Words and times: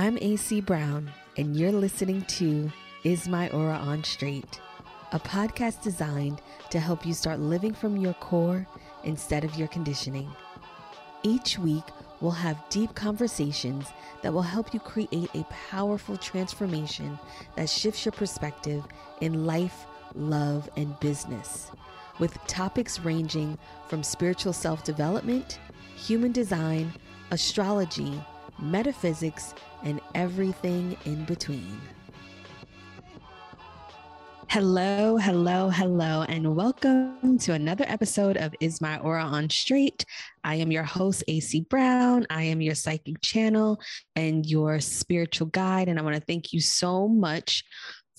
I'm 0.00 0.16
AC 0.22 0.62
Brown, 0.62 1.12
and 1.36 1.54
you're 1.54 1.70
listening 1.70 2.22
to 2.22 2.72
Is 3.04 3.28
My 3.28 3.50
Aura 3.50 3.74
on 3.76 4.02
Straight, 4.02 4.58
a 5.12 5.20
podcast 5.20 5.82
designed 5.82 6.40
to 6.70 6.80
help 6.80 7.04
you 7.04 7.12
start 7.12 7.38
living 7.38 7.74
from 7.74 7.98
your 7.98 8.14
core 8.14 8.66
instead 9.04 9.44
of 9.44 9.56
your 9.56 9.68
conditioning. 9.68 10.30
Each 11.22 11.58
week, 11.58 11.84
we'll 12.22 12.30
have 12.30 12.66
deep 12.70 12.94
conversations 12.94 13.88
that 14.22 14.32
will 14.32 14.40
help 14.40 14.72
you 14.72 14.80
create 14.80 15.28
a 15.34 15.44
powerful 15.68 16.16
transformation 16.16 17.18
that 17.56 17.68
shifts 17.68 18.06
your 18.06 18.12
perspective 18.12 18.82
in 19.20 19.44
life, 19.44 19.84
love, 20.14 20.70
and 20.78 20.98
business, 21.00 21.70
with 22.18 22.38
topics 22.46 23.00
ranging 23.00 23.58
from 23.86 24.02
spiritual 24.02 24.54
self 24.54 24.82
development, 24.82 25.58
human 25.94 26.32
design, 26.32 26.90
astrology, 27.32 28.18
metaphysics, 28.60 29.54
and 29.82 30.00
everything 30.14 30.96
in 31.04 31.24
between. 31.24 31.80
Hello, 34.48 35.16
hello, 35.16 35.68
hello, 35.68 36.24
and 36.28 36.56
welcome 36.56 37.38
to 37.38 37.52
another 37.52 37.84
episode 37.86 38.36
of 38.36 38.52
Is 38.58 38.80
My 38.80 38.98
Aura 38.98 39.22
on 39.22 39.48
Straight. 39.48 40.04
I 40.42 40.56
am 40.56 40.72
your 40.72 40.82
host, 40.82 41.22
AC 41.28 41.66
Brown. 41.70 42.26
I 42.30 42.42
am 42.42 42.60
your 42.60 42.74
psychic 42.74 43.20
channel 43.20 43.80
and 44.16 44.44
your 44.44 44.80
spiritual 44.80 45.46
guide. 45.46 45.88
And 45.88 46.00
I 46.00 46.02
want 46.02 46.16
to 46.16 46.22
thank 46.22 46.52
you 46.52 46.60
so 46.60 47.06
much 47.06 47.62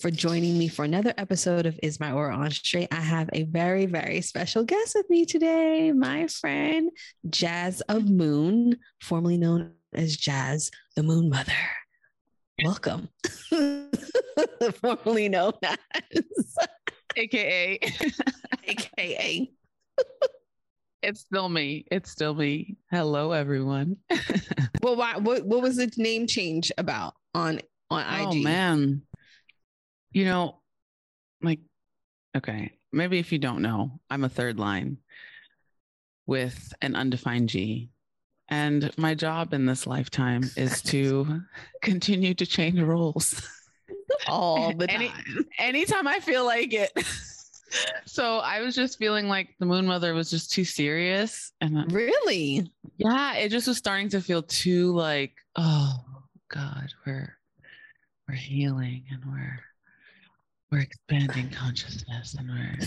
for 0.00 0.10
joining 0.10 0.58
me 0.58 0.68
for 0.68 0.86
another 0.86 1.12
episode 1.18 1.66
of 1.66 1.78
Is 1.82 2.00
My 2.00 2.12
Aura 2.12 2.34
on 2.34 2.50
Straight. 2.50 2.88
I 2.90 3.00
have 3.02 3.28
a 3.34 3.42
very, 3.42 3.84
very 3.84 4.22
special 4.22 4.64
guest 4.64 4.94
with 4.94 5.10
me 5.10 5.26
today, 5.26 5.92
my 5.92 6.28
friend 6.28 6.90
Jazz 7.28 7.82
of 7.82 8.08
Moon, 8.08 8.78
formerly 9.02 9.36
known 9.36 9.74
as 9.92 10.16
Jazz, 10.16 10.70
the 10.96 11.02
Moon 11.02 11.28
Mother. 11.28 11.52
Welcome. 12.64 13.08
Formerly 14.80 15.28
known 15.28 15.52
as 15.62 16.56
AKA. 17.16 17.78
AKA. 18.64 19.50
it's 21.02 21.20
still 21.20 21.48
me. 21.48 21.84
It's 21.90 22.10
still 22.10 22.34
me. 22.34 22.76
Hello, 22.90 23.32
everyone. 23.32 23.96
well, 24.82 24.96
why, 24.96 25.16
what, 25.16 25.44
what 25.44 25.62
was 25.62 25.76
the 25.76 25.90
name 25.96 26.26
change 26.26 26.70
about 26.78 27.14
on, 27.34 27.60
on 27.90 28.02
IG? 28.02 28.26
Oh, 28.26 28.34
man. 28.34 29.02
You 30.12 30.24
know, 30.26 30.60
like, 31.42 31.60
okay, 32.36 32.72
maybe 32.92 33.18
if 33.18 33.32
you 33.32 33.38
don't 33.38 33.62
know, 33.62 34.00
I'm 34.10 34.24
a 34.24 34.28
third 34.28 34.58
line 34.58 34.98
with 36.26 36.72
an 36.80 36.94
undefined 36.94 37.48
G. 37.48 37.90
And 38.52 38.92
my 38.98 39.14
job 39.14 39.54
in 39.54 39.64
this 39.64 39.86
lifetime 39.86 40.42
is 40.58 40.82
to 40.82 41.40
continue 41.82 42.34
to 42.34 42.44
change 42.44 42.78
roles 42.78 43.40
all 44.26 44.74
the 44.74 44.86
time. 44.86 45.00
Any, 45.00 45.12
anytime 45.58 46.06
I 46.06 46.20
feel 46.20 46.44
like 46.44 46.74
it. 46.74 46.92
so 48.04 48.40
I 48.40 48.60
was 48.60 48.74
just 48.74 48.98
feeling 48.98 49.26
like 49.26 49.54
the 49.58 49.64
Moon 49.64 49.86
Mother 49.86 50.12
was 50.12 50.28
just 50.28 50.52
too 50.52 50.66
serious. 50.66 51.52
And 51.62 51.90
really, 51.90 52.70
yeah, 52.98 53.36
it 53.36 53.48
just 53.48 53.66
was 53.66 53.78
starting 53.78 54.10
to 54.10 54.20
feel 54.20 54.42
too 54.42 54.92
like, 54.92 55.32
oh 55.56 56.04
God, 56.48 56.92
we're 57.06 57.34
we're 58.28 58.34
healing 58.34 59.04
and 59.10 59.24
we're 59.32 59.60
we're 60.70 60.80
expanding 60.80 61.48
consciousness 61.48 62.34
and 62.38 62.50
we're 62.50 62.86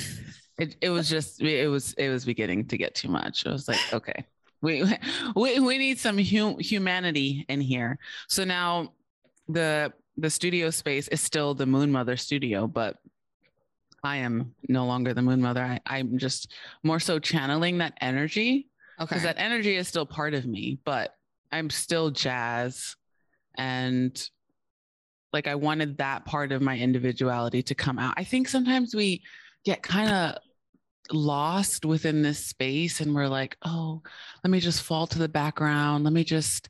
it, 0.60 0.76
it 0.80 0.90
was 0.90 1.10
just 1.10 1.42
it 1.42 1.70
was 1.70 1.94
it 1.94 2.10
was 2.10 2.24
beginning 2.24 2.68
to 2.68 2.78
get 2.78 2.94
too 2.94 3.10
much. 3.10 3.48
I 3.48 3.52
was 3.52 3.68
like, 3.68 3.80
okay, 3.92 4.26
we 4.66 4.84
we, 5.36 5.60
we 5.60 5.78
need 5.78 6.00
some 6.00 6.18
hum- 6.18 6.60
humanity 6.60 7.46
in 7.48 7.62
here. 7.62 7.98
So 8.28 8.44
now 8.44 8.94
the 9.48 9.94
the 10.18 10.30
studio 10.30 10.70
space 10.72 11.08
is 11.10 11.22
still 11.22 11.54
the 11.54 11.66
Moon 11.66 11.92
Mother 11.92 12.18
studio, 12.18 12.68
but 12.68 12.98
I 14.04 14.18
am 14.18 14.54
no 14.68 14.86
longer 14.86 15.14
the 15.14 15.22
Moon 15.22 15.42
Mother. 15.42 15.64
I, 15.64 15.80
I'm 15.86 16.18
just 16.18 16.54
more 16.84 17.00
so 17.00 17.20
channeling 17.20 17.78
that 17.80 17.94
energy. 18.02 18.68
Okay. 19.00 19.08
Because 19.08 19.24
that 19.24 19.38
energy 19.38 19.76
is 19.76 19.88
still 19.88 20.06
part 20.06 20.34
of 20.34 20.46
me, 20.46 20.80
but 20.86 21.16
I'm 21.52 21.70
still 21.70 22.12
jazz. 22.12 22.96
And 23.58 24.18
like 25.34 25.48
I 25.48 25.56
wanted 25.56 25.98
that 25.98 26.24
part 26.26 26.54
of 26.54 26.62
my 26.62 26.78
individuality 26.78 27.62
to 27.64 27.76
come 27.76 28.00
out. 28.00 28.14
I 28.16 28.24
think 28.24 28.48
sometimes 28.48 28.96
we 28.96 29.22
get 29.66 29.84
kind 29.84 30.10
of 30.10 30.42
lost 31.12 31.86
within 31.86 32.22
this 32.22 32.46
space 32.46 33.02
and 33.02 33.14
we're 33.14 33.28
like, 33.28 33.58
oh, 33.64 34.02
let 34.44 34.52
me 34.52 34.60
just 34.60 34.84
fall 34.84 35.08
to 35.08 35.20
the 35.20 35.30
background. 35.30 36.04
Let 36.04 36.14
me 36.14 36.24
just, 36.24 36.70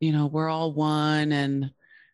you 0.00 0.12
know, 0.12 0.26
we're 0.26 0.48
all 0.48 0.72
one 0.72 1.32
and 1.32 1.70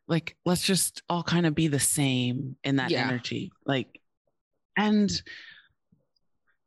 like 0.09 0.37
let's 0.45 0.63
just 0.63 1.03
all 1.09 1.23
kind 1.23 1.47
of 1.47 1.55
be 1.55 1.69
the 1.69 1.81
same 1.81 2.57
in 2.65 2.77
that 2.77 2.91
yeah. 2.91 3.07
energy. 3.07 3.53
Like 3.65 4.01
and 4.77 5.11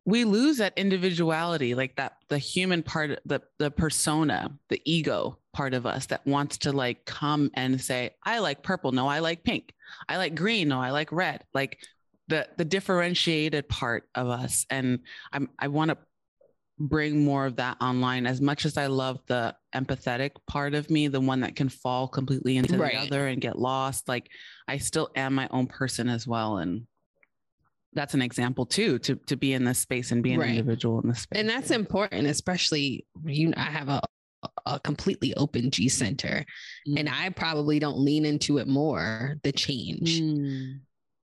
we 0.05 0.23
lose 0.23 0.57
that 0.57 0.73
individuality, 0.77 1.73
like 1.73 1.95
that 1.95 2.17
the 2.29 2.37
human 2.37 2.83
part, 2.83 3.19
the 3.25 3.41
the 3.57 3.71
persona, 3.71 4.51
the 4.69 4.81
ego 4.85 5.39
part 5.53 5.73
of 5.73 5.85
us 5.85 6.05
that 6.07 6.25
wants 6.27 6.59
to 6.59 6.71
like 6.71 7.05
come 7.05 7.49
and 7.55 7.81
say, 7.81 8.11
I 8.23 8.39
like 8.39 8.61
purple, 8.61 8.91
no, 8.91 9.07
I 9.07 9.19
like 9.19 9.43
pink. 9.43 9.73
I 10.07 10.17
like 10.17 10.35
green, 10.35 10.67
no, 10.67 10.79
I 10.79 10.91
like 10.91 11.11
red. 11.11 11.43
Like 11.53 11.79
the 12.27 12.47
the 12.57 12.65
differentiated 12.65 13.67
part 13.69 14.07
of 14.15 14.27
us 14.27 14.65
and 14.69 14.99
i'm 15.31 15.49
i 15.59 15.67
want 15.67 15.89
to 15.89 15.97
bring 16.77 17.23
more 17.23 17.45
of 17.45 17.55
that 17.55 17.77
online 17.81 18.25
as 18.25 18.41
much 18.41 18.65
as 18.65 18.77
i 18.77 18.87
love 18.87 19.19
the 19.27 19.55
empathetic 19.73 20.31
part 20.47 20.73
of 20.73 20.89
me 20.89 21.07
the 21.07 21.21
one 21.21 21.41
that 21.41 21.55
can 21.55 21.69
fall 21.69 22.07
completely 22.07 22.57
into 22.57 22.77
right. 22.77 22.93
the 22.93 22.99
other 22.99 23.27
and 23.27 23.41
get 23.41 23.57
lost 23.57 24.07
like 24.07 24.29
i 24.67 24.77
still 24.77 25.09
am 25.15 25.33
my 25.33 25.47
own 25.51 25.67
person 25.67 26.09
as 26.09 26.27
well 26.27 26.57
and 26.57 26.85
that's 27.93 28.13
an 28.13 28.21
example 28.21 28.65
too 28.65 28.99
to 28.99 29.15
to 29.15 29.37
be 29.37 29.53
in 29.53 29.63
this 29.63 29.79
space 29.79 30.11
and 30.11 30.21
be 30.21 30.33
an 30.33 30.39
right. 30.39 30.49
individual 30.49 30.99
in 30.99 31.07
this 31.07 31.21
space 31.21 31.39
and 31.39 31.49
that's 31.49 31.71
important 31.71 32.27
especially 32.27 33.05
you 33.23 33.53
i 33.55 33.63
have 33.63 33.87
a 33.89 34.01
a 34.67 34.79
completely 34.79 35.33
open 35.35 35.71
G 35.71 35.89
center. 35.89 36.45
Mm. 36.87 36.99
And 36.99 37.09
I 37.09 37.29
probably 37.29 37.79
don't 37.79 37.97
lean 37.97 38.25
into 38.25 38.59
it 38.59 38.67
more, 38.67 39.37
the 39.41 39.51
change. 39.51 40.21
Mm 40.21 40.81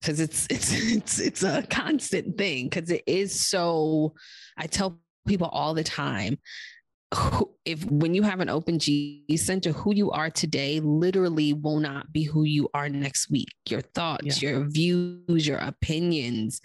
because 0.05 0.19
it's 0.19 0.47
it's 0.49 0.71
it's 0.73 1.19
it's 1.19 1.43
a 1.43 1.63
constant 1.69 2.37
thing 2.37 2.69
because 2.69 2.89
it 2.89 3.03
is 3.07 3.39
so 3.39 4.13
i 4.57 4.67
tell 4.67 4.99
people 5.27 5.47
all 5.47 5.73
the 5.73 5.83
time 5.83 6.37
if 7.63 7.85
when 7.85 8.13
you 8.13 8.23
have 8.23 8.41
an 8.41 8.49
open 8.49 8.77
G 8.77 9.23
center, 9.37 9.71
who 9.71 9.93
you 9.93 10.11
are 10.11 10.29
today 10.29 10.81
literally 10.81 11.53
will 11.53 11.79
not 11.79 12.11
be 12.11 12.23
who 12.23 12.43
you 12.43 12.67
are 12.73 12.89
next 12.89 13.29
week. 13.29 13.47
Your 13.69 13.81
thoughts, 13.81 14.41
yeah. 14.41 14.49
your 14.49 14.65
views, 14.65 15.47
your 15.47 15.59
opinions, 15.59 16.59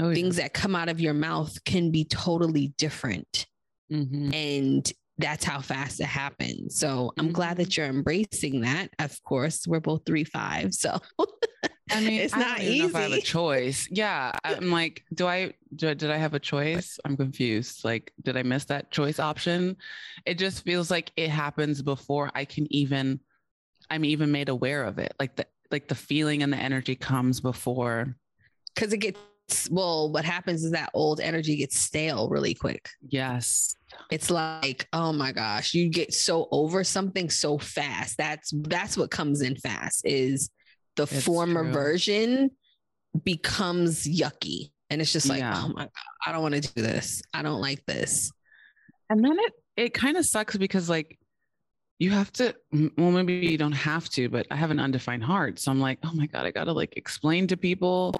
oh, 0.00 0.12
things 0.12 0.36
that 0.36 0.54
come 0.54 0.74
out 0.74 0.88
of 0.88 0.98
your 0.98 1.14
mouth 1.14 1.62
can 1.64 1.92
be 1.92 2.04
totally 2.04 2.72
different. 2.78 3.46
Mm-hmm. 3.92 4.34
And 4.34 4.92
that's 5.18 5.44
how 5.44 5.60
fast 5.60 6.00
it 6.00 6.06
happens. 6.06 6.78
So 6.78 7.12
I'm 7.18 7.30
glad 7.30 7.58
that 7.58 7.68
mm-hmm. 7.68 7.80
you're 7.80 7.90
embracing 7.90 8.62
that. 8.62 8.88
Of 8.98 9.22
course, 9.22 9.66
we're 9.68 9.80
both 9.80 10.02
three 10.04 10.24
five, 10.24 10.74
so 10.74 10.98
I 11.90 12.00
mean, 12.00 12.20
it's 12.20 12.36
not 12.36 12.60
easy. 12.60 12.84
if 12.84 12.94
I 12.94 13.02
have 13.02 13.12
a 13.12 13.20
choice. 13.20 13.88
Yeah, 13.90 14.32
I'm 14.44 14.70
like, 14.70 15.04
do 15.14 15.26
I, 15.26 15.52
do, 15.74 15.94
did 15.94 16.10
I 16.10 16.16
have 16.16 16.34
a 16.34 16.38
choice? 16.38 16.98
I'm 17.04 17.16
confused. 17.16 17.84
Like, 17.84 18.12
did 18.22 18.36
I 18.36 18.42
miss 18.42 18.64
that 18.66 18.90
choice 18.90 19.18
option? 19.18 19.76
It 20.24 20.38
just 20.38 20.64
feels 20.64 20.90
like 20.90 21.12
it 21.16 21.30
happens 21.30 21.82
before 21.82 22.30
I 22.34 22.44
can 22.44 22.72
even, 22.72 23.20
I'm 23.90 24.04
even 24.04 24.30
made 24.30 24.48
aware 24.48 24.84
of 24.84 24.98
it. 24.98 25.12
Like 25.18 25.36
the, 25.36 25.46
like 25.70 25.88
the 25.88 25.94
feeling 25.94 26.42
and 26.42 26.52
the 26.52 26.58
energy 26.58 26.94
comes 26.94 27.40
before. 27.40 28.16
Because 28.74 28.92
it 28.92 28.98
gets 28.98 29.18
well, 29.70 30.10
what 30.10 30.24
happens 30.24 30.64
is 30.64 30.70
that 30.70 30.90
old 30.94 31.20
energy 31.20 31.56
gets 31.56 31.78
stale 31.78 32.28
really 32.28 32.54
quick. 32.54 32.88
Yes. 33.06 33.76
It's 34.10 34.30
like, 34.30 34.88
oh 34.92 35.12
my 35.12 35.32
gosh, 35.32 35.74
you 35.74 35.88
get 35.88 36.14
so 36.14 36.48
over 36.50 36.84
something 36.84 37.28
so 37.28 37.58
fast. 37.58 38.16
That's 38.16 38.52
that's 38.54 38.96
what 38.96 39.10
comes 39.10 39.42
in 39.42 39.56
fast 39.56 40.06
is 40.06 40.50
the 40.96 41.04
it's 41.04 41.24
former 41.24 41.62
true. 41.62 41.72
version 41.72 42.50
becomes 43.24 44.04
yucky. 44.06 44.70
And 44.90 45.00
it's 45.00 45.12
just 45.12 45.28
like, 45.28 45.40
yeah. 45.40 45.54
oh 45.56 45.68
my 45.68 45.84
God, 45.84 45.90
I 46.26 46.32
don't 46.32 46.42
want 46.42 46.54
to 46.54 46.60
do 46.60 46.82
this. 46.82 47.22
I 47.32 47.42
don't 47.42 47.60
like 47.60 47.84
this. 47.86 48.30
And 49.08 49.24
then 49.24 49.38
it 49.38 49.52
it 49.76 49.94
kind 49.94 50.16
of 50.16 50.26
sucks 50.26 50.56
because 50.56 50.90
like 50.90 51.18
you 51.98 52.10
have 52.10 52.30
to 52.32 52.54
well 52.98 53.10
maybe 53.10 53.34
you 53.34 53.56
don't 53.56 53.72
have 53.72 54.08
to 54.10 54.28
but 54.28 54.46
i 54.50 54.56
have 54.56 54.70
an 54.70 54.80
undefined 54.80 55.22
heart 55.22 55.58
so 55.58 55.70
i'm 55.70 55.80
like 55.80 55.98
oh 56.04 56.12
my 56.12 56.26
god 56.26 56.44
i 56.44 56.50
gotta 56.50 56.72
like 56.72 56.96
explain 56.96 57.46
to 57.46 57.56
people 57.56 58.12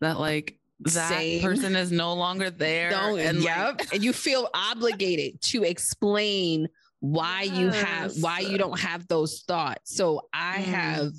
that 0.00 0.18
like 0.18 0.58
that 0.80 1.08
Same. 1.08 1.42
person 1.42 1.74
is 1.74 1.90
no 1.90 2.14
longer 2.14 2.50
there. 2.50 2.90
Don't, 2.90 3.18
and 3.18 3.42
yep. 3.42 3.78
Like, 3.78 3.94
and 3.94 4.04
you 4.04 4.12
feel 4.12 4.48
obligated 4.52 5.40
to 5.42 5.64
explain 5.64 6.68
why 7.00 7.42
yes. 7.42 7.56
you 7.56 7.68
have 7.68 8.12
why 8.20 8.40
you 8.40 8.58
don't 8.58 8.78
have 8.78 9.06
those 9.08 9.42
thoughts. 9.42 9.96
So 9.96 10.28
I 10.32 10.58
mm. 10.58 10.64
have 10.64 11.12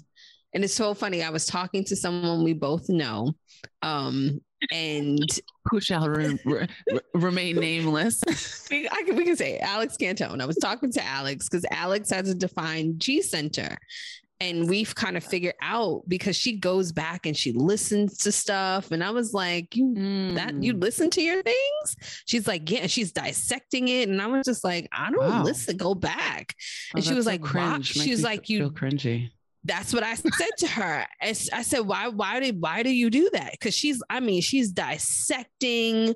and 0.57 0.63
it's 0.63 0.73
so 0.73 0.95
funny. 0.95 1.21
I 1.21 1.29
was 1.29 1.45
talking 1.45 1.83
to 1.83 1.95
someone 1.95 2.43
we 2.43 2.53
both 2.53 2.89
know. 2.89 3.35
Um, 3.83 4.41
and 4.71 5.29
who 5.69 5.79
shall 5.79 6.09
re- 6.09 6.39
re- 6.45 6.67
remain 7.13 7.57
nameless. 7.57 8.67
we, 8.71 8.87
can, 8.87 9.15
we 9.15 9.23
can 9.23 9.35
say 9.35 9.59
Alex 9.59 9.97
Cantone. 10.01 10.41
I 10.41 10.47
was 10.47 10.57
talking 10.57 10.91
to 10.93 11.05
Alex 11.05 11.47
because 11.47 11.63
Alex 11.69 12.09
has 12.09 12.27
a 12.29 12.33
defined 12.33 12.99
G 12.99 13.21
center. 13.21 13.77
and 14.39 14.67
we've 14.67 14.95
kind 14.95 15.15
of 15.15 15.23
figured 15.23 15.53
out 15.61 16.01
because 16.07 16.35
she 16.35 16.57
goes 16.57 16.91
back 16.91 17.27
and 17.27 17.37
she 17.37 17.51
listens 17.51 18.17
to 18.19 18.31
stuff 18.31 18.91
and 18.91 19.03
i 19.03 19.09
was 19.09 19.33
like 19.33 19.75
you 19.75 19.85
mm. 19.85 20.35
that 20.35 20.53
you 20.61 20.75
mm. 20.75 20.81
listen 20.83 21.09
to 21.09 21.23
your 21.23 21.41
things 21.41 21.95
she's 22.27 22.47
like 22.47 22.69
yeah 22.69 22.85
she's 22.85 23.11
dissecting 23.11 23.87
it 23.87 24.07
and 24.07 24.21
i 24.21 24.27
was 24.27 24.45
just 24.45 24.63
like 24.63 24.87
i 24.91 25.09
don't 25.09 25.27
wow. 25.27 25.41
listen 25.41 25.75
go 25.75 25.95
back 25.95 26.53
oh, 26.55 26.97
and 26.97 27.03
she 27.03 27.15
was 27.15 27.25
so 27.25 27.31
like 27.31 27.41
cringe. 27.41 27.87
she 27.87 28.11
was 28.11 28.21
like 28.21 28.47
you 28.47 28.59
feel 28.59 28.69
cringy 28.69 29.31
that's 29.63 29.93
what 29.93 30.03
I 30.03 30.15
said 30.15 30.49
to 30.59 30.67
her. 30.67 31.05
I 31.21 31.33
said, 31.33 31.79
why, 31.81 32.07
why 32.07 32.39
did, 32.39 32.61
why 32.61 32.83
do 32.83 32.89
you 32.89 33.09
do 33.09 33.29
that? 33.33 33.59
Cause 33.59 33.73
she's, 33.73 34.01
I 34.09 34.19
mean, 34.19 34.41
she's 34.41 34.71
dissecting 34.71 36.13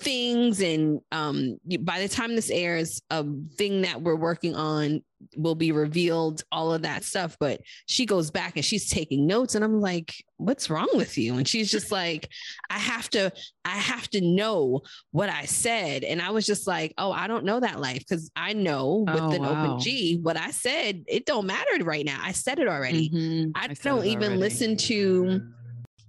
things. 0.00 0.60
And 0.60 1.00
um, 1.12 1.58
by 1.80 2.00
the 2.00 2.08
time 2.08 2.34
this 2.34 2.50
airs, 2.50 3.00
a 3.10 3.24
thing 3.56 3.82
that 3.82 4.00
we're 4.02 4.16
working 4.16 4.56
on 4.56 5.02
will 5.36 5.54
be 5.54 5.70
revealed, 5.70 6.42
all 6.50 6.72
of 6.72 6.82
that 6.82 7.04
stuff. 7.04 7.36
But 7.38 7.60
she 7.86 8.06
goes 8.06 8.30
back 8.30 8.56
and 8.56 8.64
she's 8.64 8.88
taking 8.88 9.26
notes. 9.26 9.54
And 9.54 9.64
I'm 9.64 9.80
like, 9.80 10.14
what's 10.38 10.70
wrong 10.70 10.88
with 10.94 11.18
you? 11.18 11.36
And 11.36 11.46
she's 11.46 11.70
just 11.70 11.92
like, 11.92 12.28
I 12.70 12.78
have 12.78 13.10
to, 13.10 13.30
I 13.64 13.76
have 13.76 14.08
to 14.10 14.20
know 14.20 14.80
what 15.12 15.28
I 15.28 15.44
said. 15.44 16.04
And 16.04 16.22
I 16.22 16.30
was 16.30 16.46
just 16.46 16.66
like, 16.66 16.94
oh, 16.96 17.12
I 17.12 17.26
don't 17.26 17.44
know 17.44 17.60
that 17.60 17.80
life 17.80 17.98
because 17.98 18.30
I 18.34 18.54
know 18.54 19.04
with 19.06 19.20
oh, 19.20 19.30
an 19.30 19.42
wow. 19.42 19.50
open 19.50 19.80
G, 19.80 20.18
what 20.22 20.36
I 20.36 20.50
said, 20.50 21.04
it 21.06 21.26
don't 21.26 21.46
matter 21.46 21.84
right 21.84 22.04
now. 22.04 22.20
I 22.22 22.32
said 22.32 22.58
it 22.58 22.68
already. 22.68 23.10
Mm-hmm. 23.10 23.50
I, 23.54 23.64
I 23.64 23.74
don't 23.74 24.06
even 24.06 24.24
already. 24.24 24.40
listen 24.40 24.76
to 24.76 25.42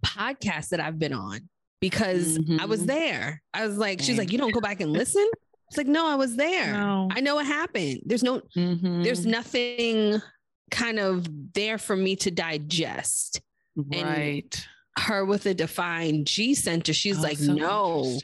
podcasts 0.06 0.70
that 0.70 0.80
I've 0.80 0.98
been 0.98 1.14
on 1.14 1.42
because 1.82 2.38
mm-hmm. 2.38 2.62
I 2.62 2.66
was 2.66 2.82
mm-hmm. 2.82 2.88
there. 2.88 3.42
I 3.54 3.68
was 3.68 3.78
like, 3.78 4.02
she's 4.02 4.18
like, 4.18 4.32
you 4.32 4.38
don't 4.38 4.54
go 4.54 4.62
back 4.62 4.80
and 4.80 4.94
listen. 4.94 5.28
It's 5.68 5.78
like, 5.78 5.88
no, 5.88 6.08
I 6.08 6.16
was 6.16 6.36
there. 6.36 6.74
No. 6.74 7.10
I 7.12 7.20
know 7.22 7.36
what 7.36 7.46
happened. 7.46 8.02
There's 8.06 8.24
no, 8.24 8.42
mm-hmm. 8.56 9.04
there's 9.04 9.26
nothing 9.26 10.22
kind 10.70 11.00
of 11.00 11.28
there 11.54 11.78
for 11.78 11.96
me 11.96 12.16
to 12.18 12.32
digest. 12.32 13.42
Right. 13.76 14.44
And 14.54 14.66
her 15.06 15.26
with 15.26 15.46
a 15.46 15.54
defined 15.54 16.28
G 16.28 16.54
center, 16.54 16.94
she's 16.94 17.20
oh, 17.20 17.22
like, 17.22 17.38
so 17.38 17.54
no, 17.54 18.20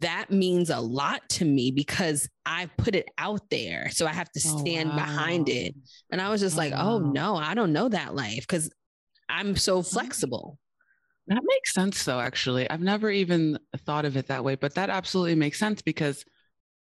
that 0.00 0.30
means 0.30 0.70
a 0.70 0.80
lot 0.80 1.28
to 1.30 1.44
me 1.44 1.70
because 1.70 2.28
I 2.44 2.66
put 2.76 2.94
it 2.94 3.08
out 3.18 3.48
there. 3.50 3.88
So 3.90 4.06
I 4.06 4.12
have 4.12 4.30
to 4.32 4.40
oh, 4.46 4.58
stand 4.58 4.90
oh, 4.92 4.96
wow. 4.96 5.04
behind 5.04 5.48
it. 5.48 5.74
And 6.10 6.20
I 6.20 6.28
was 6.28 6.40
just 6.40 6.56
oh, 6.56 6.58
like, 6.58 6.72
oh 6.76 6.98
no, 6.98 7.36
I 7.36 7.54
don't 7.54 7.72
know 7.72 7.88
that 7.88 8.14
life 8.14 8.46
because 8.46 8.70
I'm 9.28 9.56
so 9.56 9.82
flexible. 9.82 10.58
That 11.28 11.42
makes 11.44 11.72
sense, 11.72 12.04
though, 12.04 12.20
actually. 12.20 12.68
I've 12.68 12.80
never 12.80 13.10
even 13.10 13.58
thought 13.86 14.04
of 14.04 14.16
it 14.16 14.26
that 14.28 14.44
way, 14.44 14.56
but 14.56 14.74
that 14.74 14.90
absolutely 14.90 15.36
makes 15.36 15.58
sense 15.58 15.82
because 15.82 16.24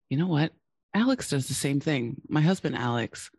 you 0.08 0.18
know 0.18 0.26
what? 0.26 0.52
Alex 0.94 1.30
does 1.30 1.46
the 1.46 1.54
same 1.54 1.80
thing. 1.80 2.20
My 2.28 2.40
husband, 2.40 2.76
Alex. 2.76 3.30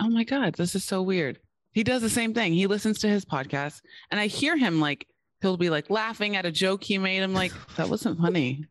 Oh 0.00 0.08
my 0.08 0.24
God, 0.24 0.54
this 0.54 0.74
is 0.74 0.84
so 0.84 1.02
weird. 1.02 1.38
He 1.72 1.84
does 1.84 2.02
the 2.02 2.10
same 2.10 2.34
thing. 2.34 2.52
He 2.54 2.66
listens 2.66 3.00
to 3.00 3.08
his 3.08 3.24
podcast, 3.24 3.80
and 4.10 4.18
I 4.18 4.26
hear 4.26 4.56
him 4.56 4.80
like, 4.80 5.06
he'll 5.40 5.56
be 5.56 5.70
like 5.70 5.90
laughing 5.90 6.36
at 6.36 6.46
a 6.46 6.50
joke 6.50 6.82
he 6.82 6.98
made. 6.98 7.22
I'm 7.22 7.34
like, 7.34 7.52
that 7.76 7.90
wasn't 7.90 8.18
funny. 8.18 8.66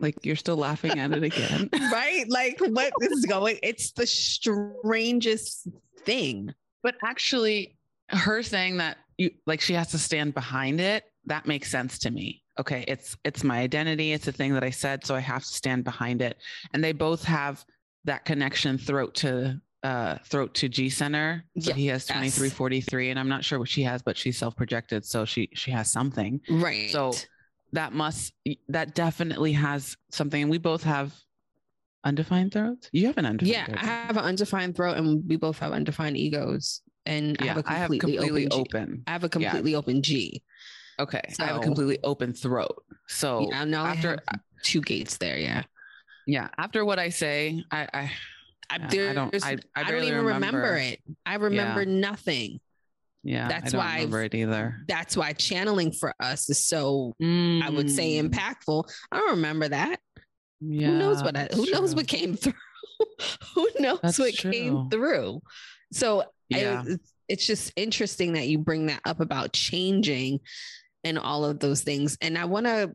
Like, 0.00 0.24
you're 0.24 0.36
still 0.36 0.56
laughing 0.56 0.98
at 0.98 1.12
it 1.12 1.22
again. 1.22 1.70
right? 1.92 2.24
Like, 2.28 2.60
what 2.60 2.92
is 3.00 3.24
going? 3.26 3.58
It's 3.62 3.92
the 3.92 4.06
strangest 4.06 5.66
thing. 6.04 6.54
But 6.82 6.96
actually, 7.02 7.76
her 8.08 8.42
saying 8.42 8.76
that 8.76 8.98
you 9.18 9.30
like 9.46 9.60
she 9.60 9.74
has 9.74 9.88
to 9.88 9.98
stand 9.98 10.32
behind 10.34 10.80
it. 10.80 11.04
That 11.26 11.46
makes 11.46 11.70
sense 11.70 11.98
to 12.00 12.10
me. 12.10 12.42
Okay 12.58 12.84
it's 12.88 13.16
it's 13.24 13.44
my 13.44 13.58
identity. 13.58 14.12
It's 14.12 14.26
a 14.28 14.32
thing 14.32 14.54
that 14.54 14.64
i 14.64 14.70
said 14.70 15.04
so 15.04 15.14
i 15.14 15.20
have 15.20 15.42
to 15.42 15.52
stand 15.52 15.84
behind 15.84 16.22
it. 16.22 16.38
And 16.72 16.82
they 16.82 16.92
both 16.92 17.24
have 17.24 17.64
that 18.04 18.24
connection 18.24 18.78
throat 18.78 19.14
to 19.16 19.60
uh 19.84 20.16
throat 20.24 20.54
to 20.54 20.68
g 20.68 20.88
center 20.88 21.44
so 21.60 21.72
he 21.72 21.86
has 21.86 22.04
2343 22.04 23.10
and 23.10 23.18
i'm 23.20 23.28
not 23.28 23.44
sure 23.44 23.60
what 23.60 23.68
she 23.68 23.84
has 23.84 24.02
but 24.02 24.16
she's 24.16 24.36
self-projected 24.36 25.04
so 25.04 25.24
she 25.24 25.48
she 25.54 25.70
has 25.70 25.90
something. 25.90 26.40
Right. 26.48 26.90
So 26.90 27.12
that 27.72 27.92
must 27.92 28.32
that 28.68 28.94
definitely 28.94 29.52
has 29.52 29.96
something. 30.10 30.40
And 30.42 30.50
we 30.50 30.58
both 30.58 30.82
have 30.84 31.12
undefined 32.04 32.52
throats? 32.52 32.88
You 32.92 33.06
have 33.08 33.18
an 33.18 33.26
undefined 33.26 33.52
yeah 33.52 33.66
throat. 33.66 33.78
i 33.82 33.86
have 33.86 34.16
an 34.16 34.24
undefined 34.24 34.74
throat 34.74 34.96
and 34.96 35.22
we 35.28 35.36
both 35.36 35.58
have 35.58 35.72
undefined 35.72 36.16
egos 36.16 36.80
and 37.08 37.36
yeah, 37.40 37.60
I 37.66 37.74
have 37.74 37.90
a 37.90 37.98
completely, 37.98 38.16
have 38.16 38.26
completely 38.26 38.48
open, 38.50 38.82
open. 38.82 39.02
I 39.06 39.12
have 39.12 39.24
a 39.24 39.28
completely 39.28 39.72
yeah. 39.72 39.78
open 39.78 40.02
G. 40.02 40.42
Okay. 41.00 41.22
So, 41.30 41.42
I 41.42 41.46
have 41.46 41.56
a 41.56 41.60
completely 41.60 41.98
open 42.04 42.32
throat. 42.32 42.82
So 43.06 43.48
yeah, 43.50 43.64
now 43.64 43.86
after 43.86 44.18
two 44.62 44.80
gates 44.82 45.16
there, 45.16 45.38
yeah. 45.38 45.62
Yeah. 46.26 46.48
After 46.58 46.84
what 46.84 46.98
I 46.98 47.08
say, 47.08 47.64
I 47.70 47.88
I, 47.92 48.00
I, 48.00 48.10
I 48.70 48.78
don't 49.14 49.44
I, 49.44 49.52
I, 49.52 49.58
I 49.76 49.90
don't 49.90 50.04
even 50.04 50.24
remember. 50.24 50.58
remember. 50.58 50.76
it. 50.76 51.00
I 51.24 51.36
remember 51.36 51.82
yeah. 51.82 52.00
nothing. 52.00 52.60
Yeah. 53.24 53.48
That's 53.48 53.72
why 53.72 53.96
remember 53.96 54.24
it 54.24 54.34
either. 54.34 54.76
That's 54.86 55.16
why 55.16 55.32
channeling 55.32 55.92
for 55.92 56.14
us 56.20 56.50
is 56.50 56.62
so 56.62 57.14
mm. 57.22 57.62
I 57.62 57.70
would 57.70 57.90
say 57.90 58.20
mm. 58.20 58.28
impactful. 58.28 58.84
I 59.10 59.18
don't 59.18 59.30
remember 59.30 59.68
that. 59.68 60.00
Yeah. 60.60 60.88
Who 60.88 60.98
knows 60.98 61.22
what 61.22 61.36
I, 61.36 61.48
who 61.54 61.64
true. 61.64 61.72
knows 61.72 61.94
what 61.94 62.06
came 62.06 62.36
through? 62.36 62.52
who 63.54 63.68
knows 63.78 64.00
that's 64.02 64.18
what 64.18 64.34
true. 64.34 64.50
came 64.50 64.90
through? 64.90 65.40
So 65.92 66.24
yeah. 66.48 66.82
I, 66.86 66.96
it's 67.28 67.46
just 67.46 67.72
interesting 67.76 68.32
that 68.32 68.48
you 68.48 68.58
bring 68.58 68.86
that 68.86 69.00
up 69.04 69.20
about 69.20 69.52
changing 69.52 70.40
and 71.04 71.18
all 71.18 71.44
of 71.44 71.60
those 71.60 71.82
things. 71.82 72.16
And 72.20 72.38
I 72.38 72.46
want 72.46 72.66
to, 72.66 72.94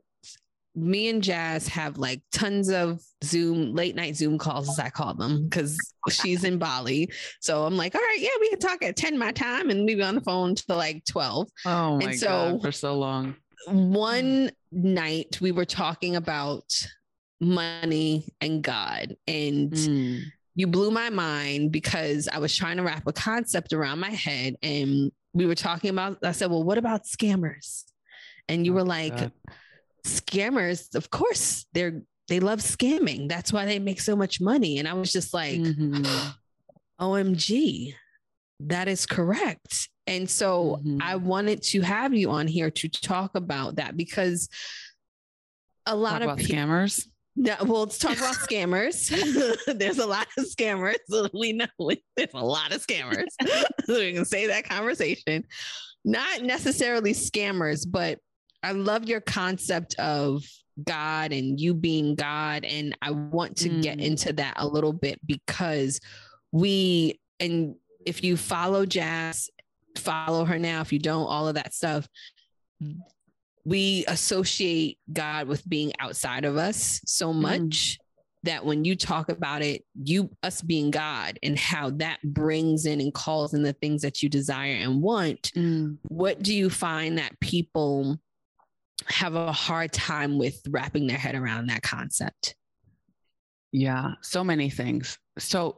me 0.75 1.07
and 1.07 1.21
Jazz 1.21 1.67
have 1.67 1.99
like 1.99 2.21
tons 2.31 2.69
of 2.69 2.99
Zoom, 3.23 3.75
late 3.75 3.95
night 3.95 4.15
Zoom 4.15 4.39
calls, 4.39 4.69
as 4.69 4.79
I 4.79 4.89
call 4.89 5.13
them, 5.13 5.43
because 5.43 5.77
she's 6.09 6.43
in 6.43 6.57
Bali. 6.57 7.11
So 7.41 7.63
I'm 7.63 7.77
like, 7.77 7.93
all 7.93 8.01
right, 8.01 8.19
yeah, 8.19 8.31
we 8.41 8.49
can 8.49 8.59
talk 8.59 8.83
at 8.83 8.95
10 8.95 9.19
my 9.19 9.31
time 9.31 9.69
and 9.69 9.85
we 9.85 9.93
be 9.93 10.01
on 10.01 10.15
the 10.15 10.21
phone 10.21 10.55
till 10.55 10.75
like 10.75 11.05
12. 11.05 11.47
Oh 11.65 11.97
my 11.97 12.03
and 12.03 12.19
so 12.19 12.27
God, 12.27 12.61
for 12.63 12.71
so 12.71 12.97
long. 12.97 13.35
One 13.67 14.51
night 14.71 15.39
we 15.39 15.51
were 15.51 15.65
talking 15.65 16.15
about 16.15 16.65
money 17.39 18.27
and 18.41 18.63
God. 18.63 19.15
And 19.27 19.71
mm 19.71 20.23
you 20.55 20.67
blew 20.67 20.91
my 20.91 21.09
mind 21.09 21.71
because 21.71 22.27
I 22.27 22.39
was 22.39 22.55
trying 22.55 22.77
to 22.77 22.83
wrap 22.83 23.07
a 23.07 23.13
concept 23.13 23.73
around 23.73 23.99
my 23.99 24.11
head 24.11 24.55
and 24.61 25.11
we 25.33 25.45
were 25.45 25.55
talking 25.55 25.89
about 25.89 26.19
I 26.23 26.31
said, 26.31 26.51
"Well, 26.51 26.63
what 26.63 26.77
about 26.77 27.05
scammers?" 27.05 27.83
And 28.47 28.65
you 28.65 28.73
oh, 28.73 28.75
were 28.75 28.83
like. 28.83 29.31
"Scammers, 30.05 30.95
of 30.95 31.09
course, 31.09 31.65
they're 31.73 32.01
they 32.27 32.39
love 32.39 32.59
scamming. 32.59 33.29
That's 33.29 33.53
why 33.53 33.65
they 33.65 33.79
make 33.79 34.01
so 34.01 34.15
much 34.15 34.41
money." 34.41 34.77
And 34.77 34.87
I 34.87 34.93
was 34.93 35.11
just 35.11 35.33
like, 35.33 35.59
mm-hmm. 35.59 36.03
"OMG. 36.99 37.95
That 38.59 38.87
is 38.87 39.05
correct." 39.05 39.89
And 40.05 40.29
so 40.29 40.79
mm-hmm. 40.79 40.99
I 41.01 41.15
wanted 41.15 41.63
to 41.63 41.81
have 41.81 42.13
you 42.13 42.31
on 42.31 42.47
here 42.47 42.69
to 42.69 42.89
talk 42.89 43.35
about 43.35 43.77
that 43.77 43.95
because 43.95 44.49
a 45.85 45.95
lot 45.95 46.21
talk 46.21 46.31
of 46.31 46.37
pe- 46.37 46.43
scammers 46.43 47.07
yeah, 47.35 47.61
well, 47.63 47.81
let's 47.81 47.97
talk 47.97 48.17
about 48.17 48.35
scammers. 48.35 49.09
there's 49.77 49.97
a 49.97 50.05
lot 50.05 50.27
of 50.37 50.45
scammers. 50.45 50.95
We 51.33 51.53
know 51.53 51.65
there's 51.79 52.33
a 52.33 52.39
lot 52.39 52.73
of 52.73 52.85
scammers. 52.85 53.25
so 53.85 53.95
we 53.95 54.13
can 54.13 54.25
say 54.25 54.47
that 54.47 54.69
conversation. 54.69 55.45
Not 56.05 56.43
necessarily 56.43 57.13
scammers, 57.13 57.85
but 57.89 58.19
I 58.61 58.73
love 58.73 59.05
your 59.05 59.21
concept 59.21 59.95
of 59.95 60.43
God 60.83 61.33
and 61.33 61.59
you 61.59 61.73
being 61.73 62.15
God. 62.15 62.65
And 62.65 62.95
I 63.01 63.11
want 63.11 63.57
to 63.57 63.69
mm. 63.69 63.81
get 63.81 63.99
into 63.99 64.33
that 64.33 64.53
a 64.57 64.67
little 64.67 64.93
bit 64.93 65.19
because 65.25 65.99
we, 66.51 67.19
and 67.39 67.75
if 68.05 68.23
you 68.23 68.37
follow 68.37 68.85
Jazz, 68.85 69.49
follow 69.97 70.45
her 70.45 70.59
now. 70.59 70.81
If 70.81 70.93
you 70.93 70.99
don't, 70.99 71.25
all 71.25 71.47
of 71.47 71.55
that 71.55 71.73
stuff 71.73 72.07
we 73.65 74.03
associate 74.07 74.97
God 75.11 75.47
with 75.47 75.67
being 75.67 75.93
outside 75.99 76.45
of 76.45 76.57
us 76.57 77.01
so 77.05 77.29
mm-hmm. 77.29 77.41
much 77.41 77.59
mm. 77.59 77.97
that 78.43 78.65
when 78.65 78.83
you 78.83 78.95
talk 78.95 79.29
about 79.29 79.61
it, 79.61 79.83
you, 79.95 80.29
us 80.43 80.61
being 80.61 80.91
God 80.91 81.39
and 81.41 81.57
how 81.57 81.91
that 81.91 82.19
brings 82.23 82.85
in 82.85 82.99
and 82.99 83.13
calls 83.13 83.53
in 83.53 83.63
the 83.63 83.73
things 83.73 84.01
that 84.01 84.21
you 84.21 84.29
desire 84.29 84.73
and 84.73 85.01
want, 85.01 85.51
mm. 85.55 85.97
what 86.03 86.41
do 86.43 86.53
you 86.53 86.69
find 86.69 87.17
that 87.17 87.39
people 87.39 88.19
have 89.07 89.35
a 89.35 89.51
hard 89.51 89.91
time 89.91 90.37
with 90.37 90.61
wrapping 90.69 91.07
their 91.07 91.17
head 91.17 91.35
around 91.35 91.67
that 91.67 91.81
concept? 91.81 92.55
Yeah, 93.71 94.11
so 94.21 94.43
many 94.43 94.69
things. 94.69 95.17
So, 95.39 95.77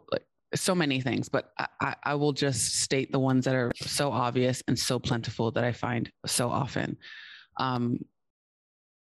so 0.53 0.75
many 0.75 1.01
things, 1.01 1.29
but 1.29 1.51
I, 1.81 1.95
I 2.03 2.15
will 2.15 2.33
just 2.33 2.75
state 2.81 3.11
the 3.11 3.19
ones 3.19 3.45
that 3.45 3.55
are 3.55 3.71
so 3.75 4.11
obvious 4.11 4.63
and 4.67 4.77
so 4.77 4.99
plentiful 4.99 5.51
that 5.51 5.63
I 5.63 5.71
find 5.71 6.09
so 6.25 6.49
often 6.49 6.97
um, 7.57 7.99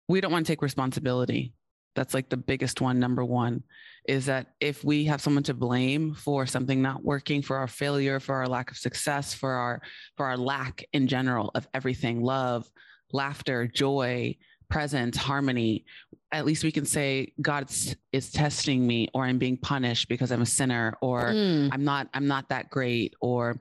we 0.09 0.21
don't 0.21 0.33
want 0.33 0.47
to 0.47 0.53
take 0.53 0.63
responsibility. 0.63 1.55
That's 1.95 2.15
like 2.15 2.31
the 2.31 2.37
biggest 2.37 2.81
one. 2.81 2.99
Number 2.99 3.25
one 3.25 3.63
is 4.07 4.27
that 4.27 4.49
if 4.61 4.83
we 4.83 5.05
have 5.05 5.21
someone 5.21 5.43
to 5.45 5.55
blame 5.55 6.15
for 6.15 6.47
something 6.47 6.81
not 6.81 7.05
working, 7.05 7.43
for 7.43 7.57
our 7.59 7.69
failure, 7.69 8.19
for 8.19 8.35
our 8.35 8.49
lack 8.49 8.71
of 8.71 8.77
success, 8.77 9.35
for 9.35 9.53
our 9.53 9.83
for 10.17 10.27
our 10.27 10.37
lack 10.37 10.85
in 10.93 11.07
general 11.07 11.51
of 11.55 11.69
everything, 11.75 12.23
love, 12.23 12.71
laughter, 13.13 13.67
joy, 13.67 14.37
presence, 14.71 15.19
harmony, 15.19 15.85
at 16.33 16.47
least 16.47 16.65
we 16.65 16.73
can 16.73 16.87
say 16.87 17.33
God 17.43 17.71
is 18.13 18.33
testing 18.33 18.87
me, 18.87 19.09
or 19.13 19.25
I'm 19.25 19.39
being 19.39 19.59
punished 19.59 20.09
because 20.09 20.33
I'm 20.33 20.43
a 20.43 20.47
sinner, 20.47 20.97
or 21.03 21.25
mm. 21.25 21.69
I'm 21.73 21.85
not 21.85 22.09
I'm 22.15 22.27
not 22.27 22.49
that 22.49 22.71
great, 22.71 23.15
or 23.21 23.61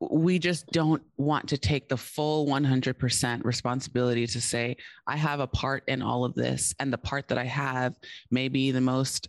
we 0.00 0.38
just 0.38 0.66
don't 0.68 1.02
want 1.18 1.48
to 1.50 1.58
take 1.58 1.88
the 1.88 1.96
full 1.96 2.46
100% 2.46 3.44
responsibility 3.44 4.26
to 4.26 4.40
say, 4.40 4.76
I 5.06 5.16
have 5.16 5.40
a 5.40 5.46
part 5.46 5.84
in 5.88 6.00
all 6.00 6.24
of 6.24 6.34
this. 6.34 6.74
And 6.78 6.92
the 6.92 6.98
part 6.98 7.28
that 7.28 7.38
I 7.38 7.44
have 7.44 7.94
may 8.30 8.48
be 8.48 8.70
the 8.70 8.80
most 8.80 9.28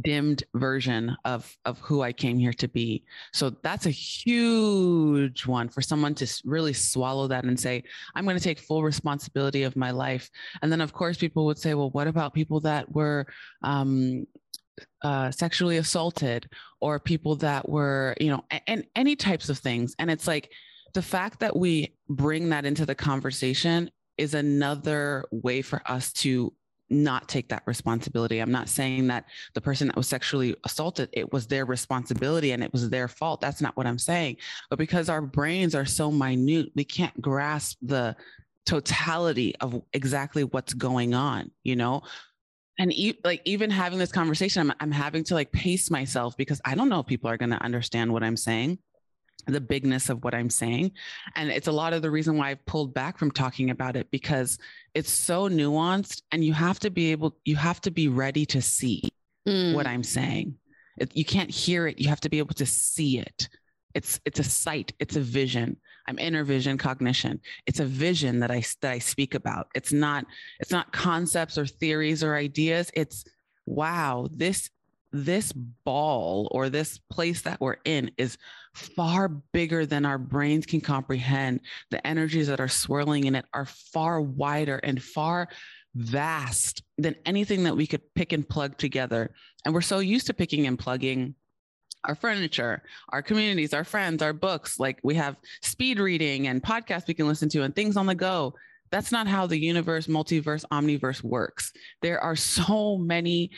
dimmed 0.00 0.42
version 0.54 1.14
of 1.26 1.54
of 1.66 1.78
who 1.80 2.00
I 2.00 2.12
came 2.12 2.38
here 2.38 2.54
to 2.54 2.68
be. 2.68 3.04
So 3.32 3.50
that's 3.62 3.84
a 3.84 3.90
huge 3.90 5.46
one 5.46 5.68
for 5.68 5.82
someone 5.82 6.14
to 6.14 6.42
really 6.44 6.72
swallow 6.72 7.26
that 7.28 7.44
and 7.44 7.60
say, 7.60 7.84
I'm 8.14 8.24
going 8.24 8.38
to 8.38 8.42
take 8.42 8.58
full 8.58 8.82
responsibility 8.82 9.64
of 9.64 9.76
my 9.76 9.90
life. 9.90 10.30
And 10.62 10.72
then 10.72 10.80
of 10.80 10.94
course 10.94 11.18
people 11.18 11.44
would 11.46 11.58
say, 11.58 11.74
well, 11.74 11.90
what 11.90 12.06
about 12.06 12.32
people 12.32 12.60
that 12.60 12.90
were 12.90 13.26
um, 13.62 14.26
uh, 15.02 15.30
sexually 15.30 15.76
assaulted 15.76 16.48
or 16.80 16.98
people 16.98 17.36
that 17.36 17.68
were, 17.68 18.14
you 18.20 18.30
know, 18.30 18.44
and 18.66 18.84
any 18.96 19.16
types 19.16 19.48
of 19.48 19.58
things. 19.58 19.94
And 19.98 20.10
it's 20.10 20.26
like 20.26 20.50
the 20.94 21.02
fact 21.02 21.40
that 21.40 21.56
we 21.56 21.94
bring 22.08 22.50
that 22.50 22.64
into 22.64 22.86
the 22.86 22.94
conversation 22.94 23.90
is 24.18 24.34
another 24.34 25.24
way 25.30 25.62
for 25.62 25.82
us 25.86 26.12
to 26.12 26.52
not 26.90 27.28
take 27.28 27.48
that 27.48 27.62
responsibility. 27.66 28.38
I'm 28.38 28.52
not 28.52 28.68
saying 28.68 29.06
that 29.08 29.24
the 29.54 29.60
person 29.60 29.88
that 29.88 29.96
was 29.96 30.06
sexually 30.06 30.54
assaulted, 30.64 31.08
it 31.12 31.32
was 31.32 31.46
their 31.46 31.64
responsibility 31.64 32.52
and 32.52 32.62
it 32.62 32.72
was 32.72 32.90
their 32.90 33.08
fault. 33.08 33.40
That's 33.40 33.62
not 33.62 33.76
what 33.76 33.86
I'm 33.86 33.98
saying. 33.98 34.36
But 34.68 34.78
because 34.78 35.08
our 35.08 35.22
brains 35.22 35.74
are 35.74 35.86
so 35.86 36.10
minute, 36.10 36.70
we 36.74 36.84
can't 36.84 37.18
grasp 37.20 37.78
the 37.80 38.14
totality 38.66 39.54
of 39.60 39.82
exactly 39.92 40.44
what's 40.44 40.74
going 40.74 41.14
on, 41.14 41.50
you 41.64 41.76
know? 41.76 42.02
And 42.78 42.92
e- 42.92 43.18
like 43.24 43.42
even 43.44 43.70
having 43.70 43.98
this 43.98 44.12
conversation 44.12 44.70
I'm, 44.70 44.76
I'm 44.80 44.92
having 44.92 45.24
to 45.24 45.34
like 45.34 45.52
pace 45.52 45.90
myself 45.90 46.36
because 46.36 46.60
i 46.64 46.74
don't 46.74 46.88
know 46.88 47.00
if 47.00 47.06
people 47.06 47.30
are 47.30 47.36
going 47.36 47.50
to 47.50 47.62
understand 47.62 48.12
what 48.12 48.22
i'm 48.22 48.36
saying 48.36 48.78
the 49.46 49.60
bigness 49.60 50.08
of 50.08 50.22
what 50.22 50.34
i'm 50.34 50.50
saying. 50.50 50.92
And 51.34 51.50
it's 51.50 51.68
a 51.68 51.72
lot 51.72 51.92
of 51.92 52.02
the 52.02 52.10
reason 52.10 52.36
why 52.36 52.50
i've 52.50 52.64
pulled 52.66 52.94
back 52.94 53.18
from 53.18 53.30
talking 53.30 53.70
about 53.70 53.96
it 53.96 54.10
because 54.10 54.58
it's 54.94 55.10
so 55.10 55.48
nuanced 55.48 56.22
and 56.30 56.44
you 56.44 56.52
have 56.52 56.78
to 56.80 56.90
be 56.90 57.10
able 57.10 57.36
you 57.44 57.56
have 57.56 57.80
to 57.82 57.90
be 57.90 58.08
ready 58.08 58.46
to 58.46 58.62
see 58.62 59.02
mm. 59.48 59.74
what 59.74 59.86
i'm 59.86 60.02
saying. 60.04 60.56
It, 60.98 61.16
you 61.16 61.24
can't 61.24 61.50
hear 61.50 61.86
it 61.86 61.98
you 61.98 62.08
have 62.08 62.20
to 62.20 62.28
be 62.28 62.38
able 62.38 62.54
to 62.54 62.66
see 62.66 63.18
it. 63.18 63.48
It's 63.94 64.20
it's 64.24 64.38
a 64.38 64.44
sight 64.44 64.92
it's 64.98 65.16
a 65.16 65.20
vision 65.20 65.76
i'm 66.06 66.18
inner 66.18 66.44
vision 66.44 66.78
cognition. 66.78 67.40
It's 67.66 67.80
a 67.80 67.84
vision 67.84 68.40
that 68.40 68.50
i 68.50 68.62
that 68.80 68.92
i 68.92 68.98
speak 68.98 69.34
about. 69.34 69.68
It's 69.74 69.92
not 69.92 70.26
it's 70.60 70.70
not 70.70 70.92
concepts 70.92 71.58
or 71.58 71.66
theories 71.66 72.22
or 72.22 72.34
ideas. 72.34 72.90
It's 72.94 73.24
wow 73.66 74.28
this 74.32 74.70
this 75.12 75.52
ball 75.52 76.48
or 76.52 76.68
this 76.68 76.98
place 77.10 77.42
that 77.42 77.60
we're 77.60 77.76
in 77.84 78.10
is 78.16 78.38
far 78.74 79.28
bigger 79.28 79.84
than 79.84 80.06
our 80.06 80.18
brains 80.18 80.64
can 80.64 80.80
comprehend. 80.80 81.60
The 81.90 82.04
energies 82.06 82.46
that 82.46 82.60
are 82.60 82.68
swirling 82.68 83.24
in 83.24 83.34
it 83.34 83.44
are 83.52 83.66
far 83.66 84.20
wider 84.20 84.78
and 84.78 85.02
far 85.02 85.48
vast 85.94 86.82
than 86.96 87.14
anything 87.26 87.64
that 87.64 87.76
we 87.76 87.86
could 87.86 88.02
pick 88.14 88.32
and 88.32 88.48
plug 88.48 88.78
together. 88.78 89.34
And 89.64 89.74
we're 89.74 89.82
so 89.82 89.98
used 89.98 90.26
to 90.28 90.34
picking 90.34 90.66
and 90.66 90.78
plugging 90.78 91.34
our 92.04 92.14
furniture, 92.14 92.82
our 93.10 93.22
communities, 93.22 93.74
our 93.74 93.84
friends, 93.84 94.22
our 94.22 94.32
books. 94.32 94.78
Like 94.78 94.98
we 95.02 95.14
have 95.14 95.36
speed 95.60 95.98
reading 95.98 96.48
and 96.48 96.62
podcasts 96.62 97.06
we 97.06 97.14
can 97.14 97.28
listen 97.28 97.48
to 97.50 97.62
and 97.62 97.74
things 97.74 97.96
on 97.96 98.06
the 98.06 98.14
go. 98.14 98.54
That's 98.90 99.12
not 99.12 99.26
how 99.26 99.46
the 99.46 99.58
universe, 99.58 100.06
multiverse, 100.06 100.64
omniverse 100.70 101.22
works. 101.22 101.72
There 102.02 102.20
are 102.20 102.36
so 102.36 102.98
many, 102.98 103.50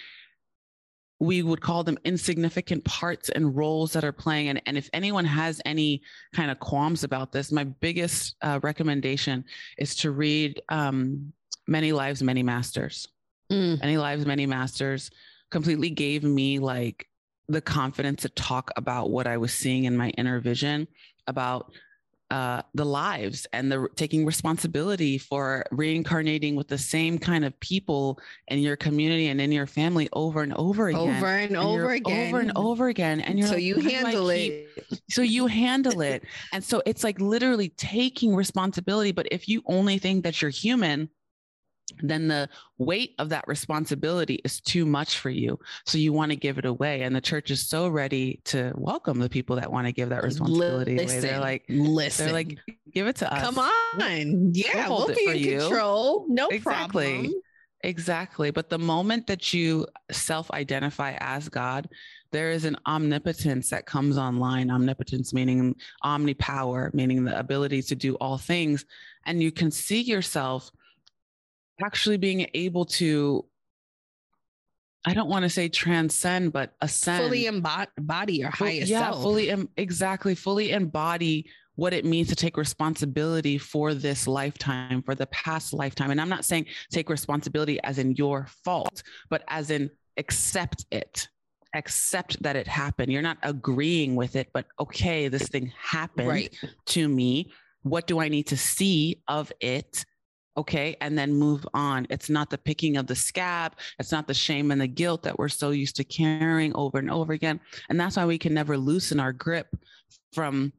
we 1.18 1.42
would 1.42 1.60
call 1.60 1.82
them 1.82 1.98
insignificant 2.04 2.84
parts 2.84 3.30
and 3.30 3.56
roles 3.56 3.92
that 3.94 4.04
are 4.04 4.12
playing. 4.12 4.48
And, 4.48 4.62
and 4.66 4.78
if 4.78 4.88
anyone 4.92 5.24
has 5.24 5.60
any 5.64 6.02
kind 6.34 6.50
of 6.52 6.60
qualms 6.60 7.02
about 7.02 7.32
this, 7.32 7.50
my 7.50 7.64
biggest 7.64 8.36
uh, 8.42 8.60
recommendation 8.62 9.44
is 9.76 9.96
to 9.96 10.12
read 10.12 10.62
um, 10.68 11.32
Many 11.66 11.92
Lives, 11.92 12.22
Many 12.22 12.44
Masters. 12.44 13.08
Mm. 13.50 13.80
Many 13.80 13.96
Lives, 13.96 14.26
Many 14.26 14.46
Masters 14.46 15.10
completely 15.50 15.90
gave 15.90 16.22
me 16.22 16.58
like 16.58 17.08
the 17.48 17.60
confidence 17.60 18.22
to 18.22 18.28
talk 18.30 18.70
about 18.76 19.10
what 19.10 19.26
I 19.26 19.36
was 19.36 19.52
seeing 19.52 19.84
in 19.84 19.96
my 19.96 20.10
inner 20.10 20.40
vision 20.40 20.88
about 21.26 21.72
uh, 22.30 22.62
the 22.72 22.84
lives 22.84 23.46
and 23.52 23.70
the 23.70 23.86
taking 23.96 24.24
responsibility 24.24 25.18
for 25.18 25.64
reincarnating 25.70 26.56
with 26.56 26.66
the 26.68 26.78
same 26.78 27.18
kind 27.18 27.44
of 27.44 27.58
people 27.60 28.18
in 28.48 28.58
your 28.60 28.76
community 28.76 29.28
and 29.28 29.40
in 29.40 29.52
your 29.52 29.66
family 29.66 30.08
over 30.14 30.42
and 30.42 30.54
over 30.54 30.88
again, 30.88 31.00
over 31.00 31.26
and, 31.26 31.54
and 31.54 31.56
over 31.56 31.90
again, 31.90 32.28
over 32.28 32.40
and 32.40 32.52
over 32.56 32.88
again. 32.88 33.20
And 33.20 33.38
you're 33.38 33.48
so 33.48 33.54
like, 33.54 33.62
you 33.62 33.76
handle 33.76 34.30
it. 34.30 34.68
So 35.10 35.22
you 35.22 35.46
handle 35.46 36.00
it, 36.00 36.24
and 36.52 36.64
so 36.64 36.82
it's 36.86 37.04
like 37.04 37.20
literally 37.20 37.68
taking 37.76 38.34
responsibility. 38.34 39.12
But 39.12 39.28
if 39.30 39.46
you 39.46 39.62
only 39.66 39.98
think 39.98 40.24
that 40.24 40.40
you're 40.40 40.50
human, 40.50 41.10
then 42.02 42.28
the 42.28 42.48
weight 42.78 43.14
of 43.18 43.28
that 43.30 43.46
responsibility 43.46 44.40
is 44.44 44.60
too 44.60 44.84
much 44.86 45.18
for 45.18 45.30
you. 45.30 45.58
So 45.84 45.98
you 45.98 46.12
want 46.12 46.30
to 46.30 46.36
give 46.36 46.58
it 46.58 46.64
away. 46.64 47.02
And 47.02 47.14
the 47.14 47.20
church 47.20 47.50
is 47.50 47.66
so 47.66 47.88
ready 47.88 48.40
to 48.46 48.72
welcome 48.76 49.18
the 49.18 49.28
people 49.28 49.56
that 49.56 49.70
want 49.70 49.86
to 49.86 49.92
give 49.92 50.10
that 50.10 50.22
responsibility 50.22 50.96
listen, 50.96 51.18
away. 51.18 51.28
They're 51.28 51.40
like, 51.40 51.64
listen, 51.68 52.26
they're 52.26 52.34
like, 52.34 52.58
give 52.92 53.06
it 53.06 53.16
to 53.16 53.32
us. 53.32 53.40
Come 53.40 53.58
on. 53.58 54.52
Yeah, 54.54 54.88
we'll, 54.88 55.06
we'll 55.06 55.14
be 55.14 55.26
in 55.26 55.38
you. 55.38 55.58
control. 55.60 56.26
No 56.28 56.48
exactly. 56.48 57.12
problem. 57.12 57.34
Exactly. 57.84 58.50
But 58.50 58.70
the 58.70 58.78
moment 58.78 59.26
that 59.26 59.52
you 59.52 59.86
self 60.10 60.50
identify 60.52 61.16
as 61.20 61.50
God, 61.50 61.88
there 62.32 62.50
is 62.50 62.64
an 62.64 62.76
omnipotence 62.86 63.68
that 63.70 63.84
comes 63.84 64.16
online. 64.16 64.70
Omnipotence 64.70 65.34
meaning 65.34 65.76
omnipower, 66.02 66.92
meaning 66.94 67.24
the 67.24 67.38
ability 67.38 67.82
to 67.82 67.94
do 67.94 68.14
all 68.16 68.38
things. 68.38 68.86
And 69.26 69.42
you 69.42 69.52
can 69.52 69.70
see 69.70 70.00
yourself 70.00 70.70
actually 71.82 72.16
being 72.16 72.48
able 72.54 72.84
to 72.84 73.44
I 75.06 75.12
don't 75.12 75.28
want 75.28 75.42
to 75.42 75.50
say 75.50 75.68
transcend, 75.68 76.52
but 76.52 76.74
ascend. 76.80 77.24
Fully 77.24 77.46
embody 77.46 78.36
your 78.38 78.50
highest 78.50 78.90
yeah, 78.90 79.10
self. 79.10 79.22
fully 79.22 79.50
em- 79.50 79.68
exactly, 79.76 80.34
fully 80.34 80.70
embody 80.70 81.46
what 81.76 81.92
it 81.92 82.04
means 82.04 82.28
to 82.28 82.36
take 82.36 82.56
responsibility 82.56 83.58
for 83.58 83.92
this 83.92 84.26
lifetime, 84.26 85.02
for 85.02 85.14
the 85.14 85.26
past 85.26 85.72
lifetime. 85.72 86.10
And 86.10 86.20
I'm 86.20 86.28
not 86.28 86.44
saying 86.44 86.66
take 86.90 87.10
responsibility 87.10 87.82
as 87.82 87.98
in 87.98 88.12
your 88.12 88.46
fault, 88.64 89.02
but 89.28 89.42
as 89.48 89.70
in 89.70 89.90
accept 90.16 90.86
it. 90.90 91.28
Accept 91.74 92.40
that 92.42 92.54
it 92.56 92.68
happened. 92.68 93.12
You're 93.12 93.20
not 93.20 93.38
agreeing 93.42 94.14
with 94.14 94.36
it, 94.36 94.48
but 94.54 94.66
okay, 94.78 95.28
this 95.28 95.48
thing 95.48 95.72
happened 95.76 96.28
right. 96.28 96.54
to 96.86 97.08
me. 97.08 97.52
What 97.82 98.06
do 98.06 98.20
I 98.20 98.28
need 98.28 98.46
to 98.46 98.56
see 98.56 99.22
of 99.28 99.52
it? 99.60 100.04
Okay 100.56 100.96
and 101.00 101.18
then 101.18 101.32
move 101.32 101.66
on. 101.74 102.06
It's 102.10 102.30
not 102.30 102.50
the 102.50 102.58
picking 102.58 102.96
of 102.96 103.06
the 103.06 103.16
scab. 103.16 103.74
It's 103.98 104.12
not 104.12 104.26
the 104.26 104.34
shame 104.34 104.70
and 104.70 104.80
the 104.80 104.86
guilt 104.86 105.22
that 105.22 105.38
we're 105.38 105.48
so 105.48 105.70
used 105.70 105.96
to 105.96 106.04
carrying 106.04 106.74
over 106.74 106.98
and 106.98 107.10
over 107.10 107.32
again. 107.32 107.60
And 107.88 107.98
that's 107.98 108.16
why 108.16 108.26
we 108.26 108.38
can 108.38 108.54
never 108.54 108.76
loosen 108.76 109.20
our 109.20 109.32
grip 109.32 109.68
from 110.32 110.72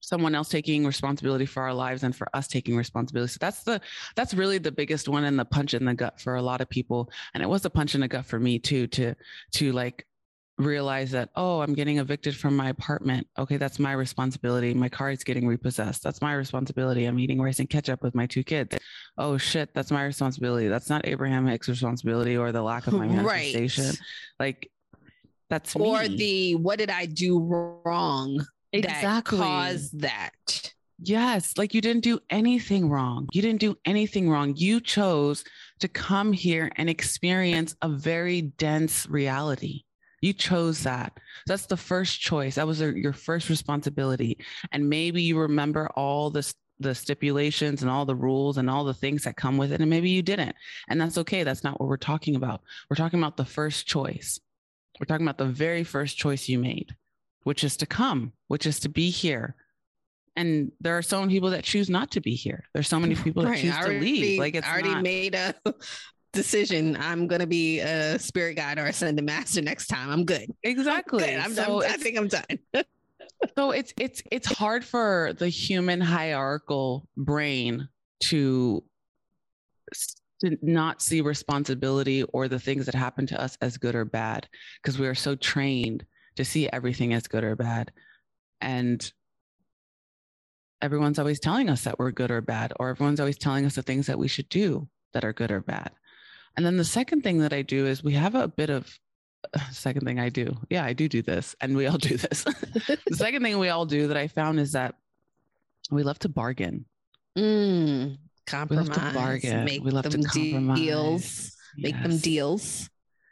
someone 0.00 0.34
else 0.34 0.48
taking 0.48 0.86
responsibility 0.86 1.44
for 1.44 1.62
our 1.62 1.74
lives 1.74 2.02
and 2.02 2.16
for 2.16 2.28
us 2.34 2.48
taking 2.48 2.76
responsibility. 2.76 3.30
So 3.30 3.38
that's 3.40 3.62
the 3.62 3.80
that's 4.16 4.34
really 4.34 4.58
the 4.58 4.72
biggest 4.72 5.08
one 5.08 5.24
and 5.24 5.38
the 5.38 5.44
punch 5.44 5.74
in 5.74 5.84
the 5.84 5.94
gut 5.94 6.20
for 6.20 6.36
a 6.36 6.42
lot 6.42 6.60
of 6.60 6.68
people. 6.68 7.10
And 7.34 7.42
it 7.42 7.48
was 7.48 7.64
a 7.64 7.70
punch 7.70 7.94
in 7.94 8.00
the 8.00 8.08
gut 8.08 8.24
for 8.24 8.40
me 8.40 8.58
too 8.58 8.86
to 8.88 9.14
to 9.54 9.72
like 9.72 10.06
realize 10.58 11.12
that 11.12 11.30
oh 11.36 11.60
i'm 11.60 11.72
getting 11.72 11.98
evicted 11.98 12.36
from 12.36 12.56
my 12.56 12.68
apartment. 12.68 13.26
Okay 13.38 13.56
that's 13.56 13.78
my 13.78 13.92
responsibility. 13.92 14.74
My 14.74 14.88
car 14.88 15.10
is 15.10 15.24
getting 15.24 15.46
repossessed. 15.46 16.02
That's 16.02 16.20
my 16.20 16.34
responsibility. 16.34 17.04
I'm 17.04 17.18
eating 17.18 17.40
rice 17.40 17.60
and 17.60 17.70
ketchup 17.70 18.02
with 18.02 18.14
my 18.14 18.26
two 18.26 18.42
kids. 18.42 18.76
Oh 19.16 19.38
shit 19.38 19.72
that's 19.72 19.90
my 19.90 20.04
responsibility. 20.04 20.68
That's 20.68 20.90
not 20.90 21.06
abraham 21.06 21.46
hicks 21.46 21.68
responsibility 21.68 22.36
or 22.36 22.52
the 22.52 22.62
lack 22.62 22.86
of 22.86 22.94
my 22.94 23.06
manifestation. 23.08 23.84
Right. 23.84 23.98
like 24.38 24.70
that's 25.48 25.74
or 25.76 26.02
me. 26.02 26.16
the 26.16 26.54
what 26.56 26.78
did 26.78 26.90
i 26.90 27.06
do 27.06 27.38
wrong 27.38 28.44
exactly. 28.72 29.38
that 29.38 29.44
caused 29.44 30.00
that? 30.00 30.72
Yes 30.98 31.56
like 31.56 31.74
you 31.74 31.80
didn't 31.80 32.02
do 32.02 32.18
anything 32.30 32.90
wrong. 32.90 33.28
You 33.32 33.42
didn't 33.42 33.60
do 33.60 33.76
anything 33.84 34.28
wrong. 34.28 34.54
You 34.56 34.80
chose 34.80 35.44
to 35.78 35.86
come 35.86 36.32
here 36.32 36.72
and 36.74 36.90
experience 36.90 37.76
a 37.80 37.88
very 37.88 38.42
dense 38.42 39.06
reality 39.08 39.84
you 40.20 40.32
chose 40.32 40.82
that. 40.82 41.18
That's 41.46 41.66
the 41.66 41.76
first 41.76 42.20
choice. 42.20 42.56
That 42.56 42.66
was 42.66 42.82
uh, 42.82 42.86
your 42.86 43.12
first 43.12 43.48
responsibility. 43.48 44.38
And 44.72 44.88
maybe 44.88 45.22
you 45.22 45.38
remember 45.38 45.88
all 45.94 46.30
the 46.30 46.52
the 46.80 46.94
stipulations 46.94 47.82
and 47.82 47.90
all 47.90 48.04
the 48.04 48.14
rules 48.14 48.56
and 48.56 48.70
all 48.70 48.84
the 48.84 48.94
things 48.94 49.24
that 49.24 49.36
come 49.36 49.56
with 49.56 49.72
it. 49.72 49.80
And 49.80 49.90
maybe 49.90 50.10
you 50.10 50.22
didn't. 50.22 50.54
And 50.88 51.00
that's 51.00 51.18
okay. 51.18 51.42
That's 51.42 51.64
not 51.64 51.80
what 51.80 51.88
we're 51.88 51.96
talking 51.96 52.36
about. 52.36 52.62
We're 52.88 52.96
talking 52.96 53.18
about 53.18 53.36
the 53.36 53.44
first 53.44 53.86
choice. 53.86 54.38
We're 55.00 55.06
talking 55.06 55.26
about 55.26 55.38
the 55.38 55.52
very 55.52 55.84
first 55.84 56.16
choice 56.16 56.48
you 56.48 56.58
made, 56.58 56.94
which 57.42 57.64
is 57.64 57.76
to 57.78 57.86
come, 57.86 58.32
which 58.46 58.66
is 58.66 58.80
to 58.80 58.88
be 58.88 59.10
here. 59.10 59.56
And 60.36 60.70
there 60.80 60.96
are 60.96 61.02
so 61.02 61.20
many 61.20 61.32
people 61.32 61.50
that 61.50 61.64
choose 61.64 61.90
not 61.90 62.12
to 62.12 62.20
be 62.20 62.34
here. 62.34 62.64
There's 62.72 62.88
so 62.88 63.00
many 63.00 63.16
people 63.16 63.42
that 63.42 63.50
right. 63.50 63.60
choose 63.60 63.76
to 63.76 63.88
leave. 63.88 64.38
Like 64.38 64.54
it's 64.54 64.66
I 64.66 64.72
already 64.72 64.94
not... 64.94 65.02
made 65.02 65.34
a 65.34 65.54
decision. 66.38 66.96
I'm 67.00 67.26
gonna 67.26 67.46
be 67.46 67.80
a 67.80 68.18
spirit 68.18 68.54
guide 68.54 68.78
or 68.78 68.86
ascended 68.86 69.24
master 69.24 69.60
next 69.60 69.88
time. 69.88 70.10
I'm 70.10 70.24
good. 70.24 70.46
Exactly. 70.62 71.24
I'm 71.24 71.54
good. 71.54 71.58
I'm, 71.58 71.66
so 71.66 71.82
I 71.82 71.96
think 71.96 72.16
I'm 72.16 72.28
done. 72.28 72.58
so 73.56 73.72
it's 73.72 73.92
it's 73.98 74.22
it's 74.30 74.46
hard 74.46 74.84
for 74.84 75.32
the 75.38 75.48
human 75.48 76.00
hierarchical 76.00 77.08
brain 77.16 77.88
to 78.20 78.84
to 80.40 80.56
not 80.62 81.02
see 81.02 81.20
responsibility 81.20 82.22
or 82.32 82.46
the 82.46 82.60
things 82.60 82.86
that 82.86 82.94
happen 82.94 83.26
to 83.26 83.40
us 83.40 83.58
as 83.60 83.76
good 83.76 83.96
or 83.96 84.04
bad 84.04 84.48
because 84.80 84.98
we 84.98 85.08
are 85.08 85.14
so 85.14 85.34
trained 85.34 86.04
to 86.36 86.44
see 86.44 86.68
everything 86.72 87.12
as 87.12 87.26
good 87.26 87.42
or 87.42 87.56
bad 87.56 87.90
and 88.60 89.12
everyone's 90.80 91.18
always 91.18 91.40
telling 91.40 91.68
us 91.68 91.82
that 91.82 91.98
we're 91.98 92.12
good 92.12 92.30
or 92.30 92.40
bad 92.40 92.72
or 92.78 92.90
everyone's 92.90 93.18
always 93.18 93.38
telling 93.38 93.66
us 93.66 93.74
the 93.74 93.82
things 93.82 94.06
that 94.06 94.18
we 94.18 94.28
should 94.28 94.48
do 94.48 94.88
that 95.12 95.24
are 95.24 95.32
good 95.32 95.50
or 95.50 95.60
bad 95.60 95.90
and 96.58 96.66
then 96.66 96.76
the 96.76 96.84
second 96.84 97.22
thing 97.22 97.38
that 97.38 97.54
i 97.54 97.62
do 97.62 97.86
is 97.86 98.04
we 98.04 98.12
have 98.12 98.34
a 98.34 98.46
bit 98.46 98.68
of 98.68 98.98
second 99.70 100.04
thing 100.04 100.18
I 100.20 100.28
do. 100.28 100.56
Yeah, 100.70 100.84
I 100.84 100.92
do 100.92 101.08
do 101.08 101.22
this, 101.22 101.54
and 101.60 101.76
we 101.76 101.86
all 101.86 101.98
do 101.98 102.16
this. 102.16 102.44
the 103.06 103.16
second 103.16 103.42
thing 103.42 103.58
we 103.58 103.68
all 103.68 103.86
do 103.86 104.08
that 104.08 104.16
I 104.16 104.28
found 104.28 104.60
is 104.60 104.72
that 104.72 104.94
we 105.90 106.02
love 106.02 106.18
to 106.20 106.28
bargain. 106.28 106.84
Mm, 107.36 108.18
compromise. 108.46 108.88
We 108.88 108.94
love 108.94 109.04
to 109.08 109.14
bargain. 109.14 109.64
Make 109.64 109.84
we 109.84 109.90
love 109.90 110.10
them 110.10 110.22
to 110.22 110.28
compromise. 110.28 110.78
deals. 110.78 111.56
Make 111.76 111.94
yes. 111.94 112.02
them 112.02 112.18
deals. 112.18 112.90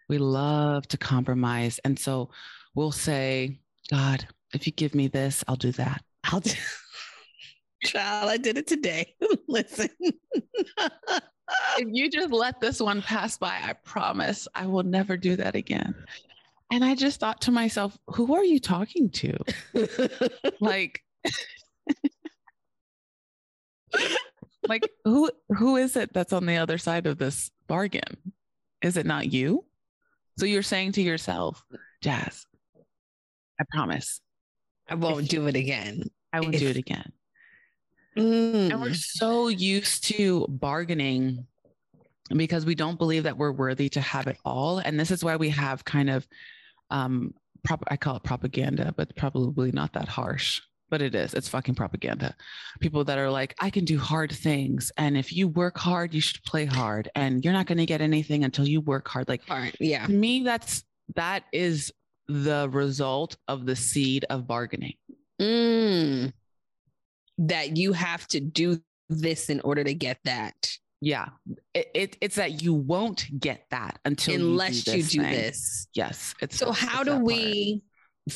We 0.09 0.19
love 0.19 0.87
to 0.89 0.99
compromise, 0.99 1.81
and 1.85 1.99
so 1.99 2.31
we'll 2.75 2.93
say, 2.93 3.59
"God, 3.91 4.27
if 4.55 4.67
you 4.67 4.73
give 4.73 4.95
me 4.95 5.09
this, 5.09 5.43
I'll 5.49 5.57
do 5.57 5.73
that." 5.73 6.03
I'll 6.25 6.41
do. 6.41 6.53
Child, 7.85 8.31
I 8.31 8.37
did 8.37 8.59
it 8.59 8.67
today. 8.67 9.15
Listen 9.49 9.91
if 11.79 11.89
you 11.91 12.11
just 12.11 12.31
let 12.31 12.61
this 12.61 12.81
one 12.81 13.03
pass 13.03 13.39
by, 13.39 13.61
I 13.63 13.75
promise 13.85 14.49
I 14.55 14.67
will 14.67 14.83
never 14.83 15.17
do 15.17 15.37
that 15.37 15.55
again. 15.55 15.95
And 16.73 16.85
I 16.85 16.95
just 16.95 17.21
thought 17.21 17.43
to 17.43 17.53
myself, 17.53 17.97
who 18.09 18.35
are 18.35 18.45
you 18.45 18.59
talking 18.59 19.11
to? 19.11 19.39
like, 20.61 21.03
like 24.69 24.91
who 25.05 25.31
who 25.51 25.77
is 25.77 25.97
it 25.97 26.13
that's 26.13 26.33
on 26.33 26.47
the 26.47 26.57
other 26.57 26.79
side 26.79 27.07
of 27.07 27.19
this 27.19 27.51
bargain? 27.69 28.33
Is 28.83 28.97
it 28.97 29.07
not 29.07 29.33
you? 29.33 29.65
So 30.39 30.45
you're 30.45 30.63
saying 30.63 30.93
to 30.93 31.03
yourself, 31.03 31.65
Jazz, 32.03 32.47
I 33.61 33.65
promise. 33.71 34.21
I 34.89 34.95
won't 34.97 35.29
do 35.29 35.47
it 35.47 35.57
again. 35.57 36.05
I 36.33 36.41
won't 36.41 36.55
if, 36.55 36.61
do 36.61 36.69
it 36.69 36.77
again. 36.77 37.13
Mm. 38.17 38.71
And 38.71 38.81
we're 38.81 38.95
so 38.95 39.49
used 39.49 40.05
to 40.05 40.47
bargaining 40.49 41.47
because 42.35 42.65
we 42.65 42.75
don't 42.75 42.99
believe 42.99 43.25
that 43.25 43.37
we're 43.37 43.53
worthy 43.53 43.89
to 43.91 44.01
have 44.01 44.27
it 44.27 44.39
all. 44.45 44.79
And 44.79 44.99
this 44.99 45.11
is 45.11 45.23
why 45.23 45.37
we 45.37 45.51
have 45.51 45.85
kind 45.85 46.11
of, 46.11 46.27
um, 46.91 47.35
prop- 47.63 47.85
I 47.89 47.97
call 47.97 48.17
it 48.17 48.23
propaganda, 48.25 48.95
but 48.97 49.15
probably 49.17 49.71
not 49.71 49.93
that 49.93 50.09
harsh. 50.09 50.61
But 50.89 51.03
it 51.03 51.17
is. 51.17 51.35
It's 51.35 51.49
fucking 51.49 51.75
propaganda. 51.75 52.35
People 52.79 53.03
that 53.05 53.19
are 53.19 53.31
like, 53.31 53.57
I 53.59 53.71
can 53.71 53.85
do 53.85 53.99
hard 53.99 54.31
things. 54.31 54.93
And 54.97 55.17
if 55.17 55.33
you 55.33 55.49
work 55.49 55.77
hard, 55.77 56.15
you 56.15 56.21
should 56.21 56.43
play 56.45 56.65
hard. 56.65 57.11
And 57.17 57.45
you're 57.45 57.53
not 57.53 57.67
going 57.67 57.79
to 57.79 57.87
get 57.87 58.01
anything 58.01 58.45
until 58.45 58.69
you 58.69 58.81
work 58.81 59.09
hard. 59.09 59.29
Like, 59.29 59.45
hard. 59.49 59.77
yeah. 59.81 60.07
To 60.07 60.13
me, 60.13 60.45
that's, 60.45 60.85
that 61.17 61.43
is 61.53 61.93
the 62.29 62.69
result 62.71 63.37
of 63.49 63.67
the 63.67 63.75
seed 63.75 64.27
of 64.31 64.47
bargaining. 64.47 64.95
Mm 65.41 66.33
that 67.39 67.77
you 67.77 67.93
have 67.93 68.27
to 68.29 68.41
do 68.41 68.81
this 69.09 69.51
in 69.51 69.61
order 69.61 69.85
to 69.85 69.95
get 69.95 70.19
that. 70.25 70.71
Yeah. 71.01 71.29
It, 71.75 71.91
it 71.95 72.17
it's 72.21 72.37
that 72.37 72.63
you 72.63 72.75
won't 72.75 73.27
get 73.39 73.67
that 73.71 73.99
until 74.05 74.35
unless 74.35 74.87
you 74.87 74.93
do, 74.95 74.99
you 74.99 75.05
do 75.05 75.23
this. 75.23 75.89
Yes. 75.95 76.35
It's 76.41 76.57
so 76.57 76.73
how 76.73 77.05
do 77.05 77.19
we 77.19 77.83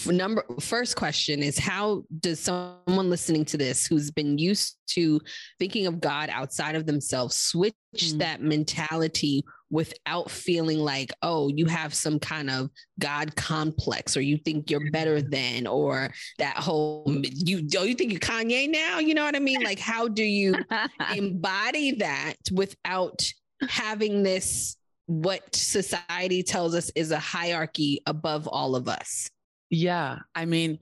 number 0.06 0.44
first 0.60 0.94
question 0.94 1.42
is 1.42 1.58
how 1.58 2.04
does 2.20 2.38
someone 2.38 3.10
listening 3.10 3.44
to 3.44 3.56
this 3.56 3.86
who's 3.86 4.10
been 4.10 4.38
used 4.38 4.76
to 4.86 5.20
thinking 5.58 5.88
of 5.88 6.00
God 6.00 6.30
outside 6.30 6.76
of 6.76 6.86
themselves 6.86 7.34
switch 7.34 7.74
mm-hmm. 7.96 8.18
that 8.18 8.40
mentality 8.40 9.42
without 9.70 10.30
feeling 10.30 10.78
like 10.78 11.12
oh 11.22 11.48
you 11.48 11.66
have 11.66 11.94
some 11.94 12.18
kind 12.18 12.50
of 12.50 12.70
god 12.98 13.34
complex 13.36 14.16
or 14.16 14.20
you 14.20 14.36
think 14.36 14.70
you're 14.70 14.90
better 14.90 15.18
mm-hmm. 15.18 15.30
than 15.30 15.66
or 15.66 16.10
that 16.38 16.56
whole 16.56 17.04
you 17.22 17.62
do 17.62 17.78
oh, 17.78 17.84
you 17.84 17.94
think 17.94 18.12
you 18.12 18.18
Kanye 18.18 18.68
now 18.70 18.98
you 18.98 19.14
know 19.14 19.24
what 19.24 19.36
I 19.36 19.40
mean 19.40 19.62
like 19.62 19.78
how 19.78 20.08
do 20.08 20.24
you 20.24 20.54
embody 21.16 21.92
that 21.92 22.34
without 22.52 23.22
having 23.68 24.22
this 24.22 24.76
what 25.06 25.54
society 25.54 26.42
tells 26.42 26.74
us 26.74 26.90
is 26.94 27.10
a 27.10 27.18
hierarchy 27.18 28.00
above 28.06 28.46
all 28.46 28.76
of 28.76 28.88
us 28.88 29.28
yeah, 29.70 30.18
I 30.34 30.44
mean, 30.44 30.80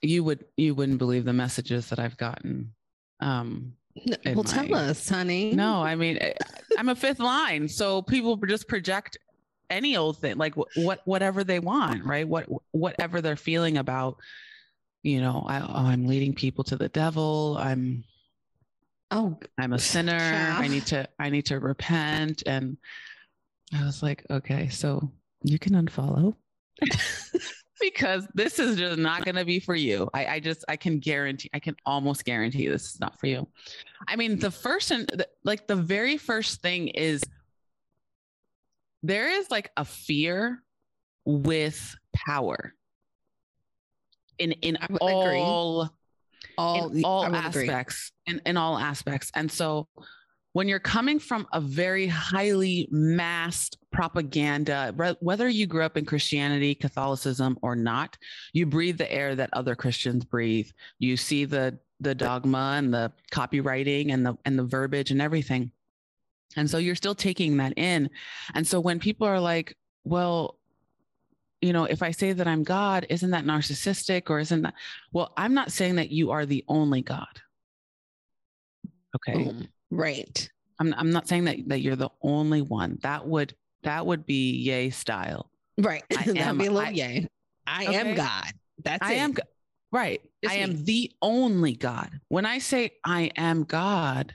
you 0.00 0.22
would 0.24 0.44
you 0.56 0.74
wouldn't 0.74 0.98
believe 0.98 1.24
the 1.24 1.32
messages 1.32 1.88
that 1.88 1.98
I've 1.98 2.16
gotten. 2.16 2.72
Um, 3.20 3.72
well, 4.24 4.36
my, 4.36 4.42
tell 4.42 4.74
us, 4.74 5.08
honey. 5.08 5.52
No, 5.52 5.82
I 5.82 5.94
mean, 5.94 6.18
eh, 6.18 6.32
I'm 6.78 6.88
a 6.88 6.96
fifth 6.96 7.20
line, 7.20 7.68
so 7.68 8.02
people 8.02 8.36
just 8.36 8.68
project 8.68 9.18
any 9.70 9.96
old 9.96 10.18
thing, 10.18 10.36
like 10.36 10.54
what 10.54 11.00
whatever 11.04 11.44
they 11.44 11.58
want, 11.58 12.04
right? 12.04 12.26
What 12.26 12.46
whatever 12.72 13.20
they're 13.20 13.36
feeling 13.36 13.78
about. 13.78 14.16
You 15.02 15.20
know, 15.20 15.44
I, 15.46 15.60
oh, 15.60 15.86
I'm 15.86 16.06
leading 16.06 16.34
people 16.34 16.64
to 16.64 16.76
the 16.76 16.88
devil. 16.88 17.56
I'm 17.60 18.04
oh 19.10 19.38
i'm 19.58 19.72
a 19.72 19.78
sinner 19.78 20.18
i 20.58 20.66
need 20.66 20.84
to 20.84 21.08
i 21.18 21.30
need 21.30 21.46
to 21.46 21.60
repent 21.60 22.42
and 22.46 22.76
i 23.74 23.84
was 23.84 24.02
like 24.02 24.24
okay 24.30 24.68
so 24.68 25.10
you 25.42 25.58
can 25.58 25.74
unfollow 25.74 26.34
because 27.80 28.26
this 28.34 28.58
is 28.58 28.76
just 28.76 28.98
not 28.98 29.24
going 29.24 29.34
to 29.36 29.44
be 29.44 29.60
for 29.60 29.74
you. 29.74 30.08
I, 30.14 30.26
I, 30.26 30.40
just, 30.40 30.64
I 30.68 30.76
can 30.76 30.98
guarantee, 30.98 31.50
I 31.52 31.58
can 31.58 31.76
almost 31.84 32.24
guarantee 32.24 32.68
this 32.68 32.94
is 32.94 33.00
not 33.00 33.18
for 33.20 33.26
you. 33.26 33.46
I 34.08 34.16
mean, 34.16 34.38
the 34.38 34.50
first 34.50 34.90
and 34.90 35.06
the, 35.08 35.28
like 35.44 35.66
the 35.66 35.76
very 35.76 36.16
first 36.16 36.62
thing 36.62 36.88
is 36.88 37.22
there 39.02 39.28
is 39.28 39.50
like 39.50 39.70
a 39.76 39.84
fear 39.84 40.62
with 41.24 41.96
power 42.14 42.72
in 44.38 44.52
in 44.52 44.78
all 45.00 45.24
agree. 45.26 45.40
all 45.40 45.90
in 46.94 47.04
all 47.04 47.24
aspects 47.24 48.12
in, 48.26 48.40
in 48.46 48.56
all 48.56 48.78
aspects 48.78 49.30
and 49.34 49.50
so 49.50 49.88
when 50.56 50.68
you're 50.68 50.78
coming 50.78 51.18
from 51.18 51.46
a 51.52 51.60
very 51.60 52.06
highly 52.06 52.88
massed 52.90 53.76
propaganda, 53.92 54.90
whether 55.20 55.50
you 55.50 55.66
grew 55.66 55.82
up 55.82 55.98
in 55.98 56.06
Christianity, 56.06 56.74
Catholicism, 56.74 57.58
or 57.60 57.76
not, 57.76 58.16
you 58.54 58.64
breathe 58.64 58.96
the 58.96 59.12
air 59.12 59.34
that 59.34 59.50
other 59.52 59.76
Christians 59.76 60.24
breathe. 60.24 60.70
You 60.98 61.18
see 61.18 61.44
the 61.44 61.78
the 62.00 62.14
dogma 62.14 62.76
and 62.78 62.94
the 62.94 63.12
copywriting 63.30 64.14
and 64.14 64.24
the 64.24 64.34
and 64.46 64.58
the 64.58 64.64
verbiage 64.64 65.10
and 65.10 65.20
everything. 65.20 65.72
And 66.56 66.70
so 66.70 66.78
you're 66.78 66.94
still 66.94 67.14
taking 67.14 67.58
that 67.58 67.74
in. 67.76 68.08
And 68.54 68.66
so 68.66 68.80
when 68.80 68.98
people 68.98 69.26
are 69.26 69.40
like, 69.40 69.76
well, 70.04 70.56
you 71.60 71.74
know, 71.74 71.84
if 71.84 72.02
I 72.02 72.12
say 72.12 72.32
that 72.32 72.48
I'm 72.48 72.62
God, 72.62 73.04
isn't 73.10 73.32
that 73.32 73.44
narcissistic 73.44 74.30
or 74.30 74.38
isn't 74.38 74.62
that? 74.62 74.72
Well, 75.12 75.34
I'm 75.36 75.52
not 75.52 75.70
saying 75.70 75.96
that 75.96 76.10
you 76.10 76.30
are 76.30 76.46
the 76.46 76.64
only 76.66 77.02
God. 77.02 77.42
Okay. 79.16 79.68
Right. 79.90 80.48
I'm 80.78 80.94
I'm 80.94 81.10
not 81.10 81.28
saying 81.28 81.44
that 81.44 81.68
that 81.68 81.80
you're 81.80 81.96
the 81.96 82.10
only 82.22 82.62
one. 82.62 82.98
That 83.02 83.26
would 83.26 83.54
that 83.82 84.06
would 84.06 84.26
be 84.26 84.52
Ye 84.52 84.90
style. 84.90 85.50
Right. 85.78 86.04
That'd 86.10 86.36
am, 86.36 86.58
be 86.58 86.66
a 86.66 86.70
little 86.70 86.88
I, 86.88 86.90
yay. 86.90 87.28
I 87.66 87.86
okay. 87.86 87.96
am 87.96 88.14
God. 88.14 88.52
That's 88.82 89.06
I 89.06 89.14
it. 89.14 89.18
am 89.18 89.34
right. 89.92 90.20
It's 90.42 90.52
I 90.52 90.56
me. 90.56 90.62
am 90.62 90.84
the 90.84 91.12
only 91.22 91.74
God. 91.74 92.10
When 92.28 92.46
I 92.46 92.58
say 92.58 92.92
I 93.04 93.30
am 93.36 93.64
God, 93.64 94.34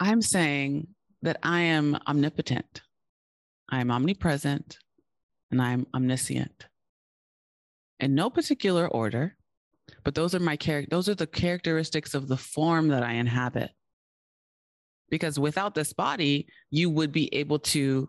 I'm 0.00 0.22
saying 0.22 0.88
that 1.22 1.38
I 1.42 1.60
am 1.62 1.98
omnipotent. 2.06 2.82
I 3.70 3.80
am 3.80 3.90
omnipresent 3.90 4.78
and 5.50 5.60
I'm 5.60 5.86
omniscient. 5.94 6.66
In 7.98 8.14
no 8.14 8.30
particular 8.30 8.86
order, 8.86 9.35
but 10.04 10.14
those 10.14 10.34
are 10.34 10.40
my 10.40 10.56
character 10.56 10.88
those 10.90 11.08
are 11.08 11.14
the 11.14 11.26
characteristics 11.26 12.14
of 12.14 12.28
the 12.28 12.36
form 12.36 12.88
that 12.88 13.02
I 13.02 13.12
inhabit. 13.12 13.70
Because 15.08 15.38
without 15.38 15.74
this 15.74 15.92
body, 15.92 16.48
you 16.70 16.90
would 16.90 17.12
be 17.12 17.32
able 17.32 17.60
to 17.60 18.08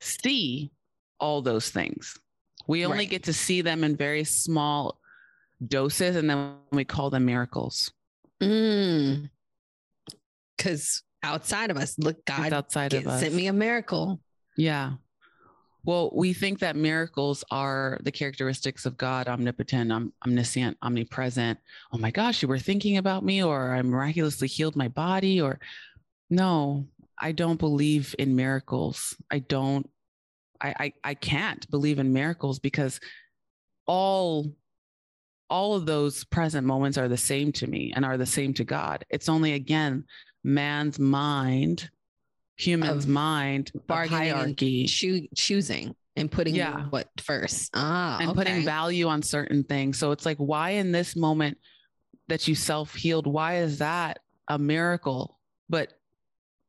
see 0.00 0.72
all 1.20 1.40
those 1.40 1.70
things. 1.70 2.18
We 2.66 2.84
only 2.84 2.98
right. 2.98 3.10
get 3.10 3.24
to 3.24 3.32
see 3.32 3.60
them 3.60 3.84
in 3.84 3.96
very 3.96 4.24
small 4.24 4.98
doses, 5.64 6.16
and 6.16 6.28
then 6.28 6.56
we 6.72 6.84
call 6.84 7.10
them 7.10 7.26
miracles. 7.26 7.92
Because 8.40 8.48
mm. 8.50 9.28
outside 11.22 11.70
of 11.70 11.76
us, 11.76 11.98
look, 11.98 12.24
God 12.24 12.46
it's 12.46 12.52
outside 12.52 12.90
get, 12.90 13.02
of 13.02 13.08
us. 13.08 13.20
sent 13.20 13.34
me 13.34 13.46
a 13.46 13.52
miracle. 13.52 14.20
Yeah. 14.56 14.94
Well, 15.84 16.10
we 16.14 16.32
think 16.32 16.60
that 16.60 16.76
miracles 16.76 17.44
are 17.50 17.98
the 18.02 18.12
characteristics 18.12 18.86
of 18.86 18.96
God, 18.96 19.28
omnipotent, 19.28 19.92
om- 19.92 20.12
omniscient, 20.26 20.78
omnipresent. 20.82 21.58
Oh 21.92 21.98
my 21.98 22.10
gosh, 22.10 22.40
you 22.40 22.48
were 22.48 22.58
thinking 22.58 22.96
about 22.96 23.24
me, 23.24 23.42
or 23.42 23.74
I 23.74 23.82
miraculously 23.82 24.48
healed 24.48 24.76
my 24.76 24.88
body, 24.88 25.40
or 25.40 25.60
no, 26.30 26.86
I 27.18 27.32
don't 27.32 27.58
believe 27.58 28.14
in 28.18 28.34
miracles. 28.34 29.14
I 29.30 29.40
don't, 29.40 29.88
I, 30.60 30.74
I, 30.80 30.92
I 31.04 31.14
can't 31.14 31.70
believe 31.70 31.98
in 31.98 32.12
miracles 32.12 32.58
because 32.58 32.98
all 33.86 34.54
all 35.50 35.74
of 35.74 35.84
those 35.84 36.24
present 36.24 36.66
moments 36.66 36.96
are 36.96 37.06
the 37.06 37.16
same 37.16 37.52
to 37.52 37.66
me 37.66 37.92
and 37.94 38.04
are 38.04 38.16
the 38.16 38.26
same 38.26 38.54
to 38.54 38.64
God. 38.64 39.04
It's 39.10 39.28
only 39.28 39.52
again 39.52 40.04
man's 40.42 40.98
mind, 40.98 41.90
human's 42.56 43.04
Of 43.04 43.10
mind, 43.10 43.72
bargaining 43.86 44.30
hierarchy, 44.30 44.86
Choo- 44.86 45.28
choosing 45.34 45.94
and 46.16 46.30
putting 46.30 46.54
Yeah. 46.54 46.86
what 46.90 47.08
first. 47.20 47.70
Ah, 47.74 48.18
and 48.20 48.34
putting 48.34 48.64
value 48.64 49.08
on 49.08 49.22
certain 49.22 49.64
things. 49.64 49.98
So 49.98 50.12
it's 50.12 50.24
like, 50.26 50.38
why 50.38 50.70
in 50.70 50.92
this 50.92 51.16
moment 51.16 51.58
that 52.28 52.46
you 52.48 52.54
self 52.54 52.94
healed, 52.94 53.26
why 53.26 53.58
is 53.58 53.78
that 53.78 54.20
a 54.48 54.58
miracle? 54.58 55.40
But 55.68 55.92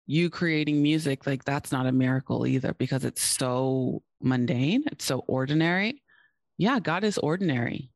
you 0.07 0.29
creating 0.29 0.81
music, 0.81 1.25
like 1.25 1.43
that's 1.43 1.71
not 1.71 1.85
a 1.87 1.91
miracle 1.91 2.45
either 2.45 2.73
because 2.73 3.05
it's 3.05 3.21
so 3.23 4.03
mundane, 4.21 4.83
it's 4.91 5.05
so 5.05 5.19
ordinary. 5.27 6.01
Yeah, 6.57 6.79
God 6.79 7.03
is 7.03 7.17
ordinary. 7.17 7.89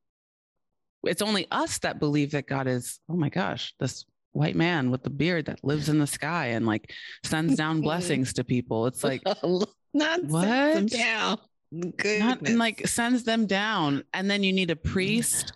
It's 1.03 1.21
only 1.21 1.47
us 1.49 1.79
that 1.79 1.99
believe 1.99 2.31
that 2.31 2.45
God 2.47 2.67
is, 2.67 2.99
oh 3.07 3.15
my 3.15 3.29
gosh, 3.29 3.73
this 3.79 4.05
white 4.31 4.55
man 4.55 4.91
with 4.91 5.03
the 5.03 5.09
beard 5.09 5.45
that 5.45 5.63
lives 5.63 5.89
in 5.89 5.99
the 5.99 6.07
sky 6.07 6.47
and 6.47 6.65
like 6.65 6.93
sends 7.23 7.55
down 7.55 7.81
blessings 7.81 8.33
to 8.33 8.43
people. 8.43 8.87
It's 8.87 9.03
like, 9.03 9.21
not 9.93 10.23
What? 10.25 10.87
down. 10.87 11.37
Not 11.71 12.41
and 12.41 12.57
like 12.57 12.87
sends 12.87 13.23
them 13.23 13.45
down 13.45 14.03
and 14.13 14.29
then 14.29 14.41
you 14.41 14.51
need 14.51 14.71
a 14.71 14.75
mm-hmm. 14.75 14.91
priest 14.91 15.53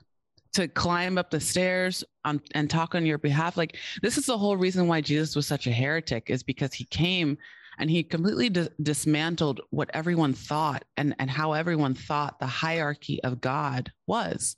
to 0.53 0.67
climb 0.67 1.17
up 1.17 1.31
the 1.31 1.39
stairs 1.39 2.03
on, 2.23 2.39
and 2.53 2.69
talk 2.69 2.95
on 2.95 3.05
your 3.05 3.17
behalf 3.17 3.57
like 3.57 3.77
this 4.01 4.17
is 4.17 4.25
the 4.25 4.38
whole 4.38 4.55
reason 4.55 4.88
why 4.88 5.01
jesus 5.01 5.36
was 5.36 5.47
such 5.47 5.67
a 5.67 5.71
heretic 5.71 6.29
is 6.29 6.43
because 6.43 6.73
he 6.73 6.86
came 6.86 7.38
and 7.79 7.89
he 7.89 8.03
completely 8.03 8.49
dis- 8.49 8.69
dismantled 8.81 9.62
what 9.71 9.89
everyone 9.93 10.33
thought 10.33 10.86
and 10.97 11.15
and 11.19 11.29
how 11.29 11.53
everyone 11.53 11.93
thought 11.95 12.39
the 12.39 12.45
hierarchy 12.47 13.21
of 13.23 13.41
god 13.41 13.91
was 14.07 14.55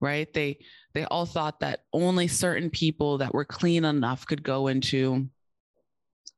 right 0.00 0.32
they 0.34 0.58
they 0.94 1.04
all 1.04 1.26
thought 1.26 1.60
that 1.60 1.80
only 1.92 2.28
certain 2.28 2.70
people 2.70 3.18
that 3.18 3.34
were 3.34 3.44
clean 3.44 3.84
enough 3.84 4.26
could 4.26 4.42
go 4.42 4.68
into 4.68 5.28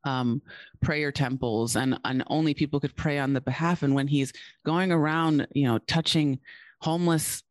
um, 0.04 0.40
prayer 0.80 1.12
temples 1.12 1.76
and, 1.76 1.98
and 2.04 2.24
only 2.28 2.54
people 2.54 2.80
could 2.80 2.96
pray 2.96 3.18
on 3.18 3.32
the 3.32 3.40
behalf. 3.40 3.82
And 3.82 3.94
when 3.94 4.08
he's 4.08 4.32
going 4.64 4.92
around, 4.92 5.46
you 5.52 5.66
know, 5.66 5.78
touching 5.78 6.40
homeless, 6.80 7.42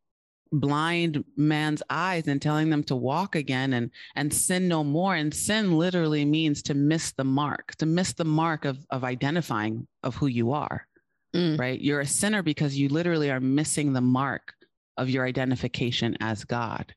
blind 0.51 1.23
man's 1.35 1.83
eyes 1.89 2.27
and 2.27 2.41
telling 2.41 2.69
them 2.69 2.83
to 2.83 2.95
walk 2.95 3.35
again 3.35 3.73
and 3.73 3.91
and 4.15 4.33
sin 4.33 4.67
no 4.67 4.83
more. 4.83 5.15
And 5.15 5.33
sin 5.33 5.77
literally 5.77 6.23
means 6.23 6.61
to 6.63 6.73
miss 6.73 7.11
the 7.11 7.23
mark, 7.23 7.75
to 7.77 7.85
miss 7.85 8.13
the 8.13 8.25
mark 8.25 8.65
of 8.65 8.77
of 8.89 9.03
identifying 9.03 9.87
of 10.01 10.15
who 10.15 10.27
you 10.27 10.53
are. 10.53 10.87
Mm. 11.35 11.59
Right. 11.59 11.81
You're 11.81 11.99
a 11.99 12.05
sinner 12.05 12.41
because 12.41 12.77
you 12.77 12.87
literally 12.87 13.29
are 13.29 13.41
missing 13.41 13.91
the 13.91 14.01
mark 14.01 14.53
of 14.97 15.09
your 15.09 15.25
identification 15.25 16.17
as 16.19 16.43
God. 16.43 16.93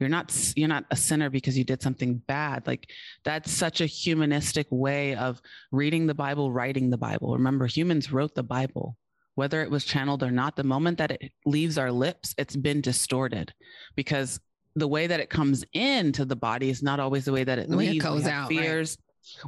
You're 0.00 0.08
not 0.08 0.52
you're 0.56 0.68
not 0.68 0.84
a 0.90 0.96
sinner 0.96 1.30
because 1.30 1.56
you 1.56 1.64
did 1.64 1.80
something 1.80 2.20
bad. 2.26 2.66
Like 2.66 2.90
that's 3.24 3.50
such 3.50 3.80
a 3.80 3.86
humanistic 3.86 4.66
way 4.70 5.14
of 5.14 5.40
reading 5.70 6.06
the 6.06 6.14
Bible, 6.14 6.50
writing 6.52 6.90
the 6.90 6.98
Bible. 6.98 7.32
Remember, 7.34 7.66
humans 7.66 8.12
wrote 8.12 8.34
the 8.34 8.42
Bible. 8.42 8.96
Whether 9.36 9.62
it 9.62 9.70
was 9.70 9.84
channeled 9.84 10.22
or 10.22 10.30
not, 10.30 10.54
the 10.54 10.62
moment 10.62 10.98
that 10.98 11.10
it 11.10 11.32
leaves 11.44 11.76
our 11.76 11.90
lips, 11.90 12.36
it's 12.38 12.54
been 12.54 12.80
distorted 12.80 13.52
because 13.96 14.38
the 14.76 14.86
way 14.86 15.06
that 15.06 15.20
it 15.20 15.28
comes 15.30 15.64
into 15.72 16.24
the 16.24 16.36
body 16.36 16.70
is 16.70 16.82
not 16.82 17.00
always 17.00 17.24
the 17.24 17.32
way 17.32 17.42
that 17.42 17.58
it 17.58 17.68
it 17.68 17.70
leaves. 17.70 17.92
We 17.94 17.98
goes 17.98 18.22
have 18.24 18.32
out, 18.32 18.50
right. 18.50 18.58
fears. 18.60 18.98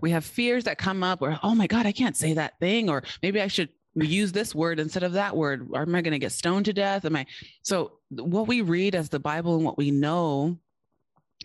We 0.01 0.11
have 0.11 0.25
fears 0.25 0.65
that 0.65 0.79
come 0.79 1.03
up 1.03 1.21
where, 1.21 1.39
oh 1.43 1.55
my 1.55 1.67
God, 1.67 1.87
I 1.87 1.93
can't 1.93 2.17
say 2.17 2.33
that 2.35 2.59
thing, 2.59 2.89
or 2.89 3.03
maybe 3.23 3.41
I 3.41 3.47
should 3.47 3.69
use 4.05 4.33
this 4.33 4.55
word 4.55 4.79
instead 4.79 5.03
of 5.03 5.13
that 5.13 5.37
word. 5.37 5.69
Am 5.75 5.95
I 5.95 6.03
going 6.03 6.13
to 6.13 6.19
get 6.19 6.33
stoned 6.33 6.67
to 6.67 6.73
death? 6.73 7.05
Am 7.05 7.17
I? 7.17 7.27
So 7.63 7.93
what 8.11 8.47
we 8.47 8.61
read 8.61 8.95
as 8.95 9.09
the 9.09 9.19
Bible 9.19 9.57
and 9.57 9.65
what 9.65 9.79
we 9.79 9.91
know 9.91 10.59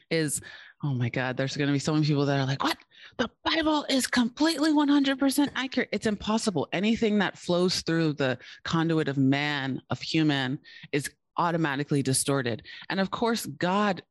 is, 0.09 0.41
oh 0.83 0.93
my 0.93 1.09
God, 1.09 1.37
there's 1.37 1.55
going 1.55 1.67
to 1.67 1.73
be 1.73 1.79
so 1.79 1.93
many 1.93 2.05
people 2.05 2.25
that 2.25 2.39
are 2.39 2.45
like, 2.45 2.63
what? 2.63 2.77
The 3.17 3.29
Bible 3.43 3.85
is 3.89 4.07
completely 4.07 4.71
100% 4.71 5.49
accurate. 5.55 5.89
It's 5.91 6.05
impossible. 6.05 6.67
Anything 6.71 7.19
that 7.19 7.37
flows 7.37 7.81
through 7.81 8.13
the 8.13 8.37
conduit 8.63 9.07
of 9.07 9.17
man, 9.17 9.81
of 9.89 10.01
human, 10.01 10.59
is 10.91 11.09
automatically 11.37 12.03
distorted. 12.03 12.63
And 12.89 12.99
of 12.99 13.11
course, 13.11 13.45
God, 13.45 14.01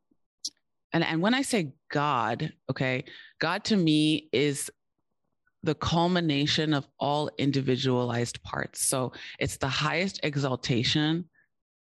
and, 0.92 1.04
and 1.04 1.20
when 1.20 1.34
I 1.34 1.42
say 1.42 1.72
God, 1.90 2.52
okay, 2.70 3.04
God 3.38 3.64
to 3.64 3.76
me 3.76 4.28
is 4.32 4.70
the 5.62 5.74
culmination 5.74 6.72
of 6.72 6.86
all 6.98 7.30
individualized 7.38 8.42
parts. 8.42 8.86
So 8.86 9.12
it's 9.38 9.56
the 9.56 9.68
highest 9.68 10.20
exaltation. 10.22 11.28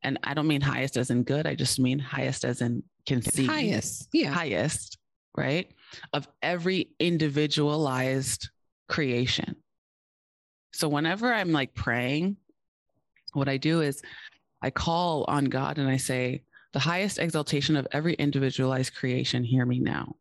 And 0.02 0.18
I 0.22 0.34
don't 0.34 0.46
mean 0.46 0.60
highest 0.60 0.96
as 0.96 1.10
in 1.10 1.22
good, 1.22 1.46
I 1.46 1.54
just 1.54 1.80
mean 1.80 1.98
highest 1.98 2.44
as 2.44 2.60
in 2.60 2.82
can 3.06 3.22
see 3.22 3.46
highest. 3.46 4.08
Yeah. 4.12 4.30
highest, 4.30 4.98
right? 5.36 5.70
Of 6.12 6.28
every 6.42 6.90
individualized 6.98 8.50
creation. 8.88 9.56
So 10.72 10.88
whenever 10.88 11.32
I'm 11.32 11.52
like 11.52 11.74
praying, 11.74 12.36
what 13.32 13.48
I 13.48 13.56
do 13.56 13.80
is 13.80 14.02
I 14.60 14.70
call 14.70 15.24
on 15.28 15.46
God 15.46 15.78
and 15.78 15.88
I 15.88 15.96
say, 15.96 16.42
the 16.72 16.80
highest 16.80 17.20
exaltation 17.20 17.76
of 17.76 17.86
every 17.92 18.14
individualized 18.14 18.94
creation, 18.96 19.44
hear 19.44 19.64
me 19.64 19.78
now. 19.78 20.16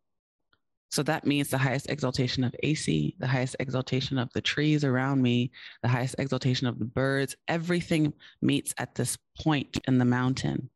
So 0.94 1.02
that 1.02 1.26
means 1.26 1.48
the 1.48 1.58
highest 1.58 1.90
exaltation 1.90 2.44
of 2.44 2.54
AC, 2.62 3.16
the 3.18 3.26
highest 3.26 3.56
exaltation 3.58 4.16
of 4.16 4.32
the 4.32 4.40
trees 4.40 4.84
around 4.84 5.20
me, 5.22 5.50
the 5.82 5.88
highest 5.88 6.14
exaltation 6.20 6.68
of 6.68 6.78
the 6.78 6.84
birds. 6.84 7.34
Everything 7.48 8.12
meets 8.40 8.72
at 8.78 8.94
this 8.94 9.18
point 9.40 9.76
in 9.88 9.98
the 9.98 10.04
mountain. 10.04 10.70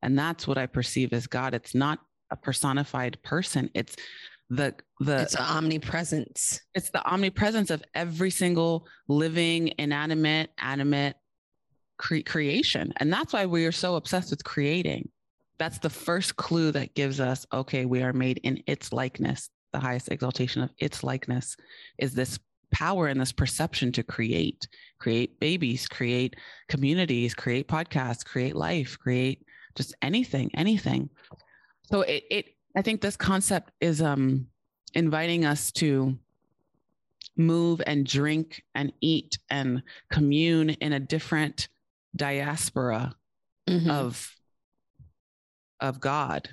And 0.00 0.16
that's 0.16 0.46
what 0.46 0.58
I 0.58 0.66
perceive 0.66 1.12
as 1.12 1.26
God. 1.26 1.54
It's 1.54 1.74
not 1.74 1.98
a 2.30 2.36
personified 2.36 3.20
person. 3.24 3.68
It's 3.74 3.96
the 4.48 4.76
the 5.00 5.22
it's 5.22 5.34
an 5.34 5.42
omnipresence. 5.42 6.60
it's 6.74 6.90
the 6.90 7.04
omnipresence 7.04 7.70
of 7.70 7.82
every 7.96 8.30
single 8.30 8.86
living, 9.08 9.72
inanimate, 9.78 10.50
animate 10.58 11.16
cre- 11.98 12.20
creation. 12.24 12.92
And 12.98 13.12
that's 13.12 13.32
why 13.32 13.46
we 13.46 13.66
are 13.66 13.72
so 13.72 13.96
obsessed 13.96 14.30
with 14.30 14.44
creating. 14.44 15.08
That's 15.58 15.78
the 15.78 15.90
first 15.90 16.36
clue 16.36 16.70
that 16.70 16.94
gives 16.94 17.18
us 17.18 17.44
okay, 17.52 17.86
we 17.86 18.04
are 18.04 18.12
made 18.12 18.38
in 18.44 18.62
its 18.68 18.92
likeness. 18.92 19.50
The 19.74 19.80
highest 19.80 20.08
exaltation 20.08 20.62
of 20.62 20.70
its 20.78 21.02
likeness 21.02 21.56
is 21.98 22.14
this 22.14 22.38
power 22.70 23.08
and 23.08 23.20
this 23.20 23.32
perception 23.32 23.90
to 23.90 24.04
create, 24.04 24.68
create 25.00 25.40
babies, 25.40 25.88
create 25.88 26.36
communities, 26.68 27.34
create 27.34 27.66
podcasts, 27.66 28.24
create 28.24 28.54
life, 28.54 28.96
create 28.96 29.44
just 29.74 29.92
anything, 30.00 30.48
anything. 30.54 31.10
So 31.90 32.02
it, 32.02 32.22
it 32.30 32.44
I 32.76 32.82
think 32.82 33.00
this 33.00 33.16
concept 33.16 33.72
is 33.80 34.00
um 34.00 34.46
inviting 34.94 35.44
us 35.44 35.72
to 35.72 36.16
move 37.36 37.82
and 37.84 38.06
drink 38.06 38.62
and 38.76 38.92
eat 39.00 39.38
and 39.50 39.82
commune 40.08 40.70
in 40.70 40.92
a 40.92 41.00
different 41.00 41.66
diaspora 42.14 43.12
Mhm. 43.68 43.90
of 43.90 44.36
of 45.80 45.98
God. 45.98 46.48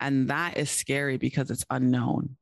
And 0.00 0.28
that 0.28 0.56
is 0.56 0.70
scary 0.70 1.18
because 1.18 1.52
it's 1.52 1.64
unknown. 1.70 2.36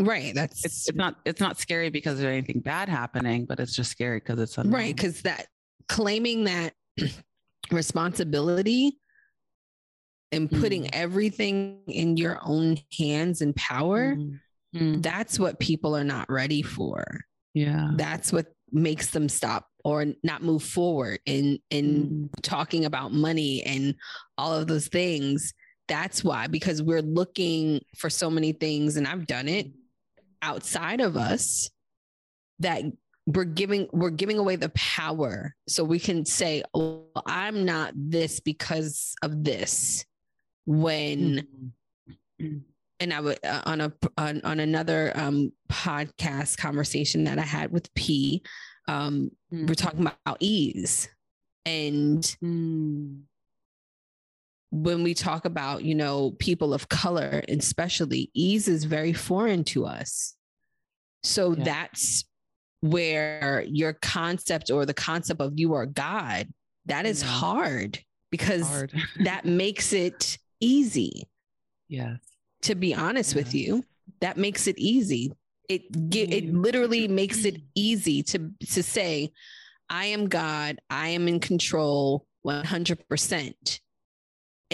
Right. 0.00 0.34
That's 0.34 0.64
It's, 0.64 0.88
it's 0.88 0.96
not 0.96 1.16
it's 1.24 1.40
not 1.40 1.58
scary 1.58 1.90
because 1.90 2.18
there's 2.18 2.32
anything 2.32 2.60
bad 2.60 2.88
happening, 2.88 3.44
but 3.46 3.60
it's 3.60 3.74
just 3.74 3.90
scary 3.90 4.18
because 4.18 4.38
it's 4.40 4.56
unknown. 4.58 4.74
right. 4.74 4.94
Because 4.96 5.22
that 5.22 5.46
claiming 5.88 6.44
that 6.44 6.72
responsibility 7.70 8.98
and 10.32 10.50
putting 10.50 10.84
Mm. 10.84 10.90
everything 10.92 11.80
in 11.86 12.16
your 12.16 12.40
own 12.44 12.78
hands 12.98 13.40
and 13.40 13.54
power, 13.54 14.16
Mhm. 14.16 14.40
Mm. 14.74 15.02
that's 15.02 15.38
what 15.38 15.60
people 15.60 15.96
are 15.96 16.04
not 16.04 16.28
ready 16.30 16.62
for. 16.62 17.04
Yeah. 17.54 17.92
That's 17.96 18.32
what 18.32 18.46
makes 18.72 19.10
them 19.10 19.28
stop 19.28 19.68
or 19.84 20.06
not 20.24 20.42
move 20.42 20.62
forward 20.64 21.20
in 21.26 21.60
in 21.70 22.30
Mm. 22.34 22.42
talking 22.42 22.84
about 22.84 23.12
money 23.12 23.62
and 23.62 23.94
all 24.36 24.54
of 24.54 24.66
those 24.66 24.88
things. 24.88 25.54
That's 25.86 26.24
why, 26.24 26.46
because 26.48 26.82
we're 26.82 27.02
looking 27.02 27.82
for 27.96 28.08
so 28.10 28.30
many 28.30 28.52
things, 28.52 28.96
and 28.96 29.06
I've 29.06 29.26
done 29.26 29.48
it 29.48 29.70
outside 30.44 31.00
of 31.00 31.16
us 31.16 31.70
that 32.60 32.82
we're 33.26 33.44
giving 33.44 33.88
we're 33.92 34.10
giving 34.10 34.38
away 34.38 34.54
the 34.56 34.68
power 34.74 35.54
so 35.66 35.82
we 35.82 35.98
can 35.98 36.24
say 36.26 36.62
oh 36.74 37.04
i'm 37.26 37.64
not 37.64 37.92
this 37.96 38.38
because 38.40 39.14
of 39.22 39.42
this 39.44 40.04
when 40.66 41.46
Mm. 42.40 42.62
and 43.00 43.12
I 43.14 43.20
would 43.20 43.38
uh, 43.44 43.62
on 43.64 43.80
a 43.80 43.92
on, 44.18 44.40
on 44.44 44.58
another 44.60 45.12
um 45.14 45.52
podcast 45.70 46.58
conversation 46.58 47.24
that 47.24 47.38
I 47.38 47.42
had 47.42 47.70
with 47.70 47.92
P, 47.94 48.42
um, 48.88 49.30
Mm. 49.52 49.68
we're 49.68 49.74
talking 49.74 50.00
about 50.00 50.36
ease, 50.40 51.08
and 51.64 52.22
Mm. 52.42 53.22
When 54.74 55.04
we 55.04 55.14
talk 55.14 55.44
about 55.44 55.84
you 55.84 55.94
know 55.94 56.32
people 56.40 56.74
of 56.74 56.88
color, 56.88 57.42
especially 57.48 58.30
ease 58.34 58.66
is 58.66 58.84
very 58.84 59.12
foreign 59.12 59.62
to 59.64 59.86
us. 59.86 60.34
So 61.22 61.54
Yeah. 61.56 61.64
that's 61.64 62.24
where 62.80 63.64
your 63.68 63.94
concept 63.94 64.70
or 64.70 64.84
the 64.84 64.92
concept 64.92 65.40
of 65.40 65.52
you 65.56 65.72
are 65.74 65.86
God 65.86 66.52
that 66.86 67.06
is 67.06 67.22
Yeah. 67.22 67.28
hard 67.28 67.98
because 68.30 68.68
that 69.20 69.44
makes 69.46 69.92
it 69.92 70.38
easy. 70.60 71.22
Yes. 71.88 72.18
To 72.62 72.74
be 72.74 72.94
honest 72.94 73.34
with 73.36 73.54
you, 73.54 73.84
that 74.20 74.36
makes 74.36 74.66
it 74.66 74.78
easy. 74.78 75.32
It 75.68 75.82
it 76.14 76.52
literally 76.52 77.06
makes 77.08 77.44
it 77.44 77.62
easy 77.76 78.22
to 78.24 78.50
to 78.72 78.82
say, 78.82 79.30
I 79.88 80.06
am 80.06 80.28
God, 80.28 80.80
I 80.90 81.08
am 81.10 81.28
in 81.28 81.38
control 81.40 82.26
100%. 82.44 83.80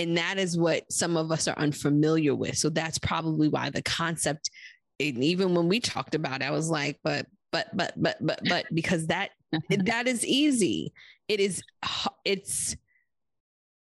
And 0.00 0.16
that 0.16 0.38
is 0.38 0.56
what 0.56 0.90
some 0.90 1.18
of 1.18 1.30
us 1.30 1.46
are 1.46 1.58
unfamiliar 1.58 2.34
with. 2.34 2.56
So 2.56 2.70
that's 2.70 2.98
probably 2.98 3.48
why 3.48 3.68
the 3.68 3.82
concept, 3.82 4.48
even 4.98 5.54
when 5.54 5.68
we 5.68 5.78
talked 5.78 6.14
about 6.14 6.40
it, 6.40 6.46
I 6.46 6.52
was 6.52 6.70
like, 6.70 6.98
but, 7.04 7.26
but, 7.52 7.68
but, 7.76 7.92
but, 7.98 8.16
but, 8.18 8.40
but, 8.48 8.64
because 8.72 9.08
that, 9.08 9.32
that 9.68 10.08
is 10.08 10.24
easy. 10.24 10.94
It 11.28 11.38
is, 11.38 11.62
it's, 12.24 12.74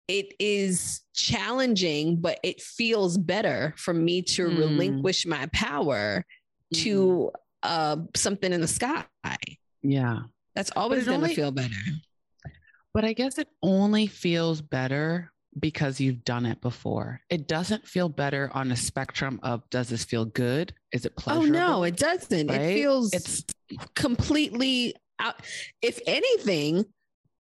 it 0.07 0.35
is 0.38 1.00
challenging, 1.14 2.20
but 2.20 2.38
it 2.44 2.62
feels 2.62 3.18
better 3.18 3.74
for 3.77 3.92
me 3.92 4.22
to 4.22 4.46
mm. 4.46 4.57
relinquish 4.57 5.27
my 5.27 5.46
power 5.53 6.24
mm. 6.72 6.83
to 6.85 7.33
uh, 7.64 7.96
something 8.14 8.53
in 8.53 8.61
the 8.61 8.68
sky. 8.68 9.05
Yeah. 9.83 10.20
That's 10.55 10.70
always 10.77 11.07
going 11.07 11.22
to 11.22 11.35
feel 11.35 11.50
better. 11.50 11.74
But 12.92 13.05
I 13.05 13.14
guess 13.14 13.38
it 13.38 13.48
only 13.64 14.07
feels 14.07 14.62
better 14.62 15.33
because 15.58 16.00
you've 16.00 16.24
done 16.24 16.46
it 16.46 16.60
before. 16.60 17.20
It 17.30 17.46
doesn't 17.48 17.86
feel 17.86 18.08
better 18.08 18.50
on 18.52 18.72
a 18.72 18.76
spectrum 18.76 19.40
of 19.42 19.68
does 19.70 19.88
this 19.88 20.04
feel 20.04 20.24
good? 20.24 20.74
Is 20.92 21.04
it 21.04 21.16
pleasurable? 21.16 21.48
Oh 21.48 21.50
no, 21.50 21.84
it 21.84 21.96
doesn't. 21.96 22.48
Right? 22.48 22.60
It 22.60 22.74
feels 22.74 23.12
it's 23.12 23.44
completely 23.94 24.94
out. 25.18 25.36
If 25.82 26.00
anything, 26.06 26.84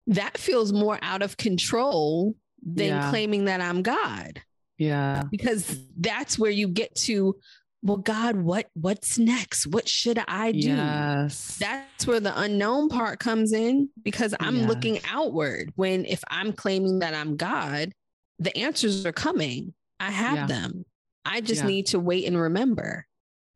that 0.08 0.38
feels 0.38 0.72
more 0.72 1.00
out 1.02 1.22
of 1.22 1.38
control 1.38 2.36
than 2.64 2.88
yeah. 2.88 3.10
claiming 3.10 3.46
that 3.46 3.62
I'm 3.62 3.82
God. 3.82 4.42
Yeah. 4.78 5.24
Because 5.32 5.80
that's 5.98 6.38
where 6.38 6.52
you 6.52 6.68
get 6.68 6.94
to 6.96 7.36
well 7.84 7.98
god 7.98 8.36
what 8.36 8.68
what's 8.74 9.18
next 9.18 9.68
what 9.68 9.88
should 9.88 10.20
i 10.28 10.52
do 10.52 10.60
yes. 10.60 11.58
that's 11.60 12.08
where 12.08 12.20
the 12.20 12.40
unknown 12.42 12.90
part 12.90 13.20
comes 13.20 13.54
in 13.54 13.90
because 14.04 14.34
i'm 14.40 14.58
yes. 14.58 14.68
looking 14.68 15.00
outward 15.12 15.72
when 15.76 16.06
if 16.06 16.24
i'm 16.30 16.52
claiming 16.52 17.00
that 17.00 17.14
i'm 17.14 17.36
god 17.38 17.92
the 18.40 18.56
answers 18.58 19.06
are 19.06 19.12
coming 19.12 19.74
i 20.00 20.10
have 20.10 20.36
yeah. 20.36 20.48
them 20.48 20.86
i 21.26 21.40
just 21.40 21.62
yeah. 21.62 21.68
need 21.68 21.86
to 21.86 22.00
wait 22.00 22.26
and 22.26 22.40
remember 22.40 23.06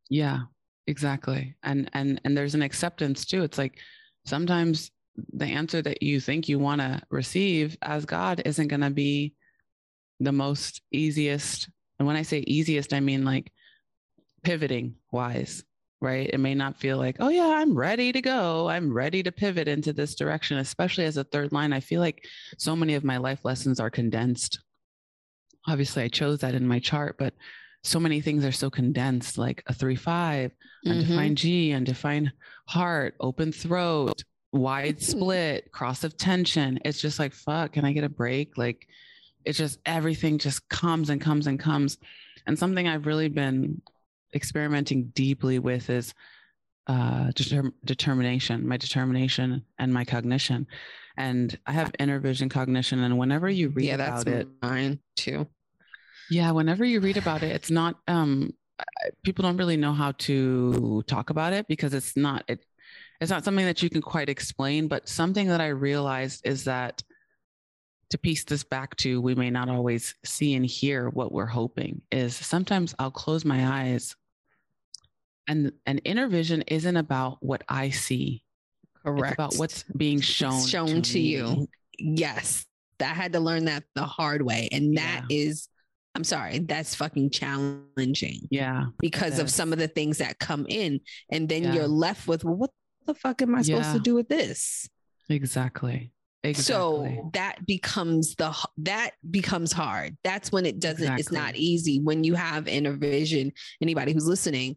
yeah 0.10 0.42
exactly 0.88 1.56
and 1.64 1.90
and 1.94 2.22
and 2.24 2.38
there's 2.38 2.56
an 2.56 2.62
acceptance 2.62 3.26
too 3.26 3.44
it's 3.44 3.58
like 3.58 3.80
sometimes 4.26 4.92
the 5.34 5.46
answer 5.46 5.82
that 5.82 6.02
you 6.02 6.20
think 6.20 6.48
you 6.48 6.60
want 6.60 6.80
to 6.80 7.02
receive 7.10 7.76
as 7.82 8.06
god 8.06 8.42
isn't 8.46 8.68
going 8.68 8.82
to 8.82 8.90
be 8.90 9.34
the 10.20 10.32
most 10.32 10.82
easiest 10.92 11.70
and 11.98 12.08
when 12.08 12.16
i 12.16 12.22
say 12.22 12.40
easiest 12.40 12.94
i 12.94 13.00
mean 13.00 13.26
like 13.26 13.52
pivoting 14.44 14.96
wise, 15.12 15.64
right? 16.00 16.30
It 16.32 16.40
may 16.40 16.56
not 16.56 16.78
feel 16.78 16.98
like, 16.98 17.18
oh, 17.20 17.30
yeah, 17.30 17.48
I'm 17.48 17.76
ready 17.76 18.12
to 18.12 18.22
go. 18.22 18.70
I'm 18.70 18.92
ready 18.94 19.24
to 19.24 19.32
pivot 19.32 19.68
into 19.68 19.94
this 19.94 20.16
direction, 20.16 20.58
especially 20.58 21.06
as 21.06 21.18
a 21.18 21.24
third 21.24 21.52
line. 21.52 21.74
I 21.74 21.80
feel 21.80 22.02
like 22.02 22.26
so 22.58 22.76
many 22.76 22.96
of 22.96 23.04
my 23.04 23.18
life 23.18 23.40
lessons 23.44 23.80
are 23.80 23.90
condensed. 23.90 24.60
Obviously, 25.68 26.04
I 26.04 26.08
chose 26.08 26.40
that 26.40 26.56
in 26.56 26.68
my 26.68 26.80
chart, 26.80 27.18
but 27.20 27.34
so 27.84 28.00
many 28.00 28.22
things 28.22 28.46
are 28.46 28.52
so 28.52 28.70
condensed, 28.70 29.38
like 29.38 29.64
a 29.68 29.74
three 29.74 29.96
five, 29.96 30.52
mm-hmm. 30.86 31.00
undefined 31.00 31.38
G, 31.38 31.74
undefined 31.74 32.32
heart, 32.68 33.16
open 33.20 33.52
throat, 33.52 34.24
wide 34.52 35.02
split, 35.02 35.72
cross 35.72 36.04
of 36.04 36.18
tension. 36.18 36.80
It's 36.86 37.02
just 37.02 37.20
like, 37.20 37.34
fuck, 37.34 37.74
can 37.74 37.86
I 37.86 37.94
get 37.94 38.04
a 38.04 38.10
break? 38.10 38.58
Like, 38.58 38.88
it's 39.46 39.58
just 39.58 39.80
everything 39.86 40.38
just 40.38 40.68
comes 40.70 41.10
and 41.10 41.20
comes 41.20 41.48
and 41.48 41.60
comes. 41.60 41.98
And 42.46 42.58
something 42.58 42.88
I've 42.88 43.06
really 43.06 43.30
been 43.30 43.82
experimenting 44.34 45.12
deeply 45.14 45.60
with 45.60 45.90
is 45.90 46.14
uh, 46.88 47.32
deter- 47.36 47.72
determination, 47.86 48.68
my 48.68 48.78
determination 48.78 49.64
and 49.80 49.94
my 49.94 50.06
cognition. 50.06 50.68
And 51.18 51.58
I 51.68 51.74
have 51.74 51.92
inner 52.00 52.20
vision 52.20 52.50
cognition. 52.50 53.00
And 53.00 53.18
whenever 53.18 53.50
you 53.50 53.70
read 53.70 53.88
yeah, 53.88 53.96
about 53.96 54.28
it, 54.28 54.48
mine 54.62 55.00
too. 55.16 55.48
Yeah, 56.30 56.52
whenever 56.52 56.86
you 56.86 57.00
read 57.00 57.18
about 57.18 57.44
it, 57.44 57.52
it's 57.52 57.70
not. 57.70 58.00
Um, 58.08 58.54
people 59.24 59.44
don't 59.44 59.58
really 59.58 59.78
know 59.78 59.94
how 59.94 60.14
to 60.14 61.04
talk 61.08 61.30
about 61.30 61.54
it 61.54 61.68
because 61.68 61.94
it's 61.94 62.16
not. 62.16 62.44
It, 62.48 62.66
it's 63.20 63.30
not 63.30 63.44
something 63.44 63.66
that 63.66 63.84
you 63.84 63.90
can 63.90 64.02
quite 64.02 64.30
explain. 64.30 64.88
But 64.88 65.10
something 65.10 65.48
that 65.50 65.62
I 65.62 65.68
realized 65.68 66.42
is 66.46 66.64
that 66.64 67.04
to 68.10 68.18
piece 68.18 68.44
this 68.44 68.64
back 68.64 68.96
to 68.98 69.22
we 69.22 69.36
may 69.36 69.50
not 69.50 69.70
always 69.70 70.16
see 70.24 70.56
and 70.56 70.66
hear 70.66 71.10
what 71.10 71.32
we're 71.32 71.46
hoping 71.46 72.02
is 72.12 72.36
sometimes 72.36 72.94
I'll 73.00 73.12
close 73.12 73.46
my 73.46 73.66
eyes 73.66 74.16
and 75.48 75.72
and 75.86 76.02
inner 76.06 76.28
vision 76.28 76.64
isn't 76.68 76.98
about 76.98 77.38
what 77.42 77.64
I 77.68 77.90
see. 77.90 78.44
Correct. 79.04 79.26
It's 79.26 79.34
about 79.34 79.56
what's 79.56 79.84
being 79.98 80.22
shown 80.22 80.66
shown 80.66 80.88
to, 80.88 81.02
to 81.02 81.20
you. 81.20 81.68
Yes. 81.98 82.66
I 83.00 83.06
had 83.06 83.34
to 83.34 83.40
learn 83.40 83.66
that 83.66 83.84
the 83.96 84.04
hard 84.04 84.44
way. 84.44 84.70
And 84.72 84.98
that 84.98 85.24
yeah. 85.28 85.38
is, 85.38 85.68
I'm 86.14 86.24
sorry, 86.24 86.60
that's 86.60 86.94
fucking 86.94 87.32
challenging. 87.32 88.48
Yeah. 88.52 88.86
Because 89.00 89.40
of 89.40 89.50
some 89.50 89.74
of 89.74 89.80
the 89.80 89.88
things 89.88 90.20
that 90.20 90.38
come 90.38 90.68
in. 90.70 91.00
And 91.32 91.50
then 91.50 91.64
yeah. 91.64 91.74
you're 91.74 91.88
left 91.88 92.28
with, 92.28 92.44
well, 92.44 92.56
what 92.56 92.70
the 93.08 93.16
fuck 93.16 93.42
am 93.42 93.56
I 93.56 93.64
supposed 93.64 93.94
to 93.94 94.00
do 94.00 94.14
with 94.14 94.30
this? 94.30 94.88
Exactly. 95.30 96.12
Exactly. 96.44 97.16
So 97.16 97.30
that 97.34 97.66
becomes 97.68 98.36
the 98.36 98.56
that 98.78 99.12
becomes 99.30 99.72
hard. 99.72 100.18
That's 100.24 100.52
when 100.52 100.66
it 100.66 100.80
doesn't. 100.80 101.04
Exactly. 101.04 101.20
It's 101.20 101.32
not 101.32 101.56
easy 101.56 102.00
when 102.00 102.24
you 102.24 102.34
have 102.34 102.68
inner 102.68 102.94
vision. 102.94 103.52
Anybody 103.80 104.12
who's 104.12 104.26
listening, 104.28 104.76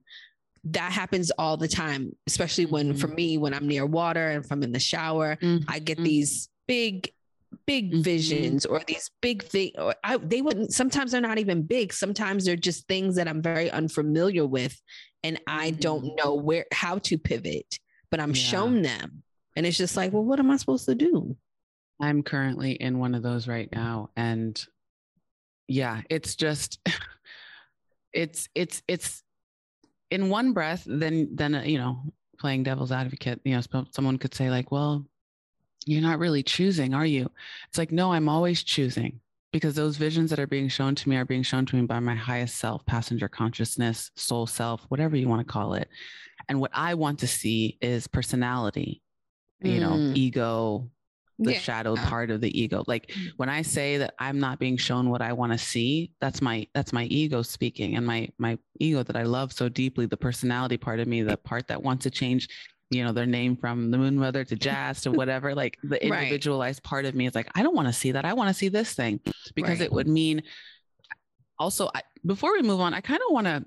that 0.65 0.93
happens 0.93 1.31
all 1.33 1.57
the 1.57 1.69
time, 1.69 2.15
especially 2.27 2.67
when 2.67 2.91
mm-hmm. 2.91 2.99
for 2.99 3.09
me, 3.09 3.37
when 3.39 3.53
I'm 3.53 3.69
near 3.69 3.85
water 3.85 4.31
and 4.31 4.45
if 4.45 4.51
I'm 4.51 4.63
in 4.63 4.73
the 4.73 4.81
shower, 4.81 5.37
mm-hmm. 5.37 5.69
I 5.69 5.79
get 5.79 5.99
these 5.99 6.49
big, 6.67 7.13
big 7.67 7.93
mm-hmm. 7.93 8.03
visions 8.03 8.65
or 8.65 8.81
these 8.87 9.11
big 9.21 9.43
things. 9.43 9.73
Or 9.77 9.95
I, 10.03 10.17
they 10.17 10.41
wouldn't, 10.41 10.73
sometimes 10.73 11.13
they're 11.13 11.21
not 11.21 11.39
even 11.39 11.63
big. 11.63 11.93
Sometimes 11.93 12.45
they're 12.45 12.57
just 12.57 12.89
things 12.89 13.17
that 13.17 13.29
I'm 13.29 13.43
very 13.43 13.71
unfamiliar 13.71 14.47
with. 14.47 14.81
And 15.23 15.39
I 15.47 15.71
don't 15.71 16.05
mm-hmm. 16.05 16.17
know 16.17 16.35
where, 16.35 16.65
how 16.73 16.99
to 16.99 17.19
pivot, 17.19 17.79
but 18.11 18.21
I'm 18.21 18.31
yeah. 18.31 18.43
shown 18.43 18.83
them. 18.83 19.23
And 19.57 19.67
it's 19.67 19.79
just 19.79 19.97
like, 19.97 20.13
well, 20.13 20.25
what 20.25 20.41
am 20.41 20.51
I 20.51 20.57
supposed 20.57 20.87
to 20.87 20.95
do? 20.95 21.37
I'm 22.01 22.23
currently 22.23 22.73
in 22.73 22.99
one 22.99 23.15
of 23.15 23.23
those 23.23 23.47
right 23.47 23.69
now. 23.71 24.11
And 24.17 24.63
yeah, 25.69 26.01
it's 26.09 26.35
just, 26.37 26.81
it's, 28.13 28.49
it's, 28.55 28.83
it's, 28.89 29.24
in 30.15 30.31
one 30.31 30.53
breath, 30.53 30.85
then 30.87 31.29
then 31.33 31.55
uh, 31.57 31.63
you 31.63 31.79
know, 31.79 31.99
playing 32.39 32.63
devil's 32.63 32.93
advocate, 32.93 33.41
you 33.45 33.55
know, 33.55 33.85
someone 33.91 34.19
could 34.19 34.35
say 34.35 34.49
like, 34.49 34.71
well, 34.71 35.05
you're 35.87 36.03
not 36.03 36.19
really 36.19 36.43
choosing, 36.43 36.95
are 36.95 37.07
you? 37.07 37.31
It's 37.69 37.79
like, 37.79 37.93
no, 37.93 38.13
I'm 38.13 38.29
always 38.29 38.63
choosing 38.63 39.21
because 39.53 39.75
those 39.75 39.97
visions 39.97 40.31
that 40.31 40.39
are 40.39 40.47
being 40.47 40.69
shown 40.69 40.95
to 40.95 41.09
me 41.09 41.17
are 41.17 41.25
being 41.25 41.43
shown 41.43 41.67
to 41.67 41.77
me 41.77 41.83
by 41.83 42.01
my 42.01 42.15
highest 42.15 42.57
self, 42.57 42.85
passenger 42.87 43.29
consciousness, 43.29 44.11
soul 44.15 44.47
self, 44.47 44.85
whatever 44.89 45.17
you 45.17 45.29
want 45.29 45.47
to 45.47 45.53
call 45.53 45.75
it. 45.75 45.89
And 46.49 46.61
what 46.61 46.71
I 46.75 46.95
want 46.95 47.19
to 47.21 47.27
see 47.27 47.79
is 47.81 48.07
personality, 48.07 49.03
you 49.61 49.81
know, 49.81 49.93
mm. 49.93 50.17
ego, 50.17 50.91
the 51.39 51.53
yeah. 51.53 51.59
shadowed 51.59 51.99
part 51.99 52.31
of 52.31 52.41
the 52.41 52.61
ego 52.61 52.85
like 52.87 53.09
mm. 53.09 53.29
when 53.37 53.49
i 53.49 53.61
say 53.61 53.97
that 53.97 54.15
i'm 54.19 54.39
not 54.39 54.59
being 54.59 54.77
shown 54.77 55.11
what 55.11 55.21
i 55.21 55.33
want 55.33 55.51
to 55.51 55.59
see 55.59 56.11
that's 56.21 56.41
my 56.41 56.67
that's 56.75 56.93
my 56.93 57.05
ego 57.05 57.43
speaking 57.43 57.97
and 57.97 58.07
my 58.07 58.29
my 58.39 58.57
ego 58.79 59.03
that 59.03 59.17
i 59.17 59.25
love 59.25 59.53
so 59.53 59.69
deeply 59.69 60.07
the 60.07 60.17
personality 60.17 60.77
part 60.77 61.01
of 61.01 61.09
me 61.09 61.23
the 61.23 61.37
part 61.37 61.67
that 61.67 61.83
wants 61.83 62.05
to 62.05 62.11
change 62.11 62.49
you 62.91 63.03
know 63.03 63.13
their 63.13 63.27
name 63.27 63.57
from 63.57 63.91
the 63.91 63.99
moon 63.99 64.17
mother 64.17 64.45
to 64.45 64.55
jazz 64.55 65.01
to 65.01 65.11
whatever 65.11 65.55
like 65.55 65.77
the 65.83 66.03
individualized 66.07 66.81
right. 66.85 66.89
part 66.89 67.05
of 67.05 67.15
me 67.15 67.27
is 67.27 67.35
like 67.35 67.51
i 67.57 67.63
don't 67.63 67.75
want 67.75 67.89
to 67.89 67.93
see 67.93 68.13
that 68.13 68.25
i 68.25 68.33
want 68.33 68.49
to 68.49 68.55
see 68.55 68.69
this 68.69 68.93
thing 68.95 69.19
because 69.55 69.81
right. 69.81 69.87
it 69.87 69.93
would 69.93 70.07
mean 70.07 70.43
also 71.59 71.91
I, 71.95 72.03
before 72.25 72.53
we 72.53 72.63
move 72.63 72.81
on 72.81 72.95
i 72.95 73.01
kind 73.01 73.21
of 73.27 73.33
want 73.33 73.47
to 73.47 73.65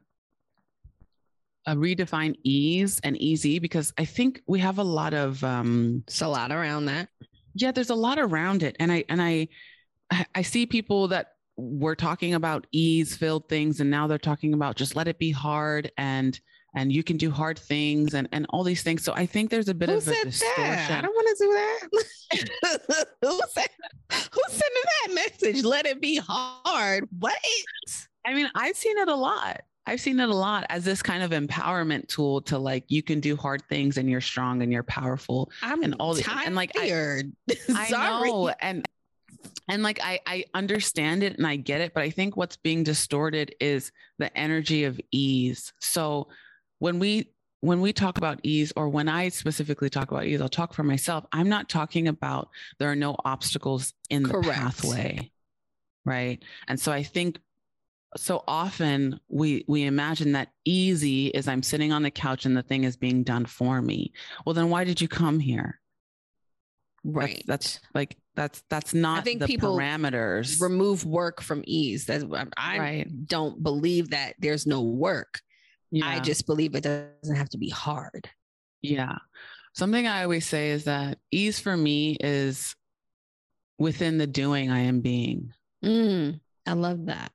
uh, 1.66 1.76
redefine 1.76 2.34
ease 2.44 3.00
and 3.04 3.18
easy 3.18 3.60
because 3.60 3.94
I 3.98 4.06
think 4.06 4.42
we 4.48 4.60
have 4.60 4.78
a 4.78 4.84
lot 4.84 5.14
of 5.14 5.44
um, 5.44 6.02
it's 6.08 6.22
a 6.22 6.28
lot 6.28 6.54
around 6.54 6.86
that 6.86 7.10
yeah 7.62 7.72
there's 7.72 7.90
a 7.90 7.96
lot 7.96 8.20
around 8.20 8.64
it 8.64 8.76
and 8.80 8.92
i 8.92 9.04
and 9.10 9.22
i 9.22 9.48
i 10.36 10.42
see 10.42 10.66
people 10.66 11.08
that 11.08 11.34
were 11.58 11.96
talking 11.96 12.34
about 12.34 12.68
ease 12.72 13.16
filled 13.16 13.50
things 13.50 13.80
and 13.80 13.90
now 13.90 14.08
they're 14.08 14.18
talking 14.18 14.54
about 14.54 14.76
just 14.76 14.96
let 14.96 15.08
it 15.08 15.18
be 15.18 15.32
hard 15.32 15.92
and 15.98 16.40
and 16.76 16.94
you 16.94 17.04
can 17.04 17.18
do 17.18 17.32
hard 17.32 17.58
things 17.58 18.14
and 18.14 18.30
and 18.32 18.46
all 18.50 18.64
these 18.64 18.84
things. 18.84 19.04
So 19.04 19.14
i 19.16 19.26
think 19.26 19.50
there's 19.50 19.68
a 19.68 19.74
bit 19.74 19.90
who 19.90 19.98
of 19.98 20.08
a 20.08 20.12
distortion 20.12 20.64
that? 20.64 20.92
i 20.92 21.02
don't 21.02 21.14
want 21.14 21.38
to 21.38 21.44
do 21.44 21.52
that. 21.54 23.08
Who 23.22 23.42
said 23.50 23.68
who's 24.12 24.54
sending 24.54 24.84
that 24.84 25.14
message? 25.14 25.64
Let 25.64 25.86
it 25.86 26.02
be 26.02 26.22
hard. 26.24 27.08
What? 27.18 27.36
I 28.26 28.34
mean 28.34 28.50
i've 28.54 28.76
seen 28.76 28.98
it 28.98 29.08
a 29.08 29.16
lot 29.16 29.62
I've 29.88 30.02
seen 30.02 30.20
it 30.20 30.28
a 30.28 30.36
lot 30.36 30.66
as 30.70 30.84
this 30.84 31.02
kind 31.02 31.24
of 31.24 31.32
empowerment 31.32 32.10
tool 32.10 32.42
to 32.42 32.58
like 32.58 32.84
you 32.90 33.02
can 33.02 33.22
do 33.22 33.38
hard 33.38 33.64
things 33.70 33.98
and 33.98 34.10
you're 34.10 34.22
strong 34.22 34.62
and 34.62 34.72
you're 34.72 34.84
powerful 34.84 35.50
I'm 35.64 35.82
and 35.82 35.96
all 36.00 36.14
the 36.14 36.30
and 36.46 36.56
like. 36.56 36.72
I, 36.78 37.24
I 37.74 37.90
know 37.90 38.50
and 38.60 38.86
and 39.70 39.84
like 39.84 40.00
I, 40.04 40.20
I 40.26 40.46
understand 40.54 41.24
it 41.24 41.38
and 41.38 41.48
I 41.48 41.56
get 41.56 41.82
it, 41.82 41.94
but 41.94 42.04
I 42.04 42.10
think 42.10 42.36
what's 42.36 42.58
being 42.58 42.84
distorted 42.84 43.56
is 43.60 43.92
the 44.18 44.36
energy 44.38 44.84
of 44.84 45.00
ease. 45.12 45.74
So 45.80 46.28
when 46.80 47.00
we 47.00 47.30
when 47.62 47.82
we 47.82 47.92
talk 47.92 48.18
about 48.18 48.40
ease, 48.44 48.72
or 48.76 48.88
when 48.88 49.10
I 49.10 49.30
specifically 49.30 49.90
talk 49.90 50.12
about 50.12 50.26
ease, 50.26 50.42
I'll 50.42 50.50
talk 50.50 50.74
for 50.74 50.84
myself. 50.84 51.26
I'm 51.32 51.50
not 51.50 51.70
talking 51.70 52.08
about 52.08 52.50
there 52.78 52.92
are 52.92 52.96
no 52.96 53.16
obstacles 53.26 53.94
in 54.10 54.24
the 54.24 54.42
pathway. 54.42 55.32
Right. 56.06 56.44
And 56.68 56.80
so 56.80 56.92
I 56.92 57.04
think 57.04 57.40
so 58.16 58.44
often 58.48 59.20
we 59.28 59.66
we 59.68 59.84
imagine 59.84 60.32
that 60.34 60.50
easy 60.66 61.28
is 61.28 61.48
I'm 61.48 61.64
sitting 61.64 61.92
on 61.92 62.04
the 62.04 62.12
couch 62.12 62.46
and 62.46 62.56
the 62.56 62.64
thing 62.64 62.84
is 62.84 62.96
being 62.96 63.24
done 63.24 63.46
for 63.46 63.82
me. 63.82 64.14
Well, 64.46 64.54
then 64.54 64.70
why 64.70 64.84
did 64.84 65.02
you 65.02 65.08
come 65.08 65.40
here? 65.40 65.80
Right. 67.04 67.44
That's, 67.48 67.76
that's 67.76 67.80
like 67.94 68.18
that's 68.36 68.64
that's 68.70 68.94
not 68.94 69.20
I 69.20 69.22
think 69.22 69.42
the 69.42 69.48
people 69.48 69.76
parameters. 69.78 70.62
Remove 70.62 71.06
work 71.06 71.42
from 71.42 71.64
ease. 71.66 72.06
That's 72.06 72.26
I 72.58 72.80
right. 72.80 73.28
don't 73.28 73.62
believe 73.62 74.12
that 74.12 74.34
there's 74.40 74.66
no 74.66 74.82
work. 74.82 75.42
Yeah. 75.92 76.08
I 76.08 76.20
just 76.20 76.46
believe 76.46 76.76
it 76.76 76.84
doesn't 76.84 77.36
have 77.36 77.50
to 77.50 77.58
be 77.58 77.70
hard. 77.70 78.30
Yeah. 78.82 79.18
Something 79.74 80.08
I 80.08 80.24
always 80.24 80.46
say 80.46 80.72
is 80.72 80.86
that 80.86 81.20
ease 81.32 81.60
for 81.60 81.76
me 81.76 82.18
is 82.20 82.76
within 83.78 84.18
the 84.18 84.28
doing 84.28 84.72
I 84.72 84.80
am 84.82 85.02
being. 85.02 85.54
Mm, 85.84 86.40
I 86.66 86.74
love 86.74 87.06
that. 87.06 87.32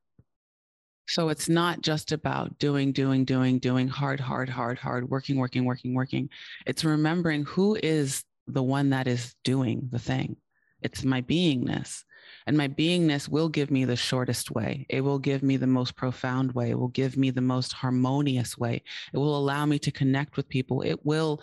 So 1.08 1.28
it's 1.28 1.48
not 1.48 1.82
just 1.82 2.12
about 2.12 2.58
doing, 2.58 2.92
doing, 2.92 3.24
doing, 3.24 3.58
doing 3.58 3.88
hard, 3.88 4.20
hard, 4.20 4.48
hard, 4.48 4.78
hard, 4.78 5.10
working, 5.10 5.36
working, 5.36 5.64
working, 5.64 5.94
working. 5.94 6.30
It's 6.66 6.84
remembering 6.84 7.44
who 7.44 7.76
is 7.82 8.24
the 8.46 8.62
one 8.62 8.90
that 8.90 9.06
is 9.06 9.34
doing 9.44 9.88
the 9.90 9.98
thing. 9.98 10.36
It's 10.80 11.04
my 11.04 11.22
beingness. 11.22 12.04
And 12.46 12.56
my 12.56 12.68
beingness 12.68 13.28
will 13.28 13.48
give 13.48 13.70
me 13.70 13.84
the 13.84 13.96
shortest 13.96 14.50
way. 14.50 14.86
It 14.88 15.00
will 15.00 15.18
give 15.18 15.42
me 15.42 15.56
the 15.56 15.66
most 15.66 15.96
profound 15.96 16.52
way. 16.52 16.70
It 16.70 16.78
will 16.78 16.88
give 16.88 17.16
me 17.16 17.30
the 17.30 17.40
most 17.40 17.72
harmonious 17.72 18.58
way. 18.58 18.82
It 19.12 19.18
will 19.18 19.36
allow 19.36 19.66
me 19.66 19.78
to 19.80 19.92
connect 19.92 20.36
with 20.36 20.48
people. 20.48 20.82
It 20.82 21.04
will 21.04 21.42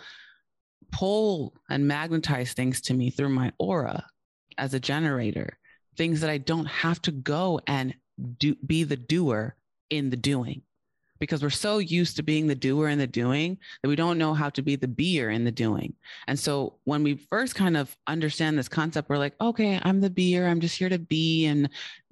pull 0.92 1.54
and 1.68 1.86
magnetize 1.86 2.52
things 2.52 2.80
to 2.82 2.94
me 2.94 3.10
through 3.10 3.30
my 3.30 3.52
aura 3.58 4.04
as 4.58 4.74
a 4.74 4.80
generator, 4.80 5.58
things 5.96 6.20
that 6.20 6.30
I 6.30 6.38
don't 6.38 6.66
have 6.66 7.00
to 7.02 7.12
go 7.12 7.60
and 7.66 7.94
do, 8.38 8.54
be 8.66 8.84
the 8.84 8.96
doer 8.96 9.56
in 9.90 10.10
the 10.10 10.16
doing 10.16 10.62
because 11.20 11.42
we're 11.42 11.50
so 11.50 11.78
used 11.78 12.16
to 12.16 12.22
being 12.22 12.46
the 12.46 12.54
doer 12.54 12.88
and 12.88 13.00
the 13.00 13.06
doing 13.06 13.58
that 13.82 13.88
we 13.88 13.94
don't 13.94 14.18
know 14.18 14.34
how 14.34 14.48
to 14.50 14.62
be 14.62 14.74
the 14.74 14.88
beer 14.88 15.30
in 15.30 15.44
the 15.44 15.52
doing. 15.52 15.94
And 16.26 16.38
so 16.38 16.78
when 16.84 17.02
we 17.02 17.14
first 17.14 17.54
kind 17.54 17.76
of 17.76 17.96
understand 18.06 18.58
this 18.58 18.68
concept, 18.68 19.08
we're 19.08 19.18
like, 19.18 19.34
okay, 19.40 19.78
I'm 19.82 20.00
the 20.00 20.10
beer. 20.10 20.48
I'm 20.48 20.60
just 20.60 20.78
here 20.78 20.88
to 20.88 20.98
be 20.98 21.46
and 21.46 21.68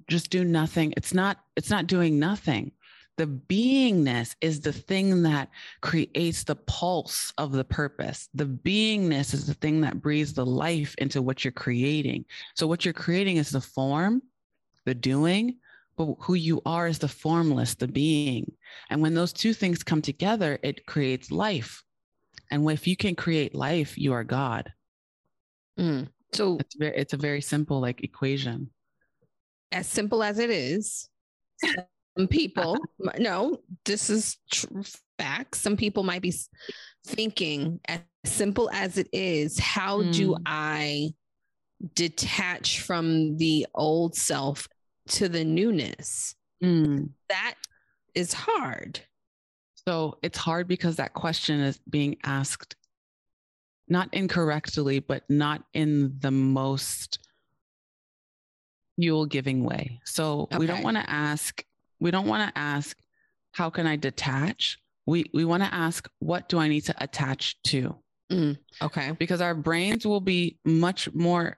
just 0.07 0.29
do 0.29 0.43
nothing. 0.43 0.93
It's 0.95 1.13
not, 1.13 1.39
it's 1.55 1.71
not 1.71 1.87
doing 1.87 2.19
nothing. 2.19 2.71
The 3.17 3.25
beingness 3.25 4.35
is 4.39 4.61
the 4.61 4.71
thing 4.71 5.23
that 5.23 5.49
creates 5.81 6.43
the 6.43 6.55
pulse 6.55 7.33
of 7.37 7.51
the 7.51 7.65
purpose. 7.65 8.29
The 8.33 8.45
beingness 8.45 9.33
is 9.33 9.45
the 9.45 9.55
thing 9.55 9.81
that 9.81 10.01
breathes 10.01 10.33
the 10.33 10.45
life 10.45 10.95
into 10.99 11.21
what 11.21 11.43
you're 11.43 11.51
creating. 11.51 12.23
So 12.55 12.65
what 12.65 12.85
you're 12.85 12.93
creating 12.93 13.35
is 13.35 13.49
the 13.49 13.59
form, 13.59 14.21
the 14.85 14.95
doing, 14.95 15.57
but 15.99 16.15
who 16.21 16.33
you 16.33 16.61
are 16.65 16.87
is 16.87 16.97
the 16.97 17.09
formless, 17.09 17.75
the 17.75 17.87
being. 17.87 18.49
And 18.89 19.01
when 19.01 19.13
those 19.13 19.33
two 19.33 19.53
things 19.53 19.83
come 19.83 20.01
together, 20.01 20.57
it 20.63 20.85
creates 20.85 21.29
life. 21.29 21.83
And 22.49 22.71
if 22.71 22.87
you 22.87 22.95
can 22.95 23.15
create 23.15 23.53
life, 23.53 23.97
you 23.97 24.13
are 24.13 24.23
God. 24.23 24.71
Mm. 25.77 26.07
So 26.33 26.57
it's 26.57 26.75
very, 26.75 26.95
it's 26.95 27.11
a 27.11 27.17
very 27.17 27.41
simple 27.41 27.81
like 27.81 28.01
equation. 28.01 28.69
As 29.73 29.87
simple 29.87 30.23
as 30.23 30.39
it 30.39 30.49
is, 30.49 31.09
some 32.17 32.29
people, 32.29 32.77
no, 33.19 33.57
this 33.83 34.09
is 34.09 34.37
true 34.53 34.83
fact. 35.17 35.55
Some 35.55 35.75
people 35.75 36.03
might 36.03 36.21
be 36.21 36.33
thinking, 37.07 37.81
as 37.89 37.99
simple 38.23 38.69
as 38.71 38.97
it 38.97 39.09
is, 39.11 39.59
how 39.59 40.01
mm. 40.01 40.13
do 40.13 40.37
I 40.45 41.09
detach 41.93 42.79
from 42.79 43.35
the 43.35 43.67
old 43.75 44.15
self 44.15 44.65
to 45.09 45.29
the 45.29 45.43
newness. 45.43 46.35
Mm. 46.63 47.09
That 47.29 47.55
is 48.15 48.33
hard. 48.33 49.01
So 49.87 50.17
it's 50.21 50.37
hard 50.37 50.67
because 50.67 50.97
that 50.97 51.13
question 51.13 51.59
is 51.59 51.79
being 51.89 52.17
asked 52.23 52.75
not 53.87 54.13
incorrectly, 54.13 54.99
but 54.99 55.23
not 55.29 55.63
in 55.73 56.15
the 56.19 56.31
most 56.31 57.19
fuel 58.99 59.25
giving 59.25 59.63
way. 59.63 59.99
So 60.05 60.41
okay. 60.41 60.57
we 60.57 60.67
don't 60.67 60.83
want 60.83 60.97
to 60.97 61.09
ask, 61.09 61.63
we 61.99 62.11
don't 62.11 62.27
want 62.27 62.53
to 62.53 62.59
ask, 62.59 62.97
how 63.51 63.69
can 63.69 63.87
I 63.87 63.95
detach? 63.95 64.77
We 65.05 65.25
we 65.33 65.43
want 65.43 65.63
to 65.63 65.73
ask, 65.73 66.07
what 66.19 66.49
do 66.49 66.59
I 66.59 66.67
need 66.67 66.81
to 66.81 66.95
attach 67.03 67.59
to? 67.63 67.95
Mm, 68.31 68.57
okay. 68.81 69.13
Because 69.17 69.41
our 69.41 69.55
brains 69.55 70.05
will 70.05 70.21
be 70.21 70.59
much 70.63 71.11
more 71.13 71.57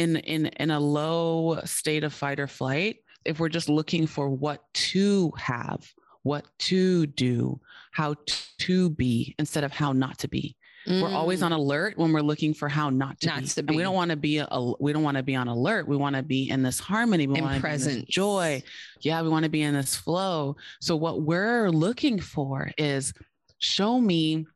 in 0.00 0.16
in 0.16 0.46
in 0.46 0.70
a 0.70 0.80
low 0.80 1.60
state 1.64 2.04
of 2.04 2.12
fight 2.12 2.40
or 2.40 2.46
flight 2.46 2.96
if 3.24 3.38
we're 3.38 3.50
just 3.50 3.68
looking 3.68 4.06
for 4.06 4.30
what 4.30 4.62
to 4.72 5.30
have 5.36 5.86
what 6.22 6.46
to 6.58 7.06
do 7.06 7.60
how 7.92 8.14
to 8.58 8.90
be 8.90 9.34
instead 9.38 9.64
of 9.64 9.72
how 9.72 9.92
not 9.92 10.18
to 10.18 10.28
be. 10.28 10.56
Mm. 10.88 11.02
we're 11.02 11.14
always 11.14 11.42
on 11.42 11.52
mm. 11.52 11.56
alert 11.56 11.98
when 11.98 12.10
we're 12.10 12.22
looking 12.22 12.54
for 12.54 12.66
how 12.66 12.88
not 12.88 13.20
to 13.20 13.26
not 13.26 13.42
be, 13.42 13.48
to 13.48 13.62
be. 13.62 13.68
And 13.68 13.76
we 13.76 13.82
don't 13.82 13.94
want 13.94 14.10
to 14.12 14.16
be 14.16 14.38
a, 14.38 14.72
we 14.80 14.94
don't 14.94 15.02
want 15.02 15.18
to 15.18 15.22
be 15.22 15.36
on 15.36 15.46
alert. 15.46 15.86
We 15.86 15.96
want 15.96 16.16
to 16.16 16.22
be 16.22 16.48
in 16.48 16.62
this 16.62 16.80
harmony. 16.80 17.26
We 17.26 17.42
want 17.42 17.62
in 17.86 18.06
joy. 18.08 18.62
Yeah 19.00 19.20
we 19.20 19.28
want 19.28 19.44
to 19.44 19.50
be 19.50 19.60
in 19.60 19.74
this 19.74 19.94
flow. 19.94 20.56
So 20.80 20.96
what 20.96 21.20
we're 21.20 21.68
looking 21.70 22.18
for 22.18 22.70
is 22.78 23.12
show 23.58 24.00
me 24.00 24.46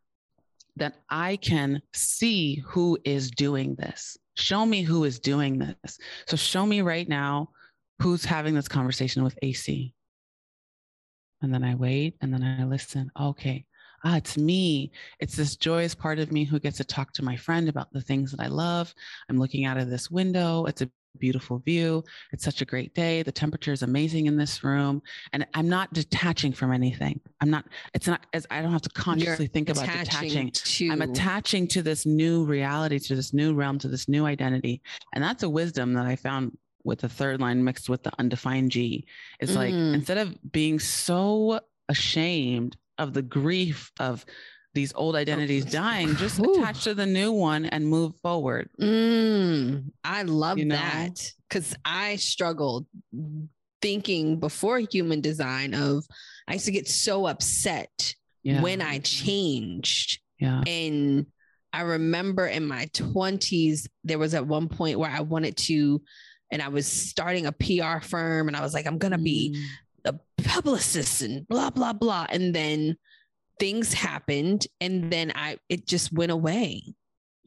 that 0.77 0.95
i 1.09 1.37
can 1.37 1.81
see 1.93 2.57
who 2.67 2.99
is 3.05 3.31
doing 3.31 3.75
this 3.77 4.17
show 4.35 4.65
me 4.67 4.83
who 4.83 5.05
is 5.05 5.19
doing 5.19 5.59
this. 5.59 5.99
So 6.27 6.37
show 6.37 6.67
me 6.67 6.83
right 6.83 7.09
now 7.09 7.51
who's 8.01 8.25
having 8.25 8.55
this 8.55 8.69
conversation 8.69 9.23
with 9.25 9.39
AC. 9.43 9.95
And 11.43 11.53
then 11.53 11.65
I 11.65 11.75
wait 11.75 12.17
and 12.21 12.33
then 12.33 12.43
I 12.43 12.65
listen. 12.65 13.11
Okay. 13.19 13.67
Ah, 14.05 14.17
it's 14.17 14.37
me. 14.37 14.93
It's 15.19 15.37
this 15.37 15.57
joyous 15.57 15.95
part 15.95 16.19
of 16.19 16.31
me 16.31 16.45
who 16.45 16.61
gets 16.61 16.77
to 16.77 16.85
talk 16.85 17.13
to 17.15 17.25
my 17.25 17.37
friend 17.37 17.69
about 17.69 17.91
the 17.93 18.03
things 18.03 18.31
that 18.33 18.41
I 18.41 18.49
love. 18.49 18.95
I'm 19.29 19.39
looking 19.39 19.65
out 19.65 19.79
of 19.79 19.89
this 19.89 20.11
window. 20.11 20.67
It's 20.67 20.83
a 20.83 20.91
beautiful 21.19 21.61
view. 21.61 22.05
It's 22.33 22.45
such 22.45 22.61
a 22.61 22.67
great 22.67 22.95
day. 22.95 23.23
The 23.23 23.33
temperature 23.33 23.73
is 23.73 23.83
amazing 23.83 24.27
in 24.27 24.37
this 24.37 24.63
room. 24.63 25.01
And 25.33 25.47
I'm 25.55 25.69
not 25.69 25.93
detaching 25.93 26.53
from 26.53 26.73
anything. 26.73 27.21
I'm 27.45 27.51
not, 27.51 27.67
it's 27.93 28.07
not 28.07 28.25
as 28.33 28.47
I 28.51 28.63
don't 28.63 28.73
have 28.73 28.81
to 28.83 28.89
consciously 28.89 29.45
You're 29.45 29.51
think 29.51 29.69
about 29.69 29.87
detaching. 29.87 30.51
To... 30.51 30.91
I'm 30.91 31.03
attaching 31.03 31.69
to 31.69 31.83
this 31.83 32.07
new 32.07 32.45
reality, 32.45 32.99
to 32.99 33.15
this 33.15 33.35
new 33.35 33.53
realm, 33.53 33.79
to 33.81 33.89
this 33.89 34.09
new 34.09 34.25
identity. 34.25 34.81
And 35.13 35.23
that's 35.23 35.43
a 35.43 35.49
wisdom 35.49 35.93
that 35.93 36.07
I 36.07 36.17
found 36.17 36.57
with 36.85 37.01
the 37.01 37.09
third 37.09 37.41
line 37.41 37.63
mixed 37.63 37.91
with 37.91 38.03
the 38.03 38.13
undefined 38.19 38.71
G. 38.71 39.07
It's 39.41 39.53
mm. 39.53 39.57
like 39.57 39.75
instead 39.75 40.17
of 40.17 40.35
being 40.53 40.79
so 40.79 41.61
ashamed 41.91 42.79
of 42.97 43.13
the 43.13 43.23
grief 43.23 43.93
of 44.01 44.25
these 44.73 44.95
old 44.95 45.17
identities 45.17 45.67
dying, 45.67 46.17
just 46.17 46.41
Ooh. 46.41 46.55
attach 46.55 46.85
to 46.85 46.95
the 46.95 47.07
new 47.07 47.31
one 47.31 47.67
and 47.67 47.87
move 47.87 48.17
forward. 48.23 48.71
Mm, 48.81 49.91
I 50.03 50.23
love 50.23 50.59
you 50.59 50.65
know? 50.65 50.77
that 50.77 51.21
because 51.49 51.77
I 51.85 52.17
struggled 52.17 52.87
thinking 53.83 54.41
before 54.41 54.79
human 54.79 55.21
design 55.21 55.75
of 55.75 56.07
I 56.49 56.55
used 56.55 56.67
to 56.67 56.73
get 56.73 56.89
so 56.89 57.27
upset 57.27 58.15
yeah. 58.43 58.61
when 58.61 58.83
I 58.83 58.99
changed. 58.99 60.21
Yeah. 60.39 60.63
And 60.67 61.27
I 61.73 61.83
remember 61.83 62.47
in 62.47 62.67
my 62.67 62.87
20s, 62.87 63.89
there 64.05 64.19
was 64.19 64.35
at 64.35 64.47
one 64.47 64.69
point 64.69 64.99
where 64.99 65.11
I 65.11 65.21
wanted 65.21 65.57
to, 65.57 66.03
and 66.51 66.63
I 66.63 66.69
was 66.69 66.87
starting 66.87 67.47
a 67.47 67.53
PR 67.53 68.01
firm, 68.01 68.49
and 68.49 68.57
I 68.57 68.61
was 68.61 68.75
like, 68.75 68.87
I'm 68.87 68.99
going 68.99 69.13
to 69.13 69.19
be 69.19 69.57
mm. 70.07 70.15
a 70.15 70.43
publicist 70.43 71.23
and 71.23 71.47
blah, 71.49 71.71
blah, 71.71 71.93
blah. 71.93 72.27
And 72.29 72.55
then 72.55 72.97
things 73.59 73.93
happened 73.93 74.67
and 74.81 75.13
then 75.13 75.33
I 75.35 75.59
it 75.69 75.87
just 75.87 76.13
went 76.13 76.33
away. 76.33 76.83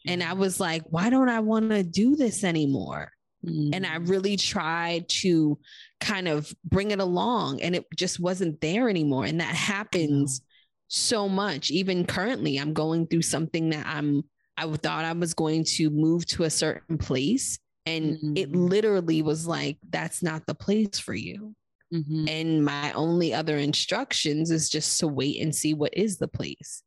And 0.05 0.23
I 0.23 0.33
was 0.33 0.59
like, 0.59 0.83
why 0.89 1.09
don't 1.09 1.29
I 1.29 1.41
want 1.41 1.69
to 1.71 1.83
do 1.83 2.15
this 2.15 2.43
anymore? 2.43 3.11
Mm-hmm. 3.45 3.73
And 3.73 3.85
I 3.85 3.97
mm. 3.97 4.09
really 4.09 4.37
tried 4.37 5.09
to 5.21 5.59
kind 5.99 6.27
of 6.27 6.53
bring 6.63 6.91
it 6.91 6.99
along 6.99 7.61
and 7.61 7.75
it 7.75 7.85
just 7.95 8.19
wasn't 8.19 8.61
there 8.61 8.89
anymore. 8.89 9.25
And 9.25 9.39
that 9.39 9.55
happens 9.55 10.41
so 10.87 11.27
much. 11.27 11.71
Even 11.71 12.05
currently, 12.05 12.57
I'm 12.57 12.73
going 12.73 13.07
through 13.07 13.23
something 13.23 13.71
that 13.71 13.85
I'm 13.85 14.23
I 14.57 14.65
thought 14.75 15.05
I 15.05 15.13
was 15.13 15.33
going 15.33 15.63
to 15.75 15.89
move 15.89 16.25
to 16.27 16.43
a 16.43 16.49
certain 16.49 16.97
place. 16.97 17.59
And 17.85 18.17
mm-hmm. 18.17 18.33
it 18.35 18.51
literally 18.55 19.21
was 19.21 19.45
like, 19.47 19.77
that's 19.89 20.23
not 20.23 20.45
the 20.45 20.55
place 20.55 20.99
for 20.99 21.13
you. 21.13 21.55
Mm-hmm. 21.93 22.27
And 22.27 22.65
my 22.65 22.91
only 22.93 23.33
other 23.33 23.57
instructions 23.57 24.51
is 24.51 24.69
just 24.69 24.99
to 24.99 25.07
wait 25.07 25.39
and 25.41 25.55
see 25.55 25.73
what 25.73 25.93
is 25.95 26.17
the 26.17 26.27
place. 26.27 26.83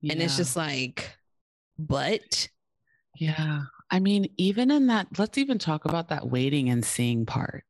Yeah. 0.00 0.14
And 0.14 0.22
it's 0.22 0.36
just 0.36 0.56
like, 0.56 1.14
but 1.78 2.48
Yeah. 3.16 3.62
I 3.90 4.00
mean, 4.00 4.32
even 4.38 4.70
in 4.70 4.86
that, 4.86 5.08
let's 5.18 5.36
even 5.38 5.58
talk 5.58 5.84
about 5.84 6.08
that 6.08 6.28
waiting 6.28 6.70
and 6.70 6.84
seeing 6.84 7.26
part. 7.26 7.64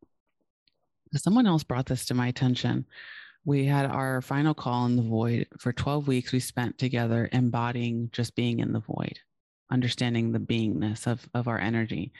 Someone 1.17 1.47
else 1.47 1.65
brought 1.65 1.87
this 1.87 2.05
to 2.07 2.15
my 2.15 2.29
attention. 2.29 2.87
We 3.45 3.65
had 3.65 3.87
our 3.87 4.21
final 4.23 4.55
call 4.55 4.87
in 4.87 4.97
the 4.97 5.03
void 5.03 5.49
for 5.59 5.73
12 5.73 6.07
weeks. 6.07 6.33
We 6.33 6.41
spent 6.41 6.79
together 6.79 7.29
embodying 7.33 8.11
just 8.13 8.37
being 8.37 8.61
in 8.61 8.73
the 8.73 8.81
void, 8.81 9.19
understanding 9.71 10.31
the 10.31 10.39
beingness 10.39 11.07
of, 11.07 11.29
of 11.35 11.49
our 11.49 11.59
energy. 11.59 12.13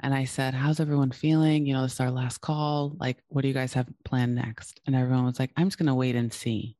And 0.00 0.14
I 0.14 0.24
said, 0.24 0.54
How's 0.54 0.80
everyone 0.80 1.10
feeling? 1.10 1.66
You 1.66 1.74
know, 1.74 1.82
this 1.82 1.94
is 1.94 2.00
our 2.00 2.10
last 2.10 2.40
call. 2.40 2.96
Like, 2.98 3.18
what 3.28 3.42
do 3.42 3.48
you 3.48 3.54
guys 3.54 3.72
have 3.74 3.88
planned 4.04 4.34
next? 4.34 4.80
And 4.86 4.94
everyone 4.94 5.26
was 5.26 5.38
like, 5.38 5.50
I'm 5.56 5.66
just 5.66 5.78
going 5.78 5.88
to 5.88 5.94
wait 5.94 6.16
and 6.16 6.32
see. 6.32 6.76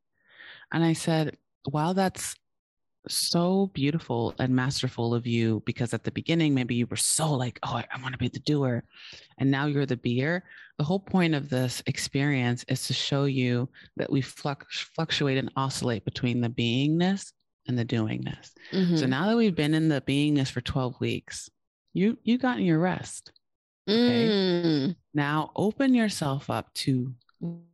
And 0.73 0.85
I 0.85 0.93
said, 0.93 1.37
While 1.65 1.95
that's 1.95 2.37
so 3.09 3.71
beautiful 3.73 4.35
and 4.39 4.55
masterful 4.55 5.15
of 5.15 5.27
you 5.27 5.63
because 5.65 5.95
at 5.95 6.05
the 6.05 6.11
beginning 6.11 6.55
maybe 6.55 6.75
you 6.75 6.87
were 6.87 6.97
so 6.97 7.33
like 7.33 7.59
oh 7.63 7.77
i, 7.77 7.85
I 7.93 8.01
want 8.03 8.13
to 8.13 8.19
be 8.19 8.29
the 8.29 8.41
doer 8.41 8.85
and 9.39 9.51
now 9.51 9.67
you're 9.67 9.87
the 9.87 9.97
beer 9.97 10.45
the 10.77 10.85
whole 10.85 11.01
point 11.01 11.35
of 11.35 11.49
this 11.49 11.83
experience 11.87 12.65
is 12.69 12.87
to 12.87 12.93
show 12.93 13.25
you 13.25 13.69
that 13.97 14.11
we 14.11 14.21
flux, 14.21 14.89
fluctuate 14.95 15.39
and 15.39 15.51
oscillate 15.57 16.05
between 16.05 16.41
the 16.41 16.49
beingness 16.49 17.33
and 17.67 17.79
the 17.79 17.85
doingness 17.85 18.51
mm-hmm. 18.73 18.97
so 18.97 19.07
now 19.07 19.29
that 19.29 19.37
we've 19.37 19.57
been 19.57 19.75
in 19.75 19.89
the 19.89 20.03
beingness 20.03 20.51
for 20.51 20.61
12 20.61 21.01
weeks 21.01 21.49
you 21.95 22.19
you 22.23 22.37
gotten 22.39 22.65
your 22.65 22.79
rest 22.79 23.33
okay 23.89 24.29
mm. 24.29 24.97
now 25.15 25.51
open 25.57 25.95
yourself 25.95 26.51
up 26.51 26.73
to 26.75 27.15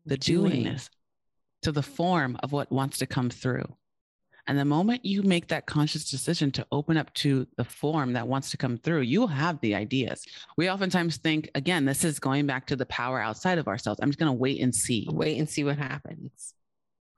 the 0.04 0.16
Doing. 0.16 0.64
doingness 0.64 0.88
to 1.62 1.72
the 1.72 1.82
form 1.82 2.36
of 2.44 2.52
what 2.52 2.70
wants 2.70 2.98
to 2.98 3.06
come 3.06 3.28
through 3.28 3.66
and 4.46 4.58
the 4.58 4.64
moment 4.64 5.04
you 5.04 5.22
make 5.22 5.48
that 5.48 5.66
conscious 5.66 6.08
decision 6.08 6.52
to 6.52 6.66
open 6.70 6.96
up 6.96 7.12
to 7.14 7.46
the 7.56 7.64
form 7.64 8.12
that 8.12 8.28
wants 8.28 8.50
to 8.50 8.56
come 8.56 8.78
through, 8.78 9.00
you'll 9.00 9.26
have 9.26 9.60
the 9.60 9.74
ideas. 9.74 10.24
We 10.56 10.70
oftentimes 10.70 11.16
think, 11.16 11.50
again, 11.54 11.84
this 11.84 12.04
is 12.04 12.20
going 12.20 12.46
back 12.46 12.66
to 12.68 12.76
the 12.76 12.86
power 12.86 13.20
outside 13.20 13.58
of 13.58 13.66
ourselves. 13.66 13.98
I'm 14.00 14.08
just 14.08 14.18
going 14.18 14.30
to 14.30 14.38
wait 14.38 14.60
and 14.60 14.74
see. 14.74 15.08
Wait 15.10 15.38
and 15.38 15.48
see 15.48 15.64
what 15.64 15.78
happens. 15.78 16.54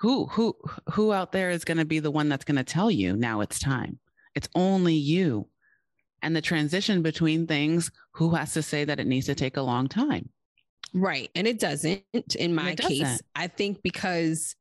Who 0.01 0.26
who 0.26 0.57
who 0.93 1.12
out 1.12 1.33
there 1.33 1.51
is 1.51 1.64
going 1.64 1.79
to 1.79 1.85
be 1.85 1.99
the 1.99 2.11
one 2.11 2.29
that's 2.29 2.45
going 2.45 2.57
to 2.57 2.64
tell 2.64 2.91
you 2.91 3.16
now 3.16 3.41
it's 3.41 3.59
time? 3.59 3.99
It's 4.35 4.49
only 4.55 4.95
you. 4.95 5.49
And 6.22 6.35
the 6.35 6.41
transition 6.41 7.03
between 7.03 7.47
things, 7.47 7.91
who 8.12 8.35
has 8.35 8.55
to 8.55 8.62
say 8.62 8.85
that 8.85 9.01
it 9.01 9.07
needs 9.07 9.26
to 9.26 9.35
take 9.35 9.57
a 9.57 9.62
long 9.62 9.89
time? 9.89 10.31
Right. 10.95 11.31
And 11.35 11.47
it 11.47 11.59
doesn't 11.59 12.03
in 12.37 12.55
my 12.55 12.74
case. 12.74 13.20
I 13.35 13.49
think 13.49 13.83
because 13.83 14.55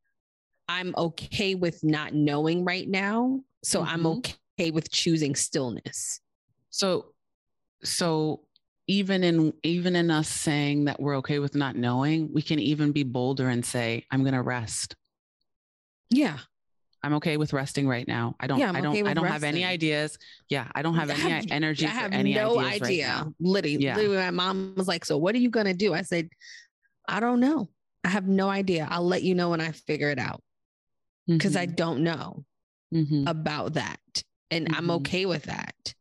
I'm 0.67 0.93
okay 0.97 1.55
with 1.55 1.83
not 1.83 2.13
knowing 2.13 2.65
right 2.65 2.87
now. 2.87 3.41
So 3.63 3.81
mm-hmm. 3.81 3.89
I'm 3.89 4.05
okay 4.07 4.71
with 4.71 4.91
choosing 4.91 5.35
stillness. 5.35 6.19
So, 6.69 7.13
so 7.83 8.41
even 8.87 9.23
in 9.23 9.53
even 9.63 9.95
in 9.95 10.09
us 10.09 10.29
saying 10.29 10.85
that 10.85 10.99
we're 10.99 11.17
okay 11.17 11.39
with 11.39 11.55
not 11.55 11.75
knowing, 11.75 12.29
we 12.33 12.41
can 12.41 12.59
even 12.59 12.91
be 12.91 13.03
bolder 13.03 13.49
and 13.49 13.65
say, 13.65 14.05
"I'm 14.11 14.23
going 14.23 14.33
to 14.33 14.41
rest." 14.41 14.95
Yeah, 16.09 16.37
I'm 17.03 17.15
okay 17.15 17.37
with 17.37 17.53
resting 17.53 17.87
right 17.87 18.07
now. 18.07 18.35
I 18.39 18.47
don't. 18.47 18.59
Yeah, 18.59 18.71
I 18.73 18.81
don't. 18.81 18.91
Okay 18.91 19.09
I 19.09 19.13
don't 19.13 19.23
resting. 19.23 19.33
have 19.33 19.43
any 19.43 19.65
ideas. 19.65 20.17
Yeah, 20.49 20.67
I 20.73 20.81
don't 20.81 20.95
have 20.95 21.09
any 21.09 21.21
have, 21.29 21.45
energy. 21.49 21.85
I 21.85 21.89
have 21.89 22.11
no 22.11 22.59
idea. 22.59 23.23
Right 23.23 23.33
literally, 23.39 23.77
yeah. 23.77 23.95
literally, 23.95 24.17
my 24.17 24.31
mom 24.31 24.73
was 24.77 24.87
like, 24.87 25.05
"So 25.05 25.17
what 25.17 25.35
are 25.35 25.39
you 25.39 25.49
going 25.49 25.67
to 25.67 25.73
do?" 25.73 25.93
I 25.93 26.01
said, 26.01 26.29
"I 27.07 27.19
don't 27.19 27.39
know. 27.39 27.69
I 28.03 28.09
have 28.09 28.27
no 28.27 28.49
idea. 28.49 28.87
I'll 28.89 29.05
let 29.05 29.23
you 29.23 29.35
know 29.35 29.49
when 29.49 29.61
I 29.61 29.71
figure 29.71 30.09
it 30.09 30.19
out." 30.19 30.41
Because 31.27 31.53
mm-hmm. 31.53 31.61
I 31.61 31.65
don't 31.65 32.03
know 32.03 32.45
mm-hmm. 32.93 33.27
about 33.27 33.73
that. 33.73 33.99
And 34.49 34.67
mm-hmm. 34.67 34.75
I'm 34.75 34.91
okay 34.91 35.25
with 35.25 35.43
that. 35.43 35.93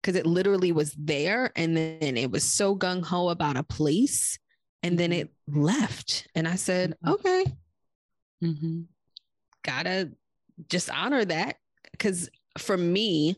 Because 0.00 0.16
it 0.16 0.26
literally 0.26 0.72
was 0.72 0.94
there 0.98 1.52
and 1.54 1.76
then 1.76 2.16
it 2.16 2.30
was 2.30 2.42
so 2.42 2.74
gung 2.74 3.04
ho 3.04 3.28
about 3.28 3.56
a 3.56 3.62
place 3.62 4.38
and 4.82 4.98
then 4.98 5.12
it 5.12 5.28
mm-hmm. 5.48 5.62
left. 5.62 6.26
And 6.34 6.48
I 6.48 6.56
said, 6.56 6.90
mm-hmm. 6.90 7.12
okay, 7.12 7.44
mm-hmm. 8.42 8.80
gotta 9.64 10.10
just 10.68 10.90
honor 10.90 11.24
that. 11.24 11.56
Because 11.92 12.30
for 12.58 12.76
me, 12.76 13.36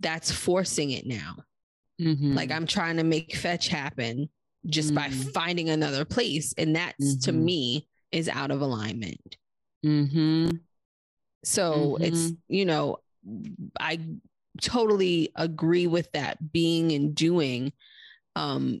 that's 0.00 0.30
forcing 0.30 0.90
it 0.90 1.06
now. 1.06 1.36
Like 2.34 2.50
I'm 2.50 2.66
trying 2.66 2.96
to 2.96 3.04
make 3.04 3.36
fetch 3.36 3.68
happen 3.68 4.28
just 4.66 4.94
by 4.94 5.08
finding 5.08 5.70
another 5.70 6.04
place. 6.04 6.52
And 6.58 6.76
that's 6.76 7.24
to 7.24 7.32
me 7.32 7.88
is 8.10 8.28
out 8.28 8.50
of 8.50 8.60
alignment. 8.60 9.36
Mm-hmm. 9.84 10.50
So 11.44 11.72
mm-hmm. 11.72 12.04
it's, 12.04 12.32
you 12.48 12.64
know, 12.64 12.98
I 13.78 14.00
totally 14.60 15.30
agree 15.36 15.86
with 15.86 16.10
that 16.12 16.52
being 16.52 16.92
and 16.92 17.14
doing. 17.14 17.72
Um, 18.36 18.80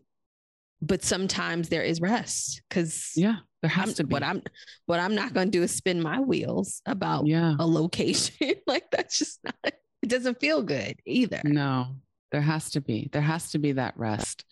but 0.80 1.04
sometimes 1.04 1.68
there 1.68 1.82
is 1.82 2.00
rest 2.00 2.62
because 2.68 3.12
yeah, 3.14 3.36
there 3.62 3.70
has 3.70 3.90
I'm, 3.90 3.94
to 3.94 4.04
be. 4.04 4.12
What 4.12 4.22
I'm 4.22 4.42
what 4.86 4.98
I'm 4.98 5.14
not 5.14 5.32
going 5.32 5.46
to 5.48 5.58
do 5.58 5.62
is 5.62 5.70
spin 5.72 6.02
my 6.02 6.18
wheels 6.18 6.82
about 6.86 7.26
yeah. 7.26 7.54
a 7.58 7.66
location. 7.66 8.54
like 8.66 8.90
that's 8.90 9.18
just 9.18 9.38
not. 9.44 9.74
It 10.02 10.08
doesn't 10.08 10.40
feel 10.40 10.62
good 10.62 10.96
either. 11.06 11.40
No, 11.44 11.94
there 12.32 12.40
has 12.40 12.70
to 12.72 12.80
be. 12.80 13.08
There 13.12 13.22
has 13.22 13.52
to 13.52 13.58
be 13.58 13.72
that 13.72 13.94
rest 13.96 14.44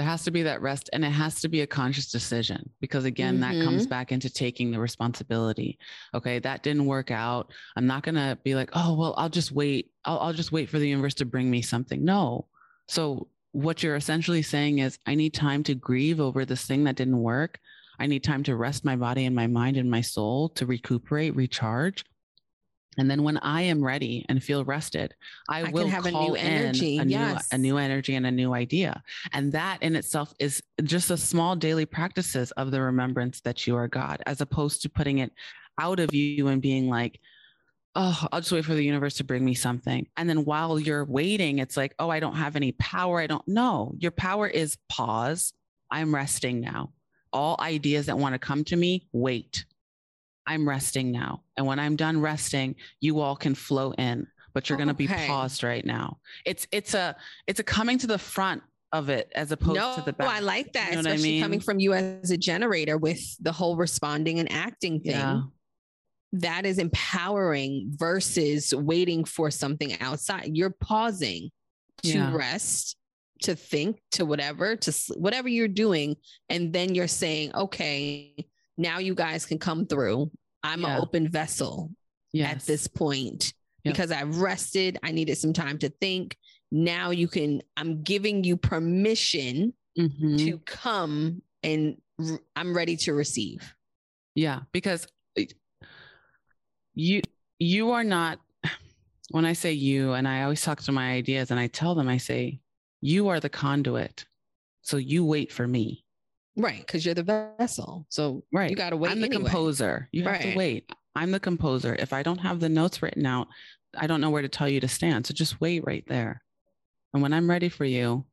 there 0.00 0.08
has 0.08 0.24
to 0.24 0.30
be 0.30 0.44
that 0.44 0.62
rest 0.62 0.88
and 0.94 1.04
it 1.04 1.10
has 1.10 1.42
to 1.42 1.48
be 1.48 1.60
a 1.60 1.66
conscious 1.66 2.10
decision 2.10 2.70
because 2.80 3.04
again 3.04 3.38
mm-hmm. 3.38 3.58
that 3.58 3.64
comes 3.66 3.82
mm-hmm. 3.82 3.90
back 3.90 4.12
into 4.12 4.30
taking 4.30 4.70
the 4.70 4.80
responsibility. 4.80 5.78
Okay 6.14 6.38
that 6.38 6.62
didn't 6.62 6.86
work 6.86 7.10
out. 7.10 7.52
I'm 7.76 7.86
not 7.86 8.02
going 8.02 8.14
to 8.14 8.38
be 8.42 8.54
like 8.54 8.70
oh 8.72 8.94
well 8.94 9.14
i'll 9.18 9.28
just 9.28 9.52
wait. 9.52 9.90
I'll, 10.06 10.18
I'll 10.20 10.32
just 10.32 10.52
wait 10.52 10.70
for 10.70 10.78
the 10.78 10.88
universe 10.88 11.12
to 11.16 11.26
bring 11.26 11.50
me 11.50 11.60
something. 11.60 12.02
No. 12.02 12.46
So 12.88 13.28
what 13.52 13.82
you're 13.82 13.96
essentially 13.96 14.40
saying 14.40 14.78
is 14.78 14.98
i 15.06 15.14
need 15.14 15.34
time 15.34 15.62
to 15.64 15.74
grieve 15.74 16.18
over 16.18 16.46
this 16.46 16.64
thing 16.64 16.84
that 16.84 16.96
didn't 16.96 17.20
work. 17.20 17.60
I 17.98 18.06
need 18.06 18.24
time 18.24 18.42
to 18.44 18.56
rest 18.56 18.86
my 18.86 18.96
body 18.96 19.26
and 19.26 19.36
my 19.36 19.48
mind 19.48 19.76
and 19.76 19.90
my 19.90 20.00
soul 20.00 20.48
to 20.50 20.64
recuperate 20.64 21.36
recharge 21.36 22.06
and 23.00 23.10
then 23.10 23.22
when 23.22 23.38
I 23.38 23.62
am 23.62 23.82
ready 23.82 24.26
and 24.28 24.44
feel 24.44 24.62
rested, 24.62 25.14
I, 25.48 25.62
I 25.62 25.70
will 25.70 25.88
have 25.88 26.04
a 26.04 26.10
new 26.10 26.34
energy. 26.34 26.98
A, 26.98 27.04
yes. 27.04 27.50
new, 27.50 27.56
a 27.56 27.58
new 27.58 27.78
energy 27.78 28.14
and 28.14 28.26
a 28.26 28.30
new 28.30 28.52
idea. 28.52 29.02
And 29.32 29.52
that 29.52 29.82
in 29.82 29.96
itself 29.96 30.34
is 30.38 30.62
just 30.82 31.10
a 31.10 31.16
small 31.16 31.56
daily 31.56 31.86
practices 31.86 32.50
of 32.52 32.70
the 32.70 32.82
remembrance 32.82 33.40
that 33.40 33.66
you 33.66 33.74
are 33.74 33.88
God, 33.88 34.22
as 34.26 34.42
opposed 34.42 34.82
to 34.82 34.90
putting 34.90 35.18
it 35.18 35.32
out 35.78 35.98
of 35.98 36.12
you 36.12 36.48
and 36.48 36.60
being 36.60 36.90
like, 36.90 37.20
oh, 37.94 38.26
I'll 38.30 38.40
just 38.40 38.52
wait 38.52 38.66
for 38.66 38.74
the 38.74 38.84
universe 38.84 39.14
to 39.14 39.24
bring 39.24 39.46
me 39.46 39.54
something. 39.54 40.06
And 40.18 40.28
then 40.28 40.44
while 40.44 40.78
you're 40.78 41.06
waiting, 41.06 41.58
it's 41.58 41.78
like, 41.78 41.94
oh, 41.98 42.10
I 42.10 42.20
don't 42.20 42.36
have 42.36 42.54
any 42.54 42.72
power. 42.72 43.18
I 43.18 43.26
don't 43.26 43.48
know. 43.48 43.94
Your 43.98 44.12
power 44.12 44.46
is 44.46 44.76
pause. 44.90 45.54
I'm 45.90 46.14
resting 46.14 46.60
now. 46.60 46.92
All 47.32 47.56
ideas 47.60 48.06
that 48.06 48.18
want 48.18 48.34
to 48.34 48.38
come 48.38 48.62
to 48.64 48.76
me, 48.76 49.08
wait. 49.12 49.64
I'm 50.46 50.68
resting 50.68 51.12
now. 51.12 51.42
And 51.56 51.66
when 51.66 51.78
I'm 51.78 51.96
done 51.96 52.20
resting, 52.20 52.76
you 53.00 53.20
all 53.20 53.36
can 53.36 53.54
flow 53.54 53.92
in, 53.92 54.26
but 54.52 54.68
you're 54.68 54.78
going 54.78 54.88
to 54.88 54.94
okay. 54.94 55.06
be 55.06 55.26
paused 55.26 55.62
right 55.62 55.84
now. 55.84 56.18
It's 56.44 56.66
it's 56.72 56.94
a 56.94 57.16
it's 57.46 57.60
a 57.60 57.64
coming 57.64 57.98
to 57.98 58.06
the 58.06 58.18
front 58.18 58.62
of 58.92 59.08
it 59.08 59.30
as 59.34 59.52
opposed 59.52 59.76
no, 59.76 59.94
to 59.96 60.02
the 60.02 60.12
back. 60.12 60.28
I 60.28 60.40
like 60.40 60.72
that, 60.72 60.90
you 60.90 60.94
know 60.94 61.00
especially 61.00 61.28
I 61.28 61.32
mean? 61.32 61.42
coming 61.42 61.60
from 61.60 61.78
you 61.78 61.92
as 61.92 62.30
a 62.30 62.36
generator 62.36 62.98
with 62.98 63.20
the 63.40 63.52
whole 63.52 63.76
responding 63.76 64.38
and 64.38 64.50
acting 64.50 65.00
thing. 65.00 65.12
Yeah. 65.12 65.42
That 66.32 66.64
is 66.64 66.78
empowering 66.78 67.92
versus 67.96 68.72
waiting 68.74 69.24
for 69.24 69.50
something 69.50 70.00
outside. 70.00 70.50
You're 70.54 70.70
pausing 70.80 71.50
to 72.02 72.08
yeah. 72.08 72.34
rest, 72.34 72.96
to 73.42 73.56
think, 73.56 74.00
to 74.12 74.24
whatever, 74.24 74.76
to 74.76 74.92
whatever 75.16 75.48
you're 75.48 75.68
doing, 75.68 76.16
and 76.48 76.72
then 76.72 76.94
you're 76.94 77.08
saying, 77.08 77.52
"Okay, 77.54 78.46
now 78.80 78.98
you 78.98 79.14
guys 79.14 79.44
can 79.44 79.58
come 79.58 79.86
through. 79.86 80.30
I'm 80.62 80.80
yeah. 80.80 80.96
an 80.96 81.02
open 81.02 81.28
vessel 81.28 81.90
yes. 82.32 82.52
at 82.52 82.66
this 82.66 82.86
point 82.86 83.52
yep. 83.84 83.94
because 83.94 84.10
I've 84.10 84.38
rested. 84.38 84.98
I 85.02 85.12
needed 85.12 85.36
some 85.36 85.52
time 85.52 85.78
to 85.78 85.90
think. 86.00 86.36
Now 86.72 87.10
you 87.10 87.28
can, 87.28 87.62
I'm 87.76 88.02
giving 88.02 88.42
you 88.42 88.56
permission 88.56 89.74
mm-hmm. 89.98 90.36
to 90.36 90.58
come 90.58 91.42
and 91.62 91.96
I'm 92.56 92.74
ready 92.74 92.96
to 92.98 93.12
receive. 93.12 93.74
Yeah, 94.34 94.60
because 94.72 95.06
you 96.94 97.22
you 97.58 97.90
are 97.90 98.04
not 98.04 98.38
when 99.30 99.44
I 99.44 99.52
say 99.52 99.72
you 99.72 100.12
and 100.12 100.26
I 100.26 100.42
always 100.42 100.62
talk 100.62 100.80
to 100.82 100.92
my 100.92 101.12
ideas 101.12 101.50
and 101.50 101.60
I 101.60 101.66
tell 101.66 101.94
them 101.94 102.08
I 102.08 102.16
say 102.16 102.60
you 103.00 103.28
are 103.28 103.40
the 103.40 103.48
conduit. 103.48 104.24
So 104.82 104.96
you 104.96 105.24
wait 105.24 105.52
for 105.52 105.66
me. 105.66 106.04
Right, 106.56 106.80
because 106.80 107.04
you're 107.04 107.14
the 107.14 107.52
vessel. 107.58 108.06
So 108.08 108.44
right. 108.52 108.70
you 108.70 108.76
gotta 108.76 108.96
wait. 108.96 109.12
I'm 109.12 109.20
the 109.20 109.26
anyway. 109.26 109.44
composer. 109.44 110.08
You 110.12 110.26
right. 110.26 110.40
have 110.40 110.52
to 110.52 110.58
wait. 110.58 110.92
I'm 111.14 111.30
the 111.30 111.40
composer. 111.40 111.96
If 111.98 112.12
I 112.12 112.22
don't 112.22 112.38
have 112.38 112.60
the 112.60 112.68
notes 112.68 113.02
written 113.02 113.26
out, 113.26 113.48
I 113.96 114.06
don't 114.06 114.20
know 114.20 114.30
where 114.30 114.42
to 114.42 114.48
tell 114.48 114.68
you 114.68 114.80
to 114.80 114.88
stand. 114.88 115.26
So 115.26 115.34
just 115.34 115.60
wait 115.60 115.84
right 115.86 116.04
there. 116.06 116.42
And 117.12 117.22
when 117.22 117.32
I'm 117.32 117.50
ready 117.50 117.68
for 117.68 117.84
you, 117.84 118.24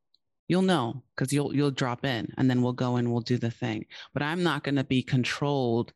you'll 0.46 0.62
know 0.62 1.02
because 1.14 1.32
you'll 1.32 1.54
you'll 1.54 1.70
drop 1.70 2.04
in 2.04 2.32
and 2.38 2.48
then 2.48 2.62
we'll 2.62 2.72
go 2.72 2.96
and 2.96 3.10
we'll 3.10 3.20
do 3.20 3.38
the 3.38 3.50
thing. 3.50 3.86
But 4.14 4.22
I'm 4.22 4.42
not 4.42 4.62
gonna 4.64 4.84
be 4.84 5.02
controlled 5.02 5.92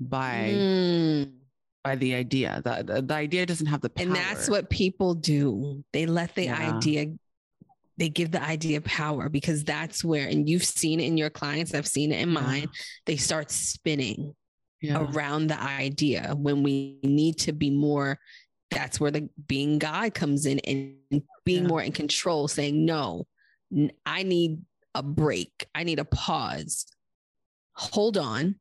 by 0.00 0.50
mm. 0.54 1.32
by 1.84 1.96
the 1.96 2.14
idea. 2.14 2.60
The, 2.64 2.82
the, 2.82 3.02
the 3.02 3.14
idea 3.14 3.46
doesn't 3.46 3.66
have 3.66 3.80
the 3.80 3.90
power. 3.90 4.06
And 4.06 4.16
that's 4.16 4.48
what 4.48 4.70
people 4.70 5.14
do. 5.14 5.84
They 5.92 6.06
let 6.06 6.34
the 6.34 6.44
Yeah. 6.44 6.76
idea, 6.76 7.12
they 7.98 8.08
give 8.08 8.30
the 8.30 8.42
idea 8.42 8.80
power 8.80 9.28
because 9.28 9.64
that's 9.64 10.02
where, 10.04 10.26
and 10.28 10.48
you've 10.48 10.64
seen 10.64 11.00
it 11.00 11.04
in 11.04 11.18
your 11.18 11.30
clients, 11.30 11.74
I've 11.74 11.86
seen 11.86 12.12
it 12.12 12.20
in 12.20 12.30
mine, 12.30 12.68
they 13.06 13.16
start 13.16 13.50
spinning 13.50 14.34
yeah. 14.80 15.04
around 15.04 15.48
the 15.48 15.60
idea 15.60 16.34
when 16.36 16.62
we 16.62 16.98
need 17.02 17.38
to 17.40 17.52
be 17.52 17.70
more. 17.70 18.18
That's 18.70 19.00
where 19.00 19.10
the 19.10 19.28
being 19.46 19.78
God 19.78 20.14
comes 20.14 20.46
in 20.46 20.60
and 20.60 21.22
being 21.44 21.64
Yeah. 21.64 21.68
more 21.68 21.82
in 21.82 21.92
control, 21.92 22.48
saying, 22.48 22.84
no, 22.84 23.26
I 24.06 24.22
need 24.22 24.62
a 24.94 25.02
break. 25.02 25.66
I 25.74 25.84
need 25.84 25.98
a 25.98 26.04
pause. 26.04 26.86
Hold 27.74 28.16
on. 28.16 28.56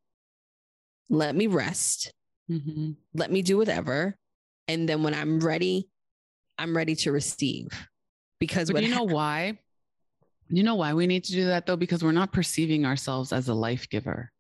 Let 1.09 1.35
me 1.35 1.47
rest 1.47 2.11
Mhm. 2.49 2.95
let 3.13 3.29
me 3.29 3.41
do 3.41 3.57
whatever 3.57 4.15
and 4.69 4.88
then 4.88 5.03
when 5.03 5.13
i'm 5.13 5.41
ready 5.41 5.89
i'm 6.57 6.73
ready 6.75 6.95
to 6.95 7.11
receive 7.11 7.67
because 8.39 8.71
But 8.71 8.83
you 8.83 8.89
know 8.93 9.03
why? 9.03 9.59
You 10.49 10.63
know 10.63 10.75
why 10.75 10.93
we 10.93 11.07
need 11.07 11.23
to 11.25 11.31
do 11.33 11.45
that 11.45 11.65
though? 11.65 11.75
Because 11.75 12.03
we're 12.03 12.11
not 12.11 12.31
perceiving 12.31 12.85
ourselves 12.85 13.33
as 13.33 13.47
a 13.49 13.53
life 13.53 13.89
giver. 13.89 14.31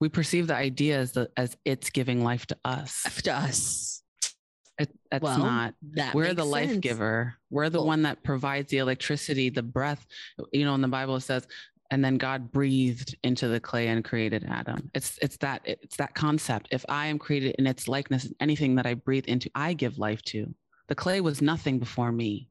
We 0.00 0.08
perceive 0.08 0.46
the 0.48 0.54
idea 0.56 0.98
as, 0.98 1.12
the, 1.12 1.30
as 1.36 1.56
it's 1.64 1.90
giving 1.90 2.22
life 2.22 2.46
to 2.46 2.56
us. 2.64 3.02
to 3.22 3.32
us 3.32 4.02
It, 4.78 4.90
that's 5.10 5.22
well 5.22 5.38
not. 5.38 5.74
that 5.92 6.14
We're 6.14 6.34
the 6.34 6.44
life 6.44 6.68
sense. 6.70 6.80
giver. 6.80 7.34
We're 7.50 7.70
the 7.70 7.78
Well- 7.78 7.86
one 7.88 8.02
that 8.02 8.22
provides 8.22 8.70
the 8.70 8.78
electricity, 8.78 9.50
the 9.50 9.62
breath. 9.62 10.04
You 10.52 10.64
know, 10.64 10.74
in 10.74 10.80
the 10.82 10.88
Bible 10.88 11.16
it 11.16 11.20
says, 11.22 11.46
and 11.90 12.04
then 12.04 12.16
God 12.16 12.50
breathed 12.50 13.16
into 13.22 13.46
the 13.48 13.60
clay 13.60 13.88
and 13.88 14.04
created 14.04 14.44
Adam. 14.48 14.90
It's 14.94 15.18
it's 15.22 15.36
that 15.38 15.60
it's 15.64 15.96
that 15.98 16.14
concept. 16.14 16.68
If 16.72 16.84
I 16.88 17.06
am 17.06 17.18
created 17.18 17.54
in 17.58 17.66
its 17.66 17.86
likeness, 17.86 18.32
anything 18.40 18.74
that 18.76 18.86
I 18.86 18.94
breathe 18.94 19.26
into, 19.26 19.50
I 19.54 19.74
give 19.74 19.98
life 19.98 20.22
to. 20.24 20.52
The 20.88 20.94
clay 20.94 21.20
was 21.20 21.40
nothing 21.40 21.78
before 21.78 22.10
me. 22.10 22.48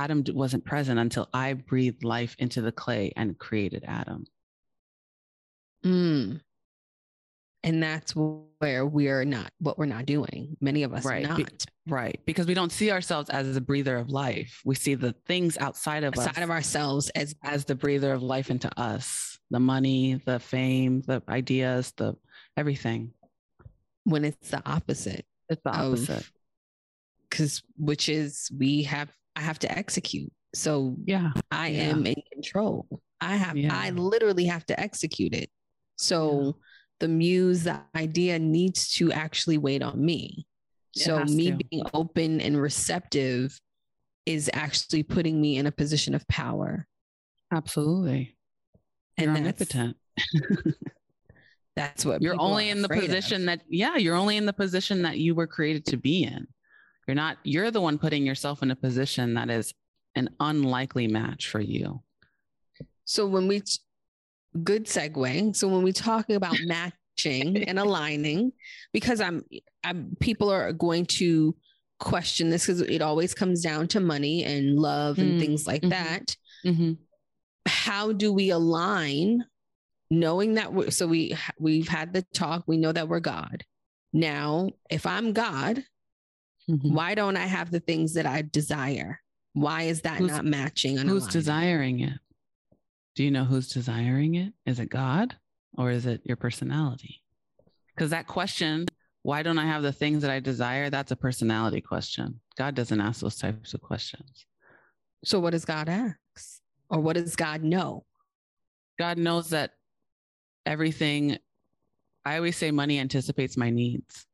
Adam 0.00 0.24
wasn't 0.28 0.64
present 0.64 0.98
until 0.98 1.28
I 1.34 1.52
breathed 1.52 2.04
life 2.04 2.34
into 2.38 2.62
the 2.62 2.72
clay 2.72 3.12
and 3.16 3.38
created 3.38 3.84
Adam. 3.86 4.24
Mm. 5.84 6.40
and 7.62 7.82
that's 7.82 8.14
where 8.14 8.84
we're 8.86 9.24
not 9.24 9.50
what 9.60 9.78
we're 9.78 9.86
not 9.86 10.04
doing 10.06 10.56
many 10.60 10.82
of 10.82 10.92
us 10.92 11.04
Right. 11.06 11.26
are 11.28 11.36
Be- 11.36 11.46
Right. 11.86 12.20
Because 12.26 12.46
we 12.46 12.54
don't 12.54 12.70
see 12.70 12.90
ourselves 12.90 13.30
as 13.30 13.54
the 13.54 13.60
breather 13.60 13.96
of 13.96 14.10
life. 14.10 14.60
We 14.64 14.74
see 14.76 14.94
the 14.94 15.12
things 15.26 15.56
outside 15.58 16.04
of 16.04 16.12
aside 16.14 16.36
us 16.38 16.44
of 16.44 16.50
ourselves 16.50 17.10
as 17.10 17.34
as 17.42 17.64
the 17.64 17.74
breather 17.74 18.12
of 18.12 18.22
life 18.22 18.50
into 18.50 18.70
us 18.78 19.38
the 19.50 19.58
money, 19.58 20.14
the 20.26 20.38
fame, 20.38 21.00
the 21.02 21.22
ideas, 21.28 21.92
the 21.96 22.14
everything. 22.56 23.12
when 24.04 24.24
it's 24.24 24.50
the 24.50 24.62
opposite 24.66 25.24
It's 25.48 25.62
the 25.64 25.70
opposite. 25.70 26.30
because 27.28 27.62
which 27.76 28.08
is 28.08 28.50
we 28.56 28.82
have 28.84 29.10
i 29.40 29.42
have 29.42 29.58
to 29.58 29.78
execute 29.78 30.30
so 30.54 30.96
yeah. 31.04 31.30
I 31.52 31.68
Yeah. 31.68 31.82
am 31.90 32.06
in 32.06 32.16
control. 32.32 32.86
I 33.20 33.36
have 33.36 33.56
Yeah. 33.56 33.70
I 33.72 33.90
literally 33.90 34.46
have 34.46 34.66
to 34.66 34.80
execute 34.80 35.32
it. 35.32 35.48
So 35.96 36.56
the 36.98 37.06
muse, 37.06 37.62
the 37.62 37.80
idea 37.94 38.36
needs 38.40 38.92
to 38.94 39.12
actually 39.12 39.58
wait 39.58 39.80
on 39.80 40.04
me. 40.04 40.46
It 40.96 41.02
So 41.02 41.24
me 41.24 41.52
to. 41.52 41.56
being 41.70 41.84
open 41.94 42.40
and 42.40 42.60
receptive 42.60 43.56
is 44.26 44.50
actually 44.52 45.04
putting 45.04 45.40
me 45.40 45.56
in 45.56 45.66
a 45.66 45.72
position 45.72 46.16
of 46.16 46.26
power. 46.26 46.88
Absolutely. 47.52 48.36
And 49.18 49.26
You're 49.36 49.44
that's, 49.52 49.74
omnipotent. 49.76 49.96
that's 51.76 52.04
what 52.04 52.22
You're 52.22 52.40
only 52.40 52.70
in 52.70 52.82
the 52.82 52.88
of. 52.88 53.06
position 53.06 53.46
that 53.46 53.60
yeah, 53.68 53.96
you're 53.96 54.16
only 54.16 54.36
in 54.36 54.46
the 54.46 54.52
position 54.52 55.02
that 55.02 55.18
you 55.18 55.36
were 55.36 55.46
created 55.46 55.86
to 55.86 55.96
be 55.96 56.24
in. 56.24 56.48
You're 57.10 57.16
not 57.16 57.38
you're 57.42 57.72
the 57.72 57.80
one 57.80 57.98
putting 57.98 58.24
yourself 58.24 58.62
in 58.62 58.70
a 58.70 58.76
position 58.76 59.34
that 59.34 59.50
is 59.50 59.74
an 60.14 60.28
unlikely 60.38 61.08
match 61.08 61.48
for 61.48 61.60
you. 61.60 62.02
So 63.04 63.26
when 63.26 63.48
we 63.48 63.62
good 64.62 64.86
segue. 64.86 65.56
So 65.56 65.66
when 65.66 65.82
we 65.82 65.92
talk 65.92 66.30
about 66.30 66.54
matching 66.66 67.64
and 67.64 67.80
aligning, 67.80 68.52
because 68.92 69.20
I'm, 69.20 69.42
I'm 69.82 70.16
people 70.20 70.50
are 70.50 70.72
going 70.72 71.06
to 71.06 71.56
question 71.98 72.48
this 72.48 72.66
because 72.66 72.80
it 72.80 73.02
always 73.02 73.34
comes 73.34 73.60
down 73.60 73.88
to 73.88 73.98
money 73.98 74.44
and 74.44 74.78
love 74.78 75.18
and 75.18 75.34
Mm, 75.34 75.40
things 75.40 75.66
like 75.66 75.82
mhm. 75.82 75.90
that. 75.90 76.36
Mm-hmm. 76.64 76.92
How 77.66 78.12
do 78.12 78.32
we 78.32 78.50
align, 78.50 79.44
knowing 80.10 80.54
that 80.54 80.72
we're 80.72 80.92
so 80.92 81.08
we 81.08 81.36
we've 81.58 81.88
had 81.88 82.12
the 82.12 82.22
talk, 82.34 82.62
we 82.68 82.76
know 82.78 82.92
that 82.92 83.08
we're 83.08 83.18
God. 83.18 83.64
Now, 84.12 84.70
if 84.88 85.06
I'm 85.06 85.32
God, 85.32 85.82
Mm-hmm. 86.70 86.94
why 86.94 87.14
don't 87.14 87.36
I 87.36 87.46
have 87.46 87.70
the 87.70 87.80
things 87.80 88.14
that 88.14 88.26
I 88.26 88.42
desire? 88.42 89.20
Why 89.54 89.82
is 89.82 90.02
that 90.02 90.18
Who's- 90.18 90.30
not 90.30 90.44
matching? 90.44 90.96
Who's 90.98 91.26
desiring 91.26 92.00
it? 92.00 92.18
Do 93.16 93.24
you 93.24 93.30
know 93.30 93.44
who's 93.44 93.68
desiring 93.68 94.36
it? 94.36 94.52
Is 94.66 94.78
it 94.78 94.88
God 94.88 95.36
or 95.76 95.90
is 95.90 96.06
it 96.06 96.20
your 96.24 96.36
personality? 96.36 97.22
Because 97.94 98.10
that 98.10 98.26
question, 98.26 98.86
why 99.22 99.42
don't 99.42 99.58
I 99.58 99.66
have 99.66 99.82
the 99.82 99.92
things 99.92 100.22
that 100.22 100.30
I 100.30 100.40
desire? 100.40 100.88
That's 100.90 101.10
a 101.10 101.16
personality 101.16 101.80
question. 101.80 102.40
God 102.56 102.74
doesn't 102.74 103.00
ask 103.00 103.20
those 103.20 103.36
types 103.36 103.74
of 103.74 103.80
questions. 103.80 104.46
So 105.24 105.40
what 105.40 105.50
does 105.50 105.64
God 105.64 105.88
ask? 105.88 106.60
Or 106.88 107.00
what 107.00 107.16
does 107.16 107.36
God 107.36 107.62
know? 107.62 108.04
God 108.98 109.18
knows 109.18 109.50
that 109.50 109.72
everything, 110.64 111.38
I 112.24 112.36
always 112.36 112.56
say 112.56 112.70
money 112.70 112.98
anticipates 112.98 113.56
my 113.56 113.70
needs. 113.70 114.26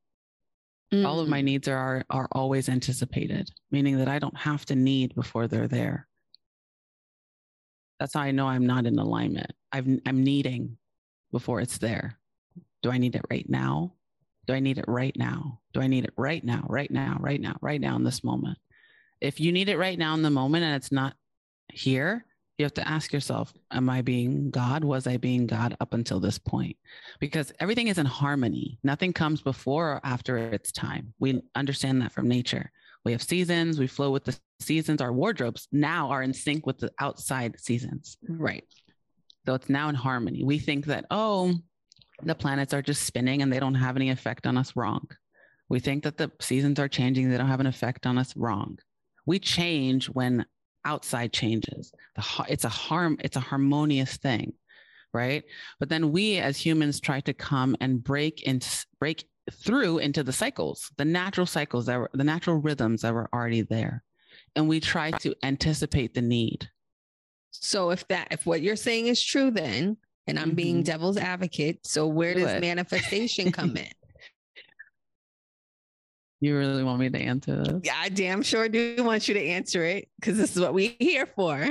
All 0.93 1.19
of 1.21 1.29
my 1.29 1.41
Mm. 1.43 1.45
needs 1.45 1.69
are, 1.69 1.79
are 1.79 2.05
are 2.11 2.29
always 2.33 2.69
anticipated, 2.69 3.51
meaning 3.73 3.99
that 3.99 4.09
I 4.09 4.19
don't 4.21 4.37
have 4.37 4.65
to 4.67 4.77
need 4.77 5.15
before 5.15 5.49
they're 5.49 5.67
there. 5.69 6.07
That's 7.99 8.15
how 8.15 8.21
I 8.21 8.31
know 8.31 8.47
I'm 8.47 8.67
not 8.67 8.87
in 8.87 8.99
alignment. 8.99 9.53
I've, 9.73 9.89
I'm 10.07 10.23
needing 10.23 10.77
before 11.33 11.61
it's 11.61 11.79
there. 11.79 12.19
Do 12.83 12.91
I 12.91 12.99
need 12.99 13.17
it 13.17 13.25
right 13.31 13.49
now? 13.49 13.95
Do 14.47 14.53
I 14.53 14.61
need 14.61 14.79
it 14.79 14.85
right 14.87 15.17
now? 15.17 15.61
Do 15.73 15.81
I 15.81 15.87
need 15.87 16.05
it 16.05 16.13
right 16.17 16.45
now, 16.45 16.65
right 16.69 16.91
now, 16.91 17.17
right 17.21 17.41
now, 17.41 17.57
right 17.61 17.81
now 17.81 17.97
in 17.97 18.05
this 18.05 18.23
moment? 18.23 18.59
If 19.21 19.41
you 19.41 19.51
need 19.51 19.69
it 19.69 19.79
right 19.79 19.99
now 19.99 20.15
in 20.15 20.23
the 20.23 20.31
moment 20.31 20.65
and 20.65 20.77
it's 20.77 20.93
not 20.93 21.17
here, 21.73 22.26
you 22.59 22.65
have 22.65 22.75
to 22.75 22.89
ask 22.89 23.13
yourself, 23.13 23.53
Am 23.71 23.89
I 23.91 24.03
being 24.03 24.51
God? 24.51 24.85
Was 24.85 25.07
I 25.07 25.17
being 25.17 25.47
God 25.47 25.77
up 25.81 25.93
until 25.95 26.21
this 26.21 26.39
point? 26.39 26.77
Because 27.21 27.53
everything 27.61 27.89
is 27.89 27.99
in 27.99 28.07
harmony. 28.07 28.79
Nothing 28.83 29.13
comes 29.13 29.43
before 29.43 29.93
or 29.93 30.01
after 30.05 30.39
its 30.39 30.73
time. 30.73 31.13
We 31.19 31.43
understand 31.55 32.01
that 32.03 32.13
from 32.13 32.29
nature. 32.29 32.71
We 33.05 33.13
have 33.13 33.23
seasons, 33.23 33.79
we 33.79 33.87
flow 33.87 34.11
with 34.11 34.25
the 34.25 34.37
seasons. 34.59 35.01
Our 35.01 35.13
wardrobes 35.13 35.69
now 35.71 36.11
are 36.11 36.23
in 36.23 36.33
sync 36.33 36.67
with 36.67 36.79
the 36.79 36.91
outside 36.99 37.61
seasons. 37.61 38.17
Right. 38.29 38.65
So 39.45 39.55
it's 39.55 39.69
now 39.69 39.89
in 39.89 39.95
harmony. 39.95 40.43
We 40.43 40.59
think 40.59 40.87
that, 40.87 41.05
oh, 41.13 41.55
the 42.25 42.35
planets 42.35 42.75
are 42.75 42.83
just 42.83 43.05
spinning 43.05 43.43
and 43.43 43.53
they 43.53 43.61
don't 43.61 43.75
have 43.75 43.95
any 43.95 44.11
effect 44.11 44.47
on 44.47 44.57
us. 44.57 44.75
Wrong. 44.75 45.07
We 45.69 45.79
think 45.79 46.03
that 46.05 46.17
the 46.17 46.33
seasons 46.41 46.81
are 46.81 46.89
changing, 46.89 47.31
they 47.31 47.39
don't 47.39 47.47
have 47.47 47.61
an 47.61 47.67
effect 47.67 48.07
on 48.07 48.19
us. 48.19 48.37
Wrong. 48.37 48.79
We 49.25 49.39
change 49.39 50.07
when 50.07 50.47
outside 50.87 51.33
changes. 51.33 51.93
The, 52.15 52.25
it's 52.49 52.65
a 52.65 52.69
harm, 52.71 53.19
it's 53.21 53.37
a 53.37 53.41
harmonious 53.41 54.17
thing, 54.17 54.55
right? 55.13 55.45
But 55.79 55.89
then 55.91 56.13
we 56.13 56.39
as 56.39 56.57
humans 56.57 57.01
try 57.01 57.21
to 57.21 57.35
come 57.35 57.77
and 57.81 58.03
break 58.03 58.43
and 58.47 58.67
break 58.99 59.25
through 59.53 59.99
into 59.99 60.23
the 60.23 60.33
cycles, 60.33 60.91
the 60.97 61.05
natural 61.05 61.47
cycles 61.47 61.87
that 61.87 61.99
were 61.99 62.11
the 62.15 62.25
natural 62.25 62.57
rhythms 62.57 63.03
that 63.03 63.13
were 63.13 63.29
already 63.35 63.63
there. 63.63 64.03
And 64.55 64.69
we 64.69 64.81
try 64.81 65.11
to 65.11 65.35
anticipate 65.43 66.15
the 66.15 66.23
need. 66.23 66.71
So 67.51 67.91
if 67.91 68.07
that 68.09 68.29
if 68.31 68.47
what 68.47 68.63
you're 68.63 68.77
saying 68.77 69.07
is 69.09 69.23
true 69.23 69.51
then, 69.51 69.97
and 70.27 70.39
I'm 70.39 70.55
being 70.55 70.81
Mhm. 70.83 70.87
devil's 70.87 71.17
advocate, 71.17 71.87
so 71.87 72.07
where 72.07 72.35
Do 72.35 72.41
does 72.41 72.53
it. 72.55 72.61
manifestation 72.61 73.53
come 73.53 73.77
in? 73.77 73.89
You 76.41 76.57
really 76.57 76.85
want 76.85 77.01
me 77.01 77.09
to 77.09 77.19
answer 77.19 77.57
this? 77.63 77.81
Yeah, 77.85 77.97
I 77.99 78.09
damn 78.09 78.43
sure 78.43 78.69
do 78.69 78.97
want 79.03 79.27
you 79.27 79.35
to 79.35 79.43
answer 79.43 79.85
it 79.85 80.09
because 80.21 80.37
this 80.37 80.55
is 80.55 80.61
what 80.61 80.75
we're 80.75 80.93
here 80.99 81.27
for. 81.27 81.67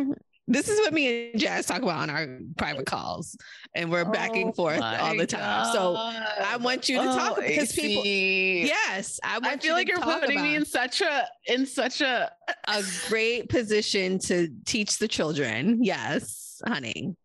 This 0.47 0.69
is 0.69 0.79
what 0.79 0.93
me 0.93 1.31
and 1.31 1.39
Jazz 1.39 1.65
talk 1.65 1.81
about 1.81 1.97
on 1.97 2.09
our 2.11 2.39
private 2.55 2.85
calls, 2.85 3.35
and 3.73 3.91
we're 3.91 4.05
back 4.05 4.31
Oh 4.35 4.41
and 4.41 4.55
forth 4.55 4.79
all 4.79 5.17
the 5.17 5.25
time. 5.25 5.73
So 5.73 5.95
I 5.95 6.57
want 6.57 6.87
you 6.87 6.97
to 6.97 7.09
oh, 7.09 7.17
talk 7.17 7.37
because 7.37 7.71
people. 7.73 8.03
Yes, 8.05 9.19
I 9.23 9.39
want 9.39 9.45
I 9.45 9.51
you 9.53 9.57
feel 9.57 9.69
to 9.71 9.73
like 9.73 9.87
you're 9.87 9.99
putting 9.99 10.43
me 10.43 10.55
in 10.55 10.65
such 10.65 11.01
a 11.01 11.27
in 11.47 11.65
such 11.65 12.01
a 12.01 12.31
a 12.67 12.83
great 13.07 13.49
position 13.49 14.19
to 14.19 14.49
teach 14.65 14.99
the 14.99 15.07
children. 15.07 15.83
Yes, 15.83 16.61
honey. 16.67 17.15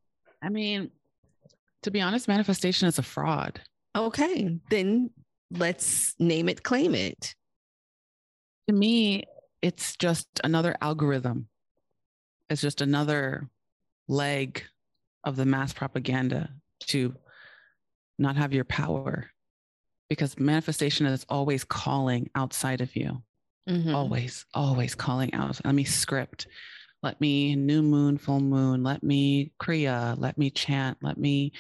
I 0.43 0.49
mean, 0.49 0.91
to 1.83 1.91
be 1.91 2.01
honest, 2.01 2.27
manifestation 2.27 2.89
is 2.89 2.99
a 2.99 3.03
fraud. 3.03 3.61
Okay, 3.95 4.59
then 4.71 5.11
let's 5.51 6.15
name 6.19 6.49
it, 6.49 6.63
claim 6.63 6.95
it. 6.95 7.35
To 8.69 8.75
me, 8.75 9.25
it's 9.63 9.97
just 9.97 10.29
another 10.45 10.77
algorithm. 10.81 11.49
It's 12.49 12.61
just 12.63 12.81
another 12.81 13.49
leg 14.09 14.65
of 15.25 15.37
the 15.37 15.45
mass 15.45 15.73
propaganda 15.73 16.51
to 16.87 17.15
not 18.19 18.37
have 18.37 18.53
your 18.53 18.65
power 18.65 19.31
because 20.09 20.39
manifestation 20.39 21.07
is 21.07 21.25
always 21.29 21.65
calling 21.65 22.29
outside 22.35 22.81
of 22.81 22.95
you. 22.97 23.23
Mm-hmm. 23.69 23.95
Always, 23.95 24.45
always 24.55 24.95
calling 24.95 25.33
out. 25.35 25.61
Let 25.65 25.75
me 25.75 25.85
script. 25.85 26.49
Let 27.03 27.21
me 27.21 27.55
new 27.55 27.83
moon, 27.83 28.19
full 28.19 28.41
moon. 28.41 28.83
Let 28.83 29.03
me 29.03 29.53
kriya. 29.61 30.17
Let 30.19 30.37
me 30.37 30.51
chant. 30.51 30.99
Let 31.03 31.17
me. 31.17 31.53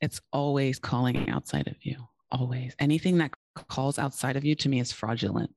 It's 0.00 0.20
always 0.32 0.78
calling 0.78 1.28
outside 1.28 1.68
of 1.68 1.76
you. 1.82 1.96
Always. 2.32 2.74
Anything 2.78 3.18
that 3.18 3.32
calls 3.68 3.98
outside 3.98 4.36
of 4.36 4.44
you 4.44 4.54
to 4.56 4.68
me 4.68 4.80
is 4.80 4.90
fraudulent. 4.90 5.50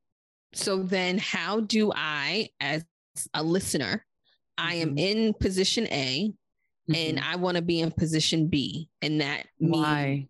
So 0.53 0.83
then, 0.83 1.17
how 1.17 1.61
do 1.61 1.91
I, 1.95 2.49
as 2.59 2.85
a 3.33 3.41
listener, 3.41 4.05
I 4.57 4.75
am 4.75 4.89
mm-hmm. 4.89 4.97
in 4.97 5.33
position 5.33 5.87
A 5.87 6.33
mm-hmm. 6.89 6.95
and 6.95 7.19
I 7.19 7.37
want 7.37 7.55
to 7.55 7.63
be 7.63 7.79
in 7.79 7.91
position 7.91 8.47
B. 8.47 8.89
And 9.01 9.21
that 9.21 9.47
why? 9.57 10.27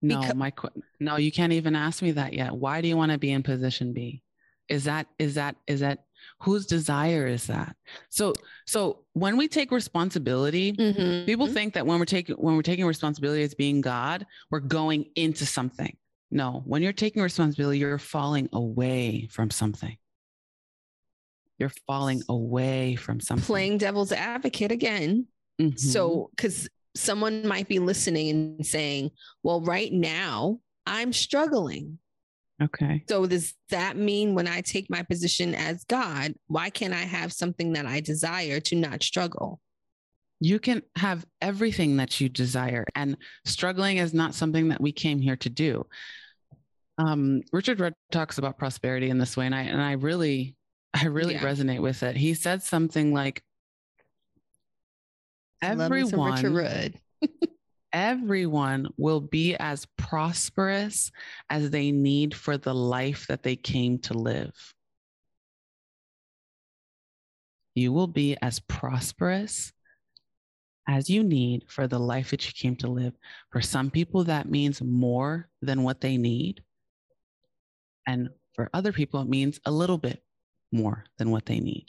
no, 0.00 0.20
because- 0.20 0.34
my 0.34 0.52
no, 0.98 1.16
you 1.16 1.30
can't 1.30 1.52
even 1.52 1.76
ask 1.76 2.02
me 2.02 2.12
that 2.12 2.32
yet. 2.32 2.54
Why 2.54 2.80
do 2.80 2.88
you 2.88 2.96
want 2.96 3.12
to 3.12 3.18
be 3.18 3.30
in 3.30 3.42
position 3.42 3.92
B? 3.92 4.22
Is 4.68 4.84
that 4.84 5.06
is 5.18 5.34
that 5.34 5.56
is 5.66 5.80
that 5.80 6.04
whose 6.42 6.66
desire 6.66 7.26
is 7.26 7.46
that? 7.46 7.76
So 8.08 8.34
so 8.66 9.04
when 9.12 9.36
we 9.36 9.48
take 9.48 9.70
responsibility, 9.70 10.72
mm-hmm. 10.72 11.26
people 11.26 11.46
think 11.46 11.74
that 11.74 11.86
when 11.86 11.98
we're 11.98 12.04
taking 12.04 12.36
when 12.36 12.56
we're 12.56 12.62
taking 12.62 12.84
responsibility 12.86 13.42
as 13.42 13.54
being 13.54 13.80
God, 13.80 14.26
we're 14.50 14.60
going 14.60 15.06
into 15.16 15.46
something. 15.46 15.96
No, 16.30 16.62
when 16.64 16.82
you're 16.82 16.94
taking 16.94 17.22
responsibility, 17.22 17.78
you're 17.78 17.98
falling 17.98 18.48
away 18.52 19.28
from 19.30 19.50
something. 19.50 19.96
You're 21.58 21.72
falling 21.86 22.22
away 22.28 22.96
from 22.96 23.20
something. 23.20 23.44
Playing 23.44 23.78
devil's 23.78 24.12
advocate 24.12 24.72
again. 24.72 25.26
Mm-hmm. 25.60 25.76
So, 25.76 26.30
because 26.34 26.68
someone 26.96 27.46
might 27.46 27.68
be 27.68 27.78
listening 27.78 28.30
and 28.30 28.66
saying, 28.66 29.10
well, 29.42 29.60
right 29.60 29.92
now 29.92 30.58
I'm 30.86 31.12
struggling. 31.12 31.98
Okay. 32.60 33.04
So, 33.08 33.26
does 33.26 33.54
that 33.70 33.96
mean 33.96 34.34
when 34.34 34.46
I 34.46 34.60
take 34.60 34.90
my 34.90 35.02
position 35.02 35.54
as 35.54 35.84
God, 35.84 36.34
why 36.46 36.70
can't 36.70 36.94
I 36.94 37.02
have 37.02 37.32
something 37.32 37.72
that 37.72 37.86
I 37.86 38.00
desire 38.00 38.60
to 38.60 38.76
not 38.76 39.02
struggle? 39.02 39.60
You 40.40 40.58
can 40.58 40.82
have 40.96 41.24
everything 41.40 41.96
that 41.96 42.20
you 42.20 42.28
desire, 42.28 42.84
and 42.94 43.16
struggling 43.44 43.98
is 43.98 44.12
not 44.12 44.34
something 44.34 44.68
that 44.68 44.80
we 44.80 44.92
came 44.92 45.20
here 45.20 45.36
to 45.36 45.48
do. 45.48 45.86
Um, 46.98 47.42
Richard 47.52 47.80
Rudd 47.80 47.94
talks 48.10 48.38
about 48.38 48.58
prosperity 48.58 49.08
in 49.08 49.18
this 49.18 49.36
way, 49.36 49.46
and 49.46 49.54
I 49.54 49.62
and 49.62 49.80
I 49.80 49.92
really, 49.92 50.56
I 50.92 51.06
really 51.06 51.34
yeah. 51.34 51.42
resonate 51.42 51.80
with 51.80 52.02
it. 52.02 52.16
He 52.16 52.34
said 52.34 52.62
something 52.62 53.12
like, 53.14 53.42
everyone 55.62 56.10
everyone 57.92 58.88
will 58.96 59.20
be 59.20 59.54
as 59.56 59.86
prosperous 59.96 61.10
as 61.50 61.70
they 61.70 61.92
need 61.92 62.34
for 62.34 62.56
the 62.56 62.74
life 62.74 63.26
that 63.28 63.42
they 63.42 63.56
came 63.56 63.98
to 64.00 64.14
live. 64.14 64.52
You 67.74 67.92
will 67.92 68.06
be 68.06 68.36
as 68.42 68.60
prosperous 68.60 69.72
as 70.88 71.08
you 71.08 71.22
need 71.22 71.64
for 71.68 71.86
the 71.86 71.98
life 71.98 72.30
that 72.30 72.46
you 72.46 72.52
came 72.52 72.76
to 72.76 72.88
live. 72.88 73.14
For 73.50 73.60
some 73.60 73.90
people 73.90 74.24
that 74.24 74.50
means 74.50 74.82
more 74.82 75.48
than 75.62 75.82
what 75.82 76.00
they 76.00 76.16
need. 76.16 76.62
And 78.06 78.30
for 78.54 78.68
other 78.74 78.92
people 78.92 79.22
it 79.22 79.28
means 79.28 79.60
a 79.64 79.70
little 79.70 79.98
bit 79.98 80.22
more 80.70 81.04
than 81.18 81.30
what 81.30 81.46
they 81.46 81.60
need. 81.60 81.86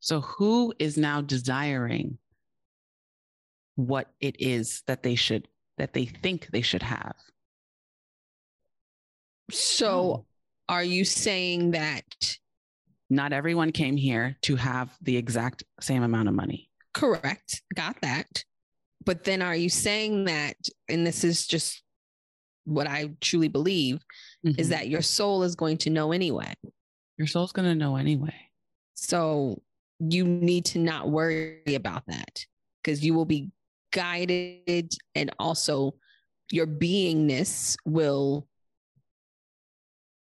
So, 0.00 0.20
who 0.20 0.74
is 0.80 0.96
now 0.96 1.20
desiring 1.20 2.18
what 3.86 4.08
it 4.20 4.36
is 4.40 4.82
that 4.86 5.02
they 5.02 5.14
should, 5.14 5.48
that 5.78 5.92
they 5.92 6.06
think 6.06 6.48
they 6.52 6.62
should 6.62 6.82
have? 6.82 7.14
So, 9.50 10.26
are 10.68 10.84
you 10.84 11.04
saying 11.04 11.72
that 11.72 12.04
not 13.10 13.32
everyone 13.32 13.72
came 13.72 13.96
here 13.96 14.36
to 14.42 14.56
have 14.56 14.96
the 15.02 15.16
exact 15.16 15.64
same 15.80 16.02
amount 16.02 16.28
of 16.28 16.34
money? 16.34 16.70
Correct. 16.94 17.62
Got 17.74 18.00
that. 18.00 18.44
But 19.04 19.24
then 19.24 19.42
are 19.42 19.56
you 19.56 19.68
saying 19.68 20.24
that, 20.26 20.56
and 20.88 21.06
this 21.06 21.24
is 21.24 21.46
just 21.46 21.82
what 22.64 22.86
I 22.86 23.10
truly 23.20 23.48
believe, 23.48 24.04
mm-hmm. 24.46 24.58
is 24.58 24.68
that 24.68 24.88
your 24.88 25.02
soul 25.02 25.42
is 25.42 25.56
going 25.56 25.78
to 25.78 25.90
know 25.90 26.12
anyway? 26.12 26.54
Your 27.18 27.26
soul's 27.26 27.52
going 27.52 27.68
to 27.68 27.74
know 27.74 27.96
anyway. 27.96 28.34
So 28.94 29.60
you 29.98 30.24
need 30.24 30.64
to 30.66 30.78
not 30.78 31.10
worry 31.10 31.60
about 31.74 32.04
that 32.06 32.44
because 32.82 33.04
you 33.04 33.14
will 33.14 33.24
be 33.24 33.50
guided 33.92 34.92
and 35.14 35.30
also 35.38 35.94
your 36.50 36.66
beingness 36.66 37.76
will 37.84 38.46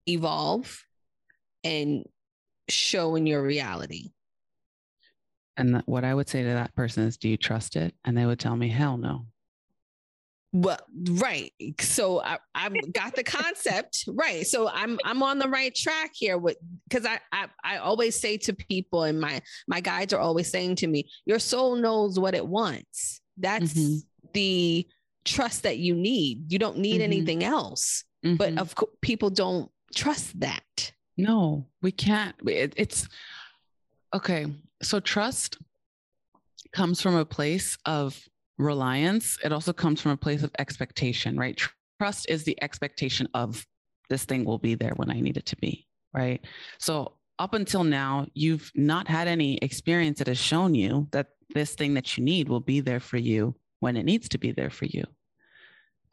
evolve 0.07 0.83
and 1.63 2.05
show 2.67 3.15
in 3.15 3.25
your 3.25 3.41
reality. 3.41 4.11
And 5.57 5.83
what 5.85 6.03
I 6.03 6.13
would 6.13 6.29
say 6.29 6.43
to 6.43 6.49
that 6.49 6.73
person 6.75 7.03
is, 7.03 7.17
Do 7.17 7.29
you 7.29 7.37
trust 7.37 7.75
it? 7.75 7.93
And 8.05 8.17
they 8.17 8.25
would 8.25 8.39
tell 8.39 8.55
me, 8.55 8.69
Hell 8.69 8.97
no. 8.97 9.25
Well 10.51 10.79
right. 11.11 11.51
So 11.79 12.21
i 12.21 12.39
i 12.55 12.69
got 12.91 13.15
the 13.15 13.23
concept. 13.23 14.05
Right. 14.07 14.47
So 14.47 14.67
i'm 14.67 14.97
i'm 15.05 15.21
on 15.21 15.37
the 15.37 15.47
right 15.47 15.73
track 15.75 16.11
here 16.15 16.37
with 16.37 16.57
because 16.89 17.05
I, 17.05 17.19
I 17.31 17.47
i 17.63 17.77
always 17.77 18.19
say 18.19 18.37
to 18.37 18.53
people 18.53 19.03
and 19.03 19.21
my 19.21 19.41
my 19.67 19.79
guides 19.79 20.11
are 20.11 20.19
always 20.19 20.49
saying 20.49 20.77
to 20.77 20.87
me 20.87 21.07
your 21.25 21.37
soul 21.37 21.75
knows 21.75 22.19
what 22.19 22.33
it 22.33 22.47
wants 22.47 23.21
that's 23.39 23.73
mm-hmm. 23.73 23.97
the 24.33 24.87
trust 25.25 25.63
that 25.63 25.77
you 25.77 25.95
need 25.95 26.51
you 26.51 26.59
don't 26.59 26.77
need 26.77 26.95
mm-hmm. 26.95 27.03
anything 27.03 27.43
else 27.43 28.03
mm-hmm. 28.25 28.35
but 28.35 28.57
of 28.57 28.73
course 28.75 28.91
people 29.01 29.29
don't 29.29 29.69
trust 29.95 30.39
that 30.39 30.91
no 31.17 31.65
we 31.81 31.91
can't 31.91 32.35
it, 32.47 32.73
it's 32.77 33.07
okay 34.13 34.47
so 34.81 34.99
trust 34.99 35.57
comes 36.71 37.01
from 37.01 37.15
a 37.15 37.25
place 37.25 37.77
of 37.85 38.21
reliance, 38.59 39.37
it 39.43 39.51
also 39.51 39.73
comes 39.73 40.01
from 40.01 40.11
a 40.11 40.17
place 40.17 40.43
of 40.43 40.51
expectation, 40.59 41.37
right? 41.37 41.59
Trust 41.99 42.29
is 42.29 42.43
the 42.43 42.61
expectation 42.61 43.27
of 43.33 43.65
this 44.09 44.25
thing 44.25 44.45
will 44.45 44.59
be 44.59 44.75
there 44.75 44.93
when 44.95 45.09
I 45.09 45.19
need 45.21 45.37
it 45.37 45.45
to 45.47 45.55
be, 45.57 45.87
right? 46.13 46.41
So 46.77 47.13
up 47.39 47.53
until 47.53 47.83
now, 47.83 48.27
you've 48.33 48.71
not 48.75 49.07
had 49.07 49.27
any 49.27 49.57
experience 49.57 50.19
that 50.19 50.27
has 50.27 50.37
shown 50.37 50.75
you 50.75 51.07
that 51.11 51.27
this 51.53 51.75
thing 51.75 51.95
that 51.95 52.17
you 52.17 52.23
need 52.23 52.49
will 52.49 52.59
be 52.59 52.79
there 52.79 52.99
for 52.99 53.17
you 53.17 53.55
when 53.79 53.97
it 53.97 54.03
needs 54.03 54.29
to 54.29 54.37
be 54.37 54.51
there 54.51 54.69
for 54.69 54.85
you. 54.85 55.03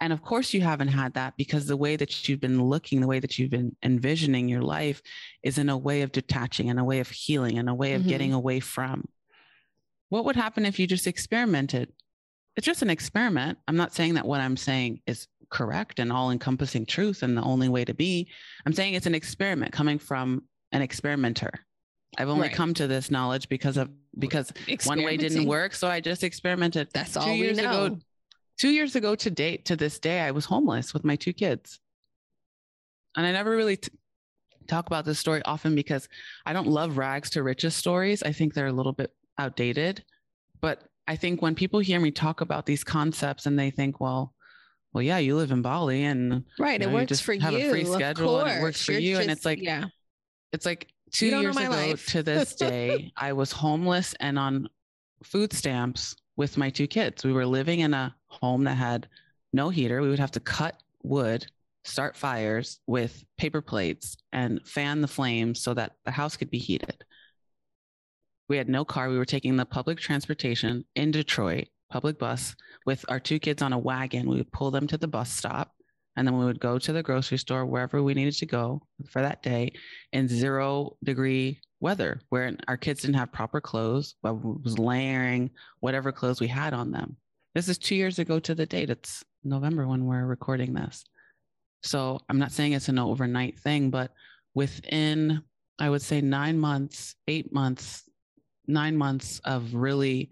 And 0.01 0.13
of 0.13 0.23
course, 0.23 0.53
you 0.53 0.61
haven't 0.61 0.89
had 0.89 1.15
that 1.15 1.37
because 1.37 1.67
the 1.67 1.77
way 1.77 1.97
that 1.97 2.29
you've 2.29 2.41
been 2.41 2.63
looking, 2.63 3.01
the 3.01 3.07
way 3.07 3.19
that 3.19 3.39
you've 3.39 3.51
been 3.51 3.75
envisioning 3.83 4.49
your 4.49 4.63
life 4.63 5.01
is 5.43 5.57
in 5.57 5.71
a 5.71 5.79
way 5.79 6.03
of 6.03 6.13
detaching, 6.13 6.69
in 6.69 6.79
a 6.79 6.85
way 6.85 7.01
of 7.01 7.09
healing, 7.09 7.57
in 7.57 7.69
a 7.69 7.75
way 7.75 7.95
of 7.95 8.03
mm-hmm. 8.03 8.11
getting 8.11 8.33
away 8.35 8.61
from. 8.61 9.07
What 10.11 10.27
would 10.27 10.37
happen 10.37 10.67
if 10.67 10.79
you 10.79 10.87
just 10.87 11.07
experimented 11.07 11.93
it's 12.57 12.67
just 12.67 12.83
an 12.83 12.91
experiment. 12.91 13.59
I'm 13.69 13.77
not 13.77 13.95
saying 13.95 14.15
that 14.15 14.27
what 14.27 14.41
I'm 14.41 14.57
saying 14.57 15.01
is 15.07 15.29
correct 15.51 15.99
and 15.99 16.11
all 16.11 16.31
encompassing 16.31 16.87
truth 16.87 17.23
and 17.23 17.37
the 17.37 17.43
only 17.43 17.69
way 17.69 17.85
to 17.85 17.95
be. 17.95 18.29
I'm 18.65 18.73
saying 18.73 18.95
it's 18.95 19.07
an 19.07 19.15
experiment 19.15 19.73
coming 19.73 19.99
from 19.99 20.45
an 20.73 20.83
experimenter. 20.83 21.53
I've 22.19 22.29
only 22.29 22.49
right. 22.49 22.57
come 22.57 22.75
to 22.75 22.87
this 22.87 23.11
knowledge 23.11 23.49
because 23.49 23.77
of 23.77 23.91
because 24.19 24.53
one 24.85 25.03
way 25.03 25.17
didn't 25.17 25.47
work, 25.47 25.75
so 25.75 25.89
I 25.89 26.01
just 26.01 26.25
experimented. 26.25 26.89
That's 26.93 27.15
two 27.15 27.21
all 27.21 27.33
years 27.33 27.57
we 27.57 27.63
know. 27.63 27.85
ago. 27.85 27.99
Two 28.59 28.71
years 28.71 28.97
ago 28.97 29.15
to 29.15 29.31
date, 29.31 29.67
to 29.67 29.77
this 29.77 29.99
day, 29.99 30.21
I 30.21 30.31
was 30.31 30.47
homeless 30.47 30.95
with 30.95 31.05
my 31.05 31.17
two 31.17 31.35
kids, 31.35 31.79
and 33.15 33.27
I 33.27 33.33
never 33.33 33.51
really 33.51 33.77
t- 33.77 33.91
talk 34.67 34.87
about 34.87 35.05
this 35.05 35.19
story 35.19 35.43
often 35.45 35.75
because 35.75 36.09
I 36.47 36.55
don't 36.55 36.67
love 36.67 36.97
rags 36.97 37.31
to 37.31 37.43
riches 37.43 37.75
stories. 37.75 38.23
I 38.23 38.33
think 38.33 38.55
they're 38.55 38.67
a 38.67 38.73
little 38.73 38.93
bit 38.93 39.13
outdated, 39.39 40.03
but 40.63 40.85
I 41.07 41.17
think 41.17 41.43
when 41.43 41.55
people 41.55 41.81
hear 41.81 42.01
me 42.01 42.11
talk 42.11 42.41
about 42.41 42.67
these 42.67 42.83
concepts 42.83 43.47
and 43.47 43.59
they 43.59 43.71
think, 43.71 44.01
well, 44.01 44.33
well, 44.93 45.03
yeah, 45.03 45.19
you 45.19 45.37
live 45.37 45.51
in 45.51 45.61
Bali 45.61 46.05
and 46.05 46.45
right, 46.59 46.81
you 46.81 46.87
know, 46.87 46.93
it 46.93 46.95
works 46.95 47.21
for 47.21 47.35
have 47.35 47.53
you. 47.53 47.59
Have 47.59 47.69
a 47.69 47.71
free 47.71 47.85
schedule 47.85 48.41
and 48.41 48.59
it 48.59 48.63
works 48.63 48.83
for 48.83 48.93
You're 48.93 49.01
you. 49.03 49.15
Just, 49.17 49.23
and 49.23 49.31
it's 49.31 49.45
like, 49.45 49.63
yeah, 49.63 49.85
it's 50.53 50.65
like 50.65 50.89
two 51.19 51.27
years 51.41 51.57
ago 51.57 51.71
life. 51.71 52.07
to 52.09 52.23
this 52.23 52.55
day, 52.57 53.13
I 53.17 53.33
was 53.33 53.53
homeless 53.53 54.15
and 54.21 54.39
on 54.39 54.69
food 55.23 55.53
stamps 55.53 56.17
with 56.37 56.57
my 56.57 56.71
two 56.71 56.87
kids. 56.87 57.25
We 57.25 57.33
were 57.33 57.47
living 57.47 57.81
in 57.81 57.95
a 57.95 58.15
home 58.27 58.65
that 58.65 58.75
had 58.75 59.09
no 59.53 59.71
heater. 59.71 60.03
We 60.03 60.11
would 60.11 60.19
have 60.19 60.33
to 60.33 60.41
cut 60.41 60.83
wood, 61.03 61.47
start 61.85 62.17
fires 62.17 62.81
with 62.87 63.25
paper 63.39 63.63
plates, 63.63 64.17
and 64.33 64.61
fan 64.67 65.01
the 65.01 65.09
flames 65.09 65.61
so 65.61 65.73
that 65.75 65.93
the 66.05 66.11
house 66.11 66.37
could 66.37 66.51
be 66.51 66.59
heated. 66.59 67.05
We 68.49 68.57
had 68.57 68.69
no 68.69 68.85
car. 68.85 69.09
We 69.09 69.19
were 69.19 69.25
taking 69.25 69.57
the 69.57 69.65
public 69.65 69.99
transportation 69.99 70.85
in 70.95 71.11
Detroit, 71.11 71.69
public 71.91 72.19
bus, 72.19 72.55
with 72.85 73.05
our 73.09 73.19
two 73.19 73.39
kids 73.39 73.63
on 73.63 73.73
a 73.73 73.79
wagon. 73.79 74.29
We 74.29 74.37
would 74.37 74.53
pull 74.53 74.71
them 74.71 74.87
to 74.89 74.99
the 74.99 75.09
bus 75.09 75.33
stop 75.33 75.76
and 76.17 76.27
then 76.27 76.39
we 76.39 76.45
would 76.45 76.61
go 76.61 76.79
to 76.79 76.93
the 76.93 77.03
grocery 77.03 77.39
store 77.39 77.67
wherever 77.67 78.03
we 78.03 78.15
needed 78.15 78.35
to 78.35 78.47
go 78.47 78.83
for 79.11 79.23
that 79.23 79.43
day 79.43 79.73
in 80.13 80.29
zero 80.29 80.97
degree 81.05 81.61
weather 81.81 82.21
where 82.31 82.57
our 82.69 82.77
kids 82.77 83.03
didn't 83.03 83.17
have 83.17 83.33
proper 83.33 83.61
clothes 83.61 84.15
but 84.23 84.35
was 84.35 84.79
layering 84.79 85.51
whatever 85.81 86.11
clothes 86.11 86.41
we 86.41 86.49
had 86.49 86.73
on 86.73 86.91
them 86.91 87.17
this 87.55 87.69
is 87.69 87.79
two 87.79 87.95
years 87.95 88.19
ago 88.19 88.39
to 88.39 88.55
the 88.55 88.67
date 88.67 88.91
it's 88.91 89.25
November 89.47 89.87
when 89.87 90.05
we're 90.05 90.27
recording 90.27 90.75
this. 90.75 91.05
So 91.83 92.21
I'm 92.29 92.39
not 92.39 92.53
saying 92.53 92.73
it's 92.73 92.89
an 92.89 92.99
overnight 92.99 93.59
thing, 93.59 93.91
but 93.91 94.13
within, 94.55 95.43
I 95.79 95.89
would 95.89 96.03
say, 96.03 96.21
nine 96.21 96.59
months, 96.59 97.15
eight 97.29 97.53
months, 97.53 98.03
nine 98.67 98.97
months 98.97 99.41
of 99.45 99.75
really 99.75 100.31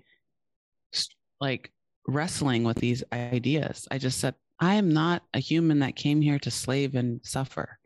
like 1.40 1.72
wrestling 2.06 2.64
with 2.64 2.76
these 2.76 3.04
ideas, 3.12 3.86
I 3.90 3.98
just 3.98 4.20
said, 4.20 4.34
I 4.64 4.76
am 4.76 4.88
not 4.88 5.22
a 5.34 5.40
human 5.40 5.80
that 5.80 5.94
came 5.94 6.22
here 6.22 6.38
to 6.38 6.50
slave 6.50 6.94
and 6.94 7.20
suffer. 7.22 7.78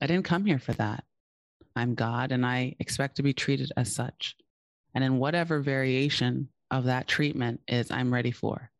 I 0.00 0.08
didn't 0.08 0.24
come 0.24 0.44
here 0.44 0.58
for 0.58 0.72
that. 0.72 1.04
I'm 1.76 1.94
God 1.94 2.32
and 2.32 2.44
I 2.44 2.74
expect 2.80 3.16
to 3.16 3.22
be 3.22 3.32
treated 3.32 3.70
as 3.76 3.94
such. 3.94 4.34
And 4.92 5.04
in 5.04 5.18
whatever 5.18 5.60
variation 5.60 6.48
of 6.68 6.86
that 6.86 7.06
treatment 7.06 7.60
is, 7.68 7.92
I'm 7.92 8.12
ready 8.12 8.32
for. 8.32 8.72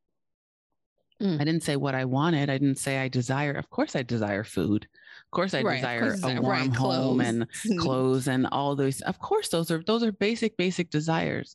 Mm. 1.23 1.41
I 1.41 1.45
didn't 1.45 1.63
say 1.63 1.77
what 1.77 1.95
I 1.95 2.05
wanted. 2.05 2.51
I 2.51 2.59
didn't 2.59 2.79
say 2.79 2.99
I 2.99 3.07
desire. 3.07 3.53
Of 3.53 3.71
course, 3.71 3.95
I 3.95 4.03
desire 4.03 4.43
food. 4.43 4.89
Of 5.27 5.31
course, 5.31 5.55
I 5.55 5.63
right, 5.63 5.77
desire 5.77 6.01
course, 6.01 6.25
a 6.25 6.41
warm 6.41 6.47
right, 6.47 6.63
home 6.63 7.19
clothes. 7.19 7.29
and 7.29 7.47
clothes 7.79 8.27
and 8.27 8.49
all 8.51 8.75
those. 8.75 9.03
Of 9.03 9.21
course, 9.21 9.51
those 9.51 9.71
are 9.71 9.85
those 9.87 10.03
are 10.03 10.11
basic, 10.11 10.57
basic 10.57 10.91
desires. 10.91 11.55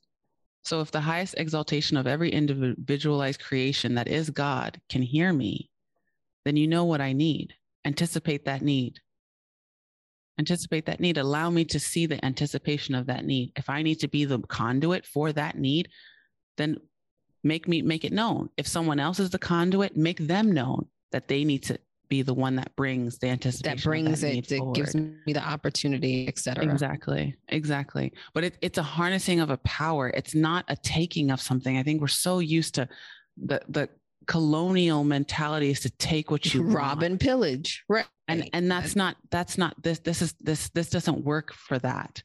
So, 0.66 0.82
if 0.82 0.90
the 0.90 1.02
highest 1.02 1.36
exaltation 1.38 1.96
of 1.96 2.08
every 2.08 2.32
individualized 2.32 3.40
creation 3.40 3.96
that 3.96 4.08
is 4.08 4.32
God 4.32 4.82
can 4.90 5.04
hear 5.04 5.32
me, 5.32 5.70
then 6.44 6.58
you 6.58 6.68
know 6.68 6.86
what 6.86 7.02
I 7.02 7.14
need. 7.14 7.54
Anticipate 7.86 8.46
that 8.46 8.64
need. 8.64 9.00
Anticipate 10.40 10.88
that 10.88 11.00
need. 11.00 11.18
Allow 11.18 11.52
me 11.52 11.66
to 11.66 11.80
see 11.80 12.08
the 12.08 12.24
anticipation 12.26 12.96
of 12.96 13.06
that 13.06 13.26
need. 13.26 13.52
If 13.56 13.70
I 13.70 13.84
need 13.84 14.00
to 14.00 14.08
be 14.08 14.26
the 14.26 14.40
conduit 14.40 15.06
for 15.06 15.32
that 15.34 15.56
need, 15.56 15.90
then 16.58 16.78
make 17.44 17.68
me 17.68 17.84
make 17.84 18.04
it 18.04 18.12
known. 18.12 18.50
If 18.58 18.68
someone 18.68 19.00
else 19.00 19.20
is 19.20 19.30
the 19.30 19.40
conduit, 19.40 19.96
make 19.96 20.18
them 20.18 20.52
known 20.52 20.88
that 21.12 21.28
they 21.28 21.44
need 21.44 21.62
to 21.64 21.78
be 22.10 22.22
the 22.22 22.34
one 22.34 22.56
that 22.56 22.76
brings 22.76 23.18
the 23.18 23.28
anticipation 23.28 23.78
that 23.78 23.84
brings 23.84 24.22
that 24.22 24.36
it 24.36 24.48
that 24.50 24.72
gives 24.74 24.96
me 24.96 25.34
the 25.34 25.44
opportunity 25.44 26.28
etc 26.28 26.64
exactly 26.64 27.36
exactly. 27.56 28.14
But 28.34 28.44
it, 28.44 28.58
it's 28.62 28.78
a 28.78 28.84
harnessing 28.84 29.40
of 29.40 29.50
a 29.50 29.58
power. 29.58 30.10
It's 30.10 30.36
not 30.36 30.66
a 30.68 30.76
taking 30.76 31.32
of 31.32 31.42
something. 31.42 31.78
I 31.78 31.84
think 31.84 32.02
we're 32.02 32.08
so 32.08 32.40
used 32.40 32.76
to 32.76 32.88
the 33.38 33.62
the 33.68 33.90
colonial 34.28 35.04
mentality 35.04 35.70
is 35.70 35.82
to 35.82 35.90
take 35.92 36.32
what 36.32 36.54
you 36.54 36.64
rob 36.78 37.04
and 37.04 37.20
pillage 37.20 37.84
right. 37.90 38.06
And 38.28 38.50
and 38.54 38.72
that's 38.72 38.96
not 38.96 39.18
that's 39.30 39.58
not 39.58 39.82
this 39.84 40.00
this 40.00 40.22
is 40.22 40.34
this 40.40 40.70
this 40.70 40.90
doesn't 40.90 41.24
work 41.24 41.54
for 41.54 41.78
that. 41.80 42.24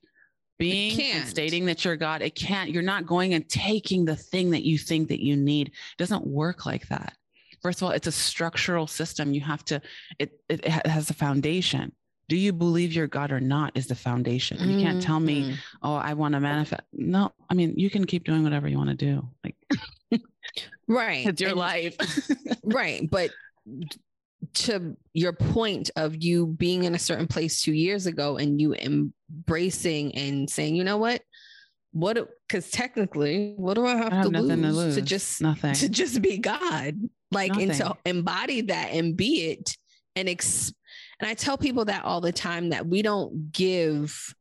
Being 0.59 1.01
and 1.01 1.27
stating 1.27 1.65
that 1.67 1.87
you're 1.87 1.97
God, 1.97 2.21
it 2.21 2.35
can't, 2.35 2.69
you're 2.69 2.83
not 2.83 3.07
going 3.07 3.33
and 3.33 3.49
taking 3.49 4.05
the 4.05 4.17
thing 4.17 4.51
that 4.51 4.63
you 4.63 4.77
think 4.77 5.09
that 5.09 5.25
you 5.25 5.35
need. 5.35 5.69
It 5.69 5.75
doesn't 5.97 6.27
work 6.27 6.67
like 6.67 6.87
that. 6.89 7.15
First 7.63 7.81
of 7.81 7.85
all, 7.85 7.91
it's 7.91 8.07
a 8.07 8.13
structural 8.13 8.87
system. 8.87 9.35
You 9.35 9.43
have 9.43 9.65
to, 9.67 9.81
it, 10.19 10.33
it 10.49 10.67
has 10.67 11.11
a 11.11 11.15
foundation. 11.15 11.93
Do 12.29 12.37
you 12.37 12.53
believe 12.53 12.93
you're 12.93 13.09
God 13.09 13.33
or 13.33 13.41
not 13.41 13.73
is 13.75 13.89
the 13.89 13.97
foundation. 13.97 14.59
You 14.61 14.77
mm-hmm. 14.77 14.83
can't 14.83 15.03
tell 15.03 15.19
me, 15.19 15.43
mm-hmm. 15.43 15.55
oh, 15.83 15.97
I 15.97 16.15
want 16.15 16.35
to 16.35 16.41
manifest. 16.41 16.83
No, 16.93 17.33
I 17.49 17.55
mean, 17.55 17.75
you 17.77 17.91
can 17.91 18.05
keep 18.05 18.25
doing 18.25 18.45
whatever 18.45 18.69
you 18.69 18.79
want 18.79 18.91
to 18.91 18.95
do. 18.95 19.29
Like, 19.43 19.57
right. 20.89 21.27
It's 21.27 21.41
your 21.41 21.51
and, 21.51 21.59
life. 21.59 21.97
right. 22.65 23.11
But 23.11 23.31
to 24.55 24.97
your 25.13 25.33
point 25.33 25.91
of 25.97 26.23
you 26.23 26.47
being 26.47 26.85
in 26.85 26.95
a 26.95 26.99
certain 27.01 27.27
place 27.27 27.63
two 27.63 27.73
years 27.73 28.07
ago 28.07 28.37
and 28.37 28.61
you 28.61 28.75
embracing 28.75 30.15
and 30.15 30.49
saying, 30.49 30.77
you 30.77 30.85
know 30.85 30.99
what, 30.99 31.23
what 31.93 32.29
because 32.51 32.71
technically, 32.71 33.55
what 33.57 33.75
do 33.75 33.87
I 33.87 33.97
have, 33.97 34.13
I 34.13 34.17
have 34.17 34.31
to, 34.31 34.41
lose 34.41 34.61
to, 34.61 34.67
lose 34.73 34.95
to 34.97 35.03
just 35.03 35.41
nothing 35.41 35.75
to 35.75 35.89
just 35.89 36.21
be 36.21 36.39
God, 36.39 36.97
like 37.31 37.53
nothing. 37.53 37.71
and 37.71 37.79
to 37.79 37.97
embody 38.05 38.63
that 38.63 38.93
and 38.93 39.17
be 39.17 39.51
it 39.51 39.77
and 40.17 40.29
ex. 40.29 40.73
And 41.21 41.29
I 41.29 41.35
tell 41.35 41.59
people 41.59 41.85
that 41.85 42.05
all 42.05 42.21
the 42.21 42.33
time 42.33 42.71
that 42.71 42.87
we 42.87 43.03
don't 43.03 43.53
give 43.53 44.35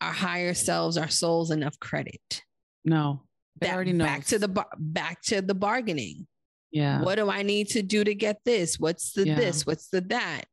our 0.00 0.12
higher 0.12 0.54
selves, 0.54 0.96
our 0.96 1.08
souls 1.08 1.50
enough 1.50 1.78
credit. 1.78 2.42
No, 2.84 3.22
they 3.60 3.66
that, 3.66 3.74
already 3.74 3.92
know. 3.92 4.04
Back 4.04 4.24
to 4.26 4.38
the 4.38 4.48
bar- 4.48 4.70
back 4.78 5.20
to 5.22 5.42
the 5.42 5.54
bargaining 5.54 6.26
yeah. 6.70 7.02
What 7.02 7.16
do 7.16 7.28
I 7.28 7.42
need 7.42 7.68
to 7.70 7.82
do 7.82 8.04
to 8.04 8.14
get 8.14 8.38
this? 8.44 8.78
What's 8.78 9.12
the 9.12 9.26
yeah. 9.26 9.34
this? 9.34 9.66
What's 9.66 9.88
the 9.88 10.00
that? 10.02 10.44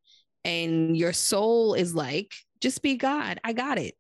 And 0.44 0.98
your 0.98 1.14
soul 1.14 1.74
is 1.74 1.94
like, 1.94 2.34
just 2.62 2.82
be 2.82 2.96
God. 2.96 3.40
I 3.44 3.54
got 3.54 3.78
it. 3.78 3.96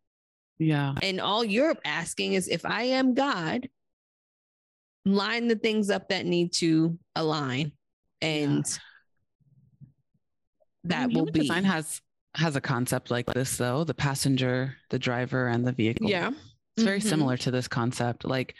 Yeah. 0.59 0.95
And 1.01 1.19
all 1.19 1.43
you're 1.43 1.75
asking 1.85 2.33
is 2.33 2.47
if 2.47 2.65
I 2.65 2.83
am 2.83 3.13
God, 3.13 3.69
line 5.05 5.47
the 5.47 5.55
things 5.55 5.89
up 5.89 6.09
that 6.09 6.25
need 6.25 6.53
to 6.53 6.97
align. 7.15 7.71
And 8.21 8.65
yeah. 8.67 9.87
that 10.85 11.11
will 11.11 11.25
be 11.25 11.41
design 11.41 11.63
has 11.63 12.01
has 12.35 12.55
a 12.55 12.61
concept 12.61 13.09
like 13.09 13.25
this 13.33 13.57
though, 13.57 13.83
the 13.83 13.93
passenger, 13.93 14.75
the 14.89 14.99
driver, 14.99 15.47
and 15.47 15.65
the 15.65 15.71
vehicle. 15.71 16.09
Yeah. 16.09 16.31
It's 16.75 16.83
very 16.83 16.99
mm-hmm. 16.99 17.09
similar 17.09 17.37
to 17.37 17.51
this 17.51 17.67
concept. 17.67 18.25
Like 18.25 18.53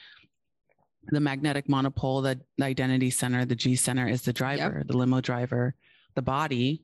the 1.10 1.20
magnetic 1.20 1.70
monopole, 1.70 2.22
the, 2.22 2.40
the 2.58 2.66
identity 2.66 3.12
center, 3.12 3.46
the 3.46 3.56
G 3.56 3.76
center 3.76 4.08
is 4.08 4.24
the 4.24 4.34
driver, 4.34 4.78
yep. 4.80 4.88
the 4.88 4.98
limo 4.98 5.22
driver. 5.22 5.76
The 6.16 6.22
body 6.24 6.84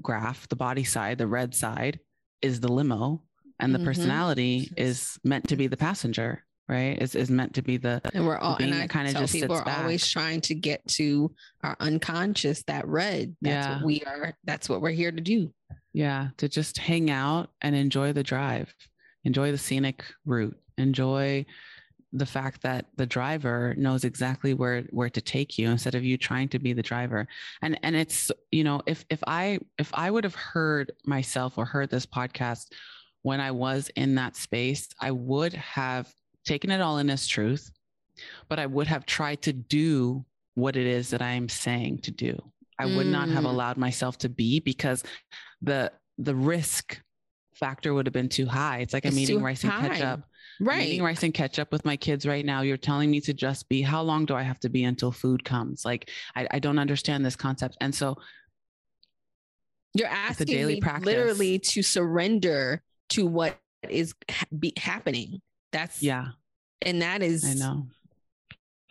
graph, 0.00 0.48
the 0.48 0.56
body 0.56 0.84
side, 0.84 1.18
the 1.18 1.26
red 1.26 1.54
side 1.54 2.00
is 2.40 2.60
the 2.60 2.72
limo, 2.72 3.22
and 3.60 3.74
the 3.74 3.78
mm-hmm. 3.78 3.86
personality 3.86 4.70
is 4.76 5.18
meant 5.24 5.48
to 5.48 5.56
be 5.56 5.66
the 5.66 5.76
passenger, 5.76 6.42
right? 6.68 7.00
Is 7.00 7.14
is 7.14 7.30
meant 7.30 7.54
to 7.54 7.62
be 7.62 7.76
the 7.76 8.00
and 8.14 8.26
we're 8.26 8.38
all 8.38 8.56
and 8.56 8.74
I 8.74 8.86
kind 8.86 9.08
of 9.08 9.14
just 9.14 9.32
people 9.32 9.56
are 9.56 9.64
back. 9.64 9.78
always 9.78 10.06
trying 10.08 10.40
to 10.42 10.54
get 10.54 10.86
to 10.88 11.32
our 11.62 11.76
unconscious, 11.80 12.62
that 12.64 12.86
red. 12.86 13.36
That's 13.40 13.66
yeah. 13.66 13.76
what 13.76 13.84
we 13.84 14.02
are. 14.06 14.34
That's 14.44 14.68
what 14.68 14.80
we're 14.80 14.90
here 14.90 15.12
to 15.12 15.20
do. 15.20 15.52
Yeah, 15.92 16.28
to 16.38 16.48
just 16.48 16.78
hang 16.78 17.10
out 17.10 17.50
and 17.60 17.74
enjoy 17.74 18.12
the 18.12 18.22
drive, 18.22 18.72
enjoy 19.24 19.52
the 19.52 19.58
scenic 19.58 20.04
route, 20.24 20.56
enjoy 20.78 21.46
the 22.12 22.26
fact 22.26 22.62
that 22.62 22.86
the 22.96 23.06
driver 23.06 23.74
knows 23.76 24.04
exactly 24.04 24.54
where 24.54 24.82
where 24.90 25.10
to 25.10 25.20
take 25.20 25.58
you 25.58 25.70
instead 25.70 25.94
of 25.94 26.04
you 26.04 26.16
trying 26.16 26.48
to 26.48 26.58
be 26.58 26.72
the 26.72 26.82
driver 26.82 27.26
and 27.62 27.78
and 27.82 27.94
it's 27.94 28.32
you 28.50 28.64
know 28.64 28.82
if 28.86 29.04
if 29.10 29.22
i 29.26 29.58
if 29.78 29.90
i 29.94 30.10
would 30.10 30.24
have 30.24 30.34
heard 30.34 30.90
myself 31.04 31.56
or 31.56 31.64
heard 31.64 31.88
this 31.88 32.06
podcast 32.06 32.66
when 33.22 33.40
i 33.40 33.50
was 33.50 33.90
in 33.96 34.14
that 34.14 34.36
space 34.36 34.88
i 35.00 35.10
would 35.10 35.52
have 35.52 36.12
taken 36.44 36.70
it 36.70 36.80
all 36.80 36.98
in 36.98 37.10
as 37.10 37.26
truth 37.26 37.70
but 38.48 38.58
i 38.58 38.66
would 38.66 38.86
have 38.86 39.06
tried 39.06 39.40
to 39.42 39.52
do 39.52 40.24
what 40.54 40.76
it 40.76 40.86
is 40.86 41.10
that 41.10 41.22
i 41.22 41.30
am 41.30 41.48
saying 41.48 41.98
to 41.98 42.10
do. 42.10 42.40
I 42.80 42.86
would 42.86 43.06
mm. 43.06 43.10
not 43.10 43.28
have 43.28 43.44
mm. 43.44 43.50
allowed 43.50 43.76
myself 43.76 44.16
to 44.18 44.30
be 44.30 44.58
because 44.58 45.04
the 45.60 45.92
the 46.16 46.34
risk 46.34 47.00
factor 47.54 47.92
would 47.92 48.06
have 48.06 48.14
been 48.14 48.30
too 48.30 48.46
high. 48.46 48.78
It's 48.78 48.94
like 48.94 49.04
it's 49.04 49.14
i'm 49.14 49.18
eating 49.18 49.42
rice 49.42 49.62
high. 49.62 49.84
and 49.84 49.92
ketchup. 49.92 50.24
right 50.60 50.86
eating 50.86 51.02
rice 51.02 51.22
and 51.22 51.34
ketchup 51.34 51.72
with 51.72 51.84
my 51.84 51.96
kids 51.98 52.24
right 52.24 52.44
now. 52.44 52.62
You're 52.62 52.78
telling 52.78 53.10
me 53.10 53.20
to 53.22 53.34
just 53.34 53.68
be. 53.68 53.82
How 53.82 54.00
long 54.00 54.24
do 54.24 54.34
i 54.34 54.42
have 54.42 54.58
to 54.60 54.70
be 54.70 54.84
until 54.84 55.12
food 55.12 55.44
comes? 55.44 55.84
Like 55.84 56.08
i, 56.34 56.48
I 56.52 56.58
don't 56.58 56.78
understand 56.78 57.24
this 57.24 57.36
concept. 57.36 57.76
And 57.82 57.94
so 57.94 58.16
you're 59.92 60.08
asking 60.08 60.46
daily 60.46 60.74
me 60.76 60.80
practice, 60.80 61.04
literally 61.04 61.58
to 61.58 61.82
surrender 61.82 62.82
to 63.10 63.26
what 63.26 63.58
is 63.88 64.14
ha- 64.30 64.46
be 64.58 64.72
happening 64.76 65.40
that's 65.72 66.02
yeah 66.02 66.28
and 66.82 67.02
that 67.02 67.22
is 67.22 67.44
i 67.44 67.54
know 67.54 67.86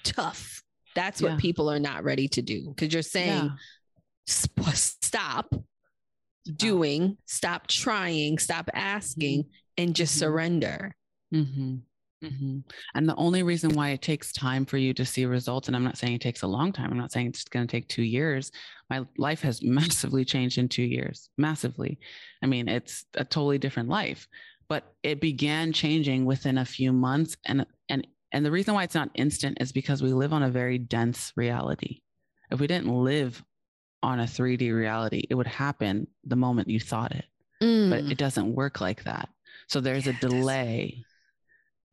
tough 0.04 0.64
that's 0.96 1.22
what 1.22 1.38
people 1.38 1.70
are 1.70 1.80
not 1.80 2.04
ready 2.04 2.28
to 2.28 2.42
do 2.42 2.70
because 2.70 2.92
you're 2.94 3.04
saying 3.04 3.46
yeah. 3.46 3.50
sp- 4.26 4.74
stop 4.74 5.54
doing, 6.56 7.18
stop 7.26 7.68
trying, 7.68 8.38
stop 8.38 8.70
asking, 8.74 9.44
mm-hmm. 9.44 9.50
and 9.78 9.96
just 9.96 10.14
mm-hmm. 10.14 10.20
surrender. 10.20 10.96
Mm-hmm. 11.34 11.76
Mm-hmm. 12.24 12.60
And 12.96 13.08
the 13.08 13.16
only 13.16 13.44
reason 13.44 13.74
why 13.74 13.90
it 13.90 14.02
takes 14.02 14.34
time 14.34 14.66
for 14.66 14.78
you 14.78 14.94
to 14.94 15.06
see 15.06 15.26
results, 15.26 15.68
and 15.68 15.76
I'm 15.76 15.84
not 15.84 15.98
saying 15.98 16.14
it 16.14 16.22
takes 16.22 16.42
a 16.42 16.48
long 16.48 16.74
time, 16.74 16.92
I'm 16.92 16.98
not 16.98 17.12
saying 17.12 17.28
it's 17.28 17.46
going 17.46 17.66
to 17.66 17.72
take 17.72 17.88
two 17.88 18.04
years. 18.04 18.52
My 18.90 19.06
life 19.18 19.42
has 19.42 19.62
massively 19.64 20.26
changed 20.26 20.58
in 20.58 20.68
two 20.68 20.84
years, 20.84 21.30
massively. 21.38 22.00
I 22.44 22.48
mean, 22.48 22.68
it's 22.68 23.06
a 23.16 23.24
totally 23.24 23.58
different 23.58 23.90
life, 23.90 24.28
but 24.68 24.94
it 25.04 25.22
began 25.22 25.72
changing 25.72 26.26
within 26.26 26.58
a 26.58 26.66
few 26.66 26.92
months. 26.92 27.38
And, 27.46 27.66
and, 27.88 28.06
and 28.32 28.46
the 28.46 28.52
reason 28.52 28.74
why 28.74 28.84
it's 28.84 28.96
not 28.96 29.12
instant 29.16 29.60
is 29.62 29.72
because 29.72 30.04
we 30.04 30.14
live 30.14 30.34
on 30.34 30.44
a 30.44 30.50
very 30.50 30.78
dense 30.78 31.32
reality. 31.36 32.02
If 32.52 32.60
we 32.60 32.68
didn't 32.68 32.94
live 32.94 33.42
on 34.04 34.20
a 34.20 34.24
3D 34.24 34.74
reality, 34.74 35.26
it 35.30 35.36
would 35.36 35.48
happen 35.48 36.08
the 36.26 36.36
moment 36.36 36.70
you 36.70 36.80
thought 36.80 37.14
it, 37.14 37.26
mm. 37.62 37.90
but 37.90 38.12
it 38.12 38.18
doesn't 38.18 38.56
work 38.56 38.82
like 38.82 39.04
that. 39.06 39.30
So 39.68 39.80
there's 39.80 40.08
yeah, 40.08 40.14
a 40.14 40.20
delay 40.20 41.06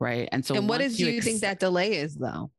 right? 0.01 0.29
And 0.33 0.45
so 0.45 0.55
and 0.55 0.69
what 0.69 0.81
is 0.81 1.01
you, 1.01 1.09
you 1.09 1.23
think 1.23 1.41
that 1.41 1.61
delay 1.61 1.97
is 1.97 2.17
though? 2.17 2.51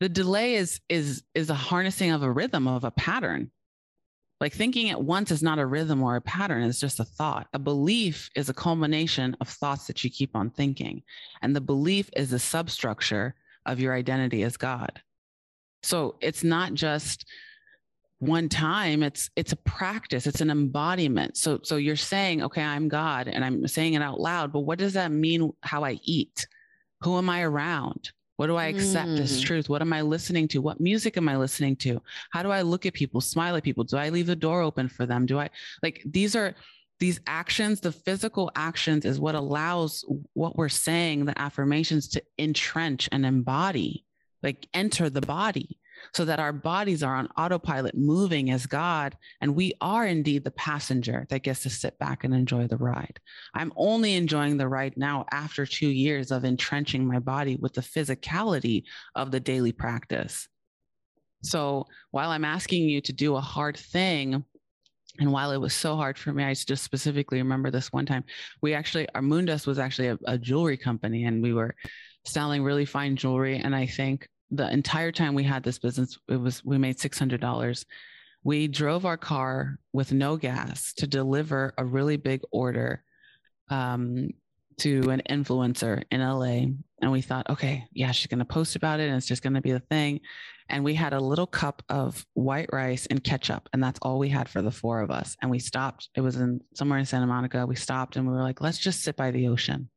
The 0.00 0.08
delay 0.08 0.54
is 0.54 0.80
is 0.88 1.22
is 1.34 1.50
a 1.50 1.54
harnessing 1.54 2.10
of 2.10 2.22
a 2.22 2.30
rhythm 2.30 2.66
of 2.66 2.84
a 2.84 2.90
pattern. 2.90 3.50
Like 4.40 4.52
thinking 4.52 4.90
at 4.90 5.02
once 5.02 5.30
is 5.30 5.42
not 5.42 5.58
a 5.58 5.66
rhythm 5.66 6.02
or 6.02 6.16
a 6.16 6.20
pattern 6.20 6.64
it's 6.64 6.80
just 6.80 7.00
a 7.00 7.04
thought. 7.04 7.46
A 7.52 7.58
belief 7.58 8.28
is 8.34 8.48
a 8.48 8.54
culmination 8.54 9.36
of 9.40 9.48
thoughts 9.48 9.86
that 9.86 10.02
you 10.02 10.10
keep 10.10 10.34
on 10.34 10.50
thinking 10.50 11.02
and 11.42 11.54
the 11.54 11.60
belief 11.60 12.10
is 12.16 12.30
the 12.30 12.38
substructure 12.38 13.34
of 13.66 13.80
your 13.80 13.94
identity 13.94 14.42
as 14.42 14.56
god. 14.56 15.00
So 15.82 16.16
it's 16.20 16.42
not 16.42 16.74
just 16.74 17.24
one 18.18 18.48
time 18.48 19.02
it's 19.02 19.30
it's 19.36 19.52
a 19.52 19.56
practice 19.56 20.26
it's 20.26 20.40
an 20.40 20.50
embodiment. 20.50 21.36
So 21.36 21.60
so 21.62 21.76
you're 21.76 21.96
saying 21.96 22.42
okay 22.42 22.62
i'm 22.62 22.88
god 22.88 23.28
and 23.28 23.44
i'm 23.44 23.66
saying 23.68 23.94
it 23.94 24.02
out 24.02 24.20
loud 24.20 24.52
but 24.52 24.60
what 24.60 24.78
does 24.78 24.94
that 24.94 25.12
mean 25.12 25.52
how 25.62 25.84
i 25.84 25.98
eat 26.02 26.46
who 27.04 27.18
am 27.18 27.28
i 27.28 27.42
around? 27.42 28.10
What 28.36 28.48
do 28.48 28.56
i 28.56 28.66
accept 28.66 29.10
mm. 29.10 29.20
as 29.20 29.40
truth? 29.40 29.68
What 29.68 29.82
am 29.82 29.92
i 29.92 30.00
listening 30.00 30.48
to? 30.48 30.58
What 30.60 30.80
music 30.80 31.16
am 31.16 31.28
i 31.28 31.36
listening 31.36 31.76
to? 31.76 32.00
How 32.30 32.42
do 32.42 32.50
i 32.50 32.62
look 32.62 32.84
at 32.86 32.94
people 32.94 33.20
smile 33.20 33.56
at 33.56 33.62
people? 33.62 33.84
Do 33.84 33.96
i 33.96 34.08
leave 34.08 34.26
the 34.26 34.36
door 34.36 34.60
open 34.60 34.88
for 34.88 35.06
them? 35.06 35.26
Do 35.26 35.38
i 35.38 35.50
like 35.82 36.02
these 36.04 36.34
are 36.34 36.54
these 37.00 37.20
actions 37.26 37.80
the 37.80 37.92
physical 37.92 38.50
actions 38.56 39.04
is 39.04 39.20
what 39.20 39.34
allows 39.34 40.04
what 40.32 40.56
we're 40.56 40.68
saying 40.68 41.24
the 41.24 41.38
affirmations 41.38 42.08
to 42.08 42.22
entrench 42.38 43.08
and 43.10 43.26
embody 43.26 44.04
like 44.42 44.68
enter 44.72 45.10
the 45.10 45.20
body 45.20 45.76
so 46.12 46.24
that 46.24 46.40
our 46.40 46.52
bodies 46.52 47.02
are 47.02 47.14
on 47.14 47.28
autopilot 47.36 47.96
moving 47.96 48.50
as 48.50 48.66
God. 48.66 49.16
And 49.40 49.54
we 49.54 49.72
are 49.80 50.06
indeed 50.06 50.44
the 50.44 50.50
passenger 50.50 51.26
that 51.30 51.42
gets 51.42 51.62
to 51.62 51.70
sit 51.70 51.98
back 51.98 52.24
and 52.24 52.34
enjoy 52.34 52.66
the 52.66 52.76
ride. 52.76 53.20
I'm 53.54 53.72
only 53.76 54.14
enjoying 54.14 54.56
the 54.56 54.68
ride 54.68 54.94
now 54.96 55.24
after 55.32 55.64
two 55.66 55.88
years 55.88 56.30
of 56.30 56.44
entrenching 56.44 57.06
my 57.06 57.18
body 57.18 57.56
with 57.56 57.74
the 57.74 57.80
physicality 57.80 58.84
of 59.14 59.30
the 59.30 59.40
daily 59.40 59.72
practice. 59.72 60.48
So 61.42 61.86
while 62.10 62.30
I'm 62.30 62.44
asking 62.44 62.88
you 62.88 63.00
to 63.02 63.12
do 63.12 63.36
a 63.36 63.40
hard 63.40 63.76
thing, 63.76 64.44
and 65.20 65.30
while 65.30 65.52
it 65.52 65.60
was 65.60 65.74
so 65.74 65.94
hard 65.94 66.18
for 66.18 66.32
me, 66.32 66.42
I 66.42 66.54
just 66.54 66.82
specifically 66.82 67.38
remember 67.38 67.70
this 67.70 67.92
one 67.92 68.06
time. 68.06 68.24
We 68.62 68.74
actually, 68.74 69.08
our 69.14 69.20
Moondust 69.20 69.66
was 69.66 69.78
actually 69.78 70.08
a, 70.08 70.18
a 70.24 70.38
jewelry 70.38 70.76
company, 70.76 71.24
and 71.24 71.40
we 71.40 71.52
were 71.52 71.76
selling 72.24 72.64
really 72.64 72.84
fine 72.84 73.14
jewelry. 73.14 73.58
And 73.58 73.76
I 73.76 73.86
think 73.86 74.28
the 74.50 74.70
entire 74.70 75.12
time 75.12 75.34
we 75.34 75.44
had 75.44 75.62
this 75.62 75.78
business, 75.78 76.18
it 76.28 76.36
was 76.36 76.64
we 76.64 76.78
made 76.78 76.98
six 76.98 77.18
hundred 77.18 77.40
dollars. 77.40 77.84
We 78.42 78.68
drove 78.68 79.06
our 79.06 79.16
car 79.16 79.78
with 79.92 80.12
no 80.12 80.36
gas 80.36 80.92
to 80.94 81.06
deliver 81.06 81.72
a 81.78 81.84
really 81.84 82.18
big 82.18 82.42
order 82.52 83.02
um, 83.70 84.28
to 84.78 85.08
an 85.10 85.22
influencer 85.30 86.02
in 86.10 86.20
LA, 86.20 86.66
and 87.00 87.10
we 87.10 87.22
thought, 87.22 87.48
okay, 87.48 87.84
yeah, 87.92 88.12
she's 88.12 88.26
going 88.26 88.40
to 88.40 88.44
post 88.44 88.76
about 88.76 89.00
it, 89.00 89.08
and 89.08 89.16
it's 89.16 89.26
just 89.26 89.42
going 89.42 89.54
to 89.54 89.60
be 89.60 89.72
the 89.72 89.80
thing. 89.80 90.20
And 90.68 90.84
we 90.84 90.94
had 90.94 91.12
a 91.12 91.20
little 91.20 91.46
cup 91.46 91.82
of 91.88 92.24
white 92.34 92.70
rice 92.72 93.06
and 93.06 93.22
ketchup, 93.22 93.68
and 93.72 93.82
that's 93.82 93.98
all 94.02 94.18
we 94.18 94.28
had 94.28 94.48
for 94.48 94.62
the 94.62 94.70
four 94.70 95.00
of 95.00 95.10
us. 95.10 95.36
And 95.42 95.50
we 95.50 95.58
stopped. 95.58 96.08
It 96.14 96.22
was 96.22 96.36
in 96.36 96.60
somewhere 96.74 96.98
in 96.98 97.04
Santa 97.06 97.26
Monica. 97.26 97.66
We 97.66 97.76
stopped, 97.76 98.16
and 98.16 98.26
we 98.26 98.32
were 98.32 98.42
like, 98.42 98.60
let's 98.60 98.78
just 98.78 99.02
sit 99.02 99.16
by 99.16 99.30
the 99.30 99.48
ocean. 99.48 99.88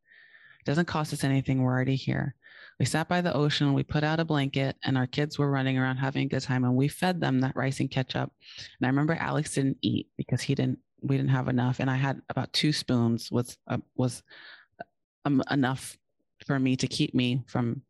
It 0.59 0.65
doesn't 0.65 0.85
cost 0.85 1.13
us 1.13 1.23
anything. 1.23 1.61
We're 1.61 1.71
already 1.71 1.95
here. 1.95 2.35
We 2.79 2.85
sat 2.85 3.07
by 3.07 3.21
the 3.21 3.33
ocean, 3.33 3.73
we 3.73 3.83
put 3.83 4.03
out 4.03 4.19
a 4.19 4.25
blanket, 4.25 4.75
and 4.83 4.97
our 4.97 5.07
kids 5.07 5.39
were 5.39 5.49
running 5.49 5.77
around 5.77 5.97
having 5.97 6.25
a 6.25 6.29
good 6.29 6.43
time. 6.43 6.63
And 6.63 6.75
we 6.75 6.87
fed 6.87 7.19
them 7.19 7.39
that 7.39 7.55
rice 7.55 7.79
and 7.79 7.89
ketchup. 7.89 8.31
And 8.79 8.85
I 8.85 8.87
remember 8.87 9.15
Alex 9.19 9.55
didn't 9.55 9.77
eat 9.81 10.07
because 10.17 10.41
he 10.41 10.55
didn't. 10.55 10.79
We 11.01 11.15
didn't 11.15 11.29
have 11.29 11.47
enough, 11.47 11.79
and 11.79 11.91
I 11.91 11.95
had 11.95 12.21
about 12.29 12.51
two 12.53 12.73
spoons 12.73 13.31
was 13.31 13.55
uh, 13.67 13.77
was 13.95 14.23
um, 15.25 15.43
enough 15.51 15.95
for 16.45 16.57
me 16.57 16.75
to 16.75 16.87
keep 16.87 17.13
me 17.13 17.43
from 17.47 17.81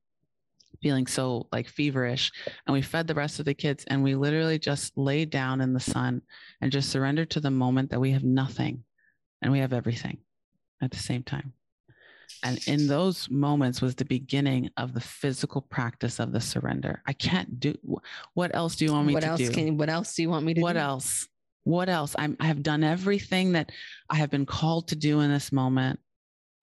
feeling 0.82 1.08
so 1.08 1.48
like 1.52 1.68
feverish 1.68 2.32
and 2.66 2.74
we 2.74 2.82
fed 2.82 3.08
the 3.08 3.16
rest 3.16 3.40
of 3.40 3.46
the 3.46 3.54
kids 3.54 3.84
and 3.88 4.04
we 4.04 4.16
literally 4.16 4.60
just 4.60 4.96
laid 4.98 5.30
down 5.30 5.62
in 5.62 5.74
the 5.74 5.80
sun 5.80 6.22
and 6.62 6.72
just 6.72 6.90
surrendered 6.90 7.30
to 7.30 7.40
the 7.40 7.50
moment 7.50 7.90
that 7.90 8.00
we 8.00 8.12
have 8.12 8.24
nothing 8.24 8.84
and 9.42 9.52
we 9.52 9.60
have 9.60 9.74
everything 9.74 10.18
at 10.82 10.92
the 10.92 10.98
same 10.98 11.24
time 11.24 11.54
and 12.44 12.60
in 12.68 12.88
those 12.88 13.30
moments 13.30 13.82
was 13.82 13.96
the 13.96 14.06
beginning 14.06 14.70
of 14.78 14.94
the 14.94 15.02
physical 15.02 15.62
practice 15.62 16.20
of 16.20 16.32
the 16.32 16.42
surrender. 16.42 17.02
I 17.08 17.14
can't 17.14 17.60
do 17.60 17.76
what 18.34 18.56
else 18.56 18.76
do 18.76 18.86
you 18.86 18.94
want 18.94 19.08
me 19.08 19.14
what 19.14 19.24
to 19.24 19.30
else 19.30 19.40
do? 19.40 19.52
Can, 19.52 19.78
what 19.78 19.90
else 19.90 20.16
do 20.16 20.22
you 20.22 20.30
want 20.30 20.46
me 20.46 20.54
to 20.54 20.60
do? 20.60 20.64
what 20.64 20.74
do? 20.74 20.80
else? 20.80 21.28
What 21.64 21.90
else? 21.90 22.16
I'm, 22.18 22.38
I 22.40 22.46
have 22.46 22.64
done 22.64 22.84
everything 22.84 23.52
that 23.54 23.72
I 24.10 24.16
have 24.16 24.30
been 24.30 24.46
called 24.46 24.88
to 24.90 24.96
do 24.96 25.20
in 25.22 25.32
this 25.32 25.52
moment. 25.52 26.00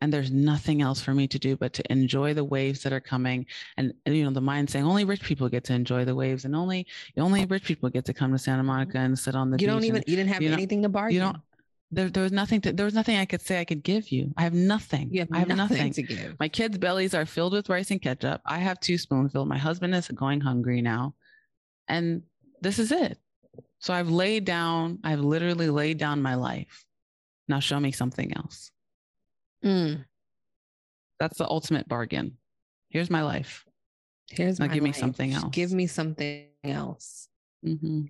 And 0.00 0.12
there's 0.12 0.30
nothing 0.30 0.82
else 0.82 1.00
for 1.00 1.14
me 1.14 1.26
to 1.28 1.38
do 1.38 1.56
but 1.56 1.72
to 1.74 1.92
enjoy 1.92 2.34
the 2.34 2.44
waves 2.44 2.82
that 2.82 2.92
are 2.92 3.00
coming. 3.00 3.46
And, 3.78 3.94
and 4.04 4.14
you 4.14 4.24
know, 4.24 4.30
the 4.30 4.40
mind 4.40 4.68
saying 4.68 4.84
only 4.84 5.04
rich 5.04 5.22
people 5.22 5.48
get 5.48 5.64
to 5.64 5.72
enjoy 5.72 6.04
the 6.04 6.14
waves, 6.14 6.44
and 6.44 6.54
only 6.54 6.86
only 7.16 7.46
rich 7.46 7.64
people 7.64 7.88
get 7.88 8.04
to 8.06 8.12
come 8.12 8.30
to 8.32 8.38
Santa 8.38 8.62
Monica 8.62 8.98
and 8.98 9.18
sit 9.18 9.34
on 9.34 9.50
the. 9.50 9.58
You 9.58 9.66
don't 9.66 9.84
even 9.84 9.96
and, 9.96 10.04
you 10.06 10.16
didn't 10.16 10.28
have 10.30 10.42
you 10.42 10.52
anything 10.52 10.82
to 10.82 10.90
bargain. 10.90 11.14
You 11.14 11.20
don't 11.20 11.38
there, 11.94 12.10
there 12.10 12.22
was 12.22 12.32
nothing 12.32 12.60
to, 12.62 12.72
there 12.72 12.84
was 12.84 12.94
nothing 12.94 13.16
I 13.16 13.24
could 13.24 13.40
say 13.40 13.60
I 13.60 13.64
could 13.64 13.82
give 13.82 14.08
you. 14.08 14.32
I 14.36 14.42
have 14.42 14.54
nothing. 14.54 15.08
You 15.12 15.20
have 15.20 15.28
I 15.32 15.38
have 15.38 15.48
nothing, 15.48 15.76
nothing 15.78 15.92
to 15.92 16.02
give. 16.02 16.36
My 16.38 16.48
kids' 16.48 16.78
bellies 16.78 17.14
are 17.14 17.26
filled 17.26 17.52
with 17.52 17.68
rice 17.68 17.90
and 17.90 18.00
ketchup. 18.00 18.40
I 18.44 18.58
have 18.58 18.80
two 18.80 18.98
spoonfuls. 18.98 19.48
My 19.48 19.58
husband 19.58 19.94
is 19.94 20.08
going 20.08 20.40
hungry 20.40 20.82
now. 20.82 21.14
And 21.88 22.22
this 22.60 22.78
is 22.78 22.92
it. 22.92 23.18
So 23.78 23.92
I've 23.92 24.08
laid 24.08 24.44
down, 24.44 24.98
I've 25.04 25.20
literally 25.20 25.68
laid 25.68 25.98
down 25.98 26.22
my 26.22 26.34
life. 26.34 26.84
Now 27.48 27.60
show 27.60 27.78
me 27.78 27.92
something 27.92 28.34
else. 28.36 28.70
Mm. 29.64 30.04
That's 31.20 31.38
the 31.38 31.48
ultimate 31.48 31.88
bargain. 31.88 32.38
Here's 32.88 33.10
my 33.10 33.22
life. 33.22 33.64
Here's 34.30 34.58
now 34.58 34.66
my 34.66 34.74
give 34.74 34.82
me 34.82 34.92
something 34.92 35.32
else. 35.32 35.50
Give 35.52 35.72
me 35.72 35.86
something 35.86 36.46
else. 36.64 37.28
Mm-hmm. 37.64 38.06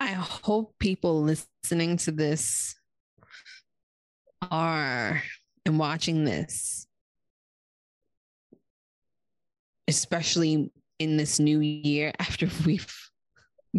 I 0.00 0.12
hope 0.12 0.78
people 0.78 1.22
listening 1.22 1.96
to 1.98 2.12
this 2.12 2.74
are 4.50 5.22
and 5.64 5.78
watching 5.78 6.24
this, 6.24 6.86
especially 9.88 10.70
in 10.98 11.16
this 11.16 11.38
new 11.38 11.60
year 11.60 12.12
after 12.18 12.48
we've 12.64 12.92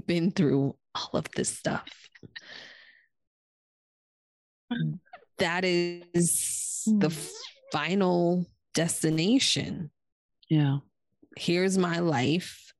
been 0.06 0.32
through 0.32 0.76
all 0.96 1.10
of 1.14 1.26
this 1.36 1.50
stuff. 1.50 1.88
That 5.38 5.64
is 5.64 6.84
the 6.86 7.16
final 7.72 8.46
destination. 8.74 9.92
Yeah. 10.50 10.80
Here's 11.38 11.78
my 11.78 12.00
life. 12.00 12.74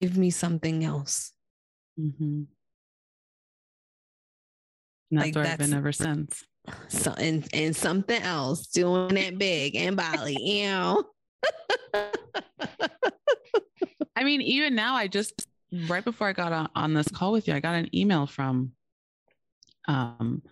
Give 0.00 0.16
me 0.16 0.30
something 0.30 0.84
else. 0.84 1.32
Mm-hmm. 1.98 2.42
And 5.10 5.20
that's 5.20 5.26
Like, 5.26 5.34
where 5.36 5.46
I've 5.46 5.58
been 5.58 5.74
ever 5.74 5.92
since. 5.92 6.44
So, 6.88 7.12
and, 7.12 7.46
and 7.52 7.74
something 7.74 8.20
else, 8.22 8.66
doing 8.68 9.16
it 9.16 9.38
big 9.38 9.76
in 9.76 9.94
Bali. 9.94 10.36
You 10.40 10.66
know? 10.68 11.04
I 14.16 14.24
mean, 14.24 14.40
even 14.42 14.74
now, 14.74 14.94
I 14.94 15.06
just 15.06 15.46
right 15.88 16.04
before 16.04 16.26
I 16.28 16.32
got 16.32 16.52
on, 16.52 16.68
on 16.74 16.94
this 16.94 17.08
call 17.08 17.32
with 17.32 17.46
you, 17.46 17.54
I 17.54 17.60
got 17.60 17.74
an 17.74 17.94
email 17.94 18.26
from 18.26 18.72
um, 19.86 20.42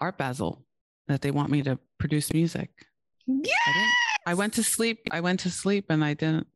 Art 0.00 0.16
Basel 0.16 0.64
that 1.08 1.20
they 1.20 1.30
want 1.30 1.50
me 1.50 1.62
to 1.62 1.78
produce 1.98 2.32
music. 2.32 2.70
Yeah. 3.26 3.52
I. 3.66 3.90
I 4.26 4.32
went 4.32 4.54
to 4.54 4.62
sleep. 4.62 5.00
I 5.10 5.20
went 5.20 5.40
to 5.40 5.50
sleep, 5.50 5.86
and 5.90 6.02
I 6.02 6.14
didn't. 6.14 6.46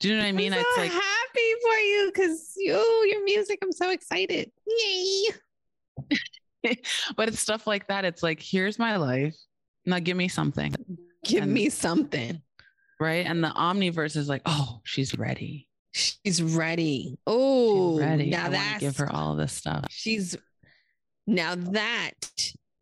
Do 0.00 0.08
you 0.08 0.16
know 0.16 0.22
what 0.22 0.28
I 0.28 0.32
mean? 0.32 0.54
I'm 0.54 0.60
it's 0.60 0.74
so 0.74 0.80
like 0.80 0.92
happy 0.92 1.50
for 1.62 1.76
you 1.76 2.10
because 2.14 2.54
you, 2.56 3.06
your 3.06 3.22
music. 3.24 3.58
I'm 3.62 3.72
so 3.72 3.90
excited. 3.90 4.50
Yay. 4.66 5.24
but 7.16 7.28
it's 7.28 7.40
stuff 7.40 7.66
like 7.66 7.86
that. 7.88 8.04
It's 8.04 8.22
like, 8.22 8.40
here's 8.40 8.78
my 8.78 8.96
life. 8.96 9.34
Now 9.86 9.98
give 9.98 10.16
me 10.16 10.28
something. 10.28 10.74
Give 11.24 11.42
And- 11.44 11.52
me 11.52 11.68
something. 11.70 12.40
Right. 13.00 13.26
And 13.26 13.42
the 13.44 13.48
omniverse 13.48 14.16
is 14.16 14.28
like, 14.28 14.42
oh, 14.44 14.80
she's 14.84 15.16
ready. 15.16 15.68
She's 15.94 16.42
ready. 16.42 17.16
Oh, 17.26 17.98
ready. 17.98 18.28
now 18.30 18.46
I 18.46 18.50
that's 18.50 18.80
give 18.80 18.96
her 18.98 19.10
all 19.12 19.36
this 19.36 19.52
stuff. 19.52 19.84
she's 19.90 20.36
now 21.26 21.54
that 21.54 22.12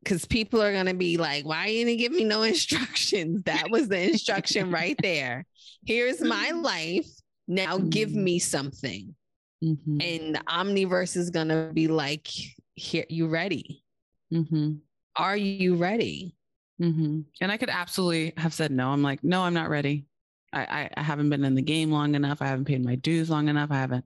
because 0.03 0.24
people 0.24 0.62
are 0.62 0.72
gonna 0.72 0.95
be 0.95 1.16
like, 1.18 1.45
why 1.45 1.66
you 1.66 1.85
didn't 1.85 1.99
you 2.01 2.09
give 2.09 2.12
me 2.12 2.24
no 2.24 2.43
instructions? 2.45 3.43
That 3.45 3.70
was 3.70 3.89
the 3.89 4.01
instruction 4.11 4.70
right 4.70 4.97
there. 5.03 5.45
Here's 5.85 6.20
my 6.22 6.51
life. 6.55 7.07
Now 7.49 7.79
give 7.79 8.11
Mm. 8.11 8.14
me 8.22 8.39
something. 8.39 9.14
Mhm. 9.62 9.77
And 10.03 10.35
the 10.35 10.41
omniverse 10.49 11.16
is 11.16 11.31
gonna 11.31 11.70
be 11.74 11.89
like, 11.89 12.29
here, 12.77 13.05
you 13.09 13.27
ready? 13.27 13.83
Mhm. 14.33 14.79
Are 15.16 15.37
you 15.37 15.74
ready? 15.77 16.37
hmm 16.79 17.22
And 17.41 17.51
I 17.51 17.57
could 17.57 17.70
absolutely 17.70 18.35
have 18.37 18.53
said 18.53 18.70
no. 18.70 18.91
I'm 18.91 19.03
like, 19.03 19.24
no, 19.24 19.43
I'm 19.43 19.55
not 19.55 19.70
ready. 19.70 20.05
I, 20.53 20.61
I, 20.61 20.91
I 20.99 21.03
haven't 21.03 21.31
been 21.31 21.45
in 21.45 21.55
the 21.55 21.62
game 21.62 21.91
long 21.91 22.14
enough. 22.14 22.43
I 22.43 22.47
haven't 22.47 22.66
paid 22.66 22.85
my 22.85 22.97
dues 22.97 23.31
long 23.31 23.49
enough. 23.49 23.70
I 23.70 23.77
haven't. 23.77 24.05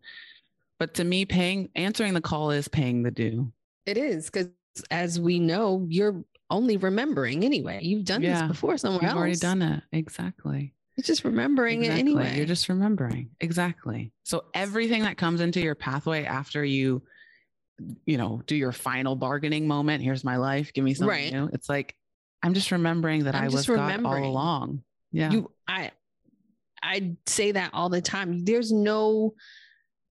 But 0.78 0.94
to 0.94 1.04
me, 1.04 1.24
paying, 1.26 1.68
answering 1.74 2.14
the 2.14 2.20
call 2.20 2.50
is 2.52 2.68
paying 2.68 3.02
the 3.02 3.10
due. 3.10 3.52
It 3.86 3.96
is 3.98 4.26
because 4.26 4.48
as 4.90 5.18
we 5.20 5.38
know, 5.40 5.84
you're 5.88 6.24
only 6.48 6.76
remembering 6.76 7.44
anyway. 7.44 7.80
You've 7.82 8.04
done 8.04 8.22
Yeah. 8.22 8.40
this 8.42 8.48
before 8.48 8.78
somewhere 8.78 9.02
You've 9.02 9.10
else. 9.10 9.18
already 9.18 9.36
done 9.36 9.62
it. 9.62 9.82
Exactly. 9.92 10.72
You're 10.96 11.02
just 11.04 11.24
remembering 11.24 11.80
exactly. 11.82 11.98
it 11.98 12.02
anyway. 12.02 12.36
You're 12.36 12.46
just 12.46 12.68
remembering. 12.68 13.30
Exactly. 13.40 14.12
So 14.22 14.44
everything 14.54 15.02
that 15.02 15.16
comes 15.16 15.40
into 15.40 15.60
your 15.60 15.74
pathway 15.74 16.24
after 16.24 16.64
you, 16.64 17.02
you 18.06 18.18
know, 18.18 18.42
do 18.46 18.56
your 18.56 18.72
final 18.72 19.16
bargaining 19.16 19.66
moment, 19.66 20.02
here's 20.02 20.24
my 20.24 20.36
life, 20.36 20.72
give 20.72 20.84
me 20.84 20.94
something 20.94 21.08
Right. 21.08 21.32
new. 21.32 21.48
It's 21.52 21.68
like, 21.68 21.94
I'm 22.42 22.54
just 22.54 22.70
remembering 22.70 23.24
that 23.24 23.34
I'm 23.34 23.44
I 23.44 23.48
was 23.48 23.66
God 23.66 24.04
all 24.04 24.24
along. 24.24 24.82
Yeah. 25.12 25.30
you 25.30 25.50
I 25.66 25.90
I 26.82 27.16
say 27.26 27.52
that 27.52 27.70
all 27.74 27.88
the 27.88 28.00
time. 28.00 28.44
There's 28.44 28.72
no 28.72 29.34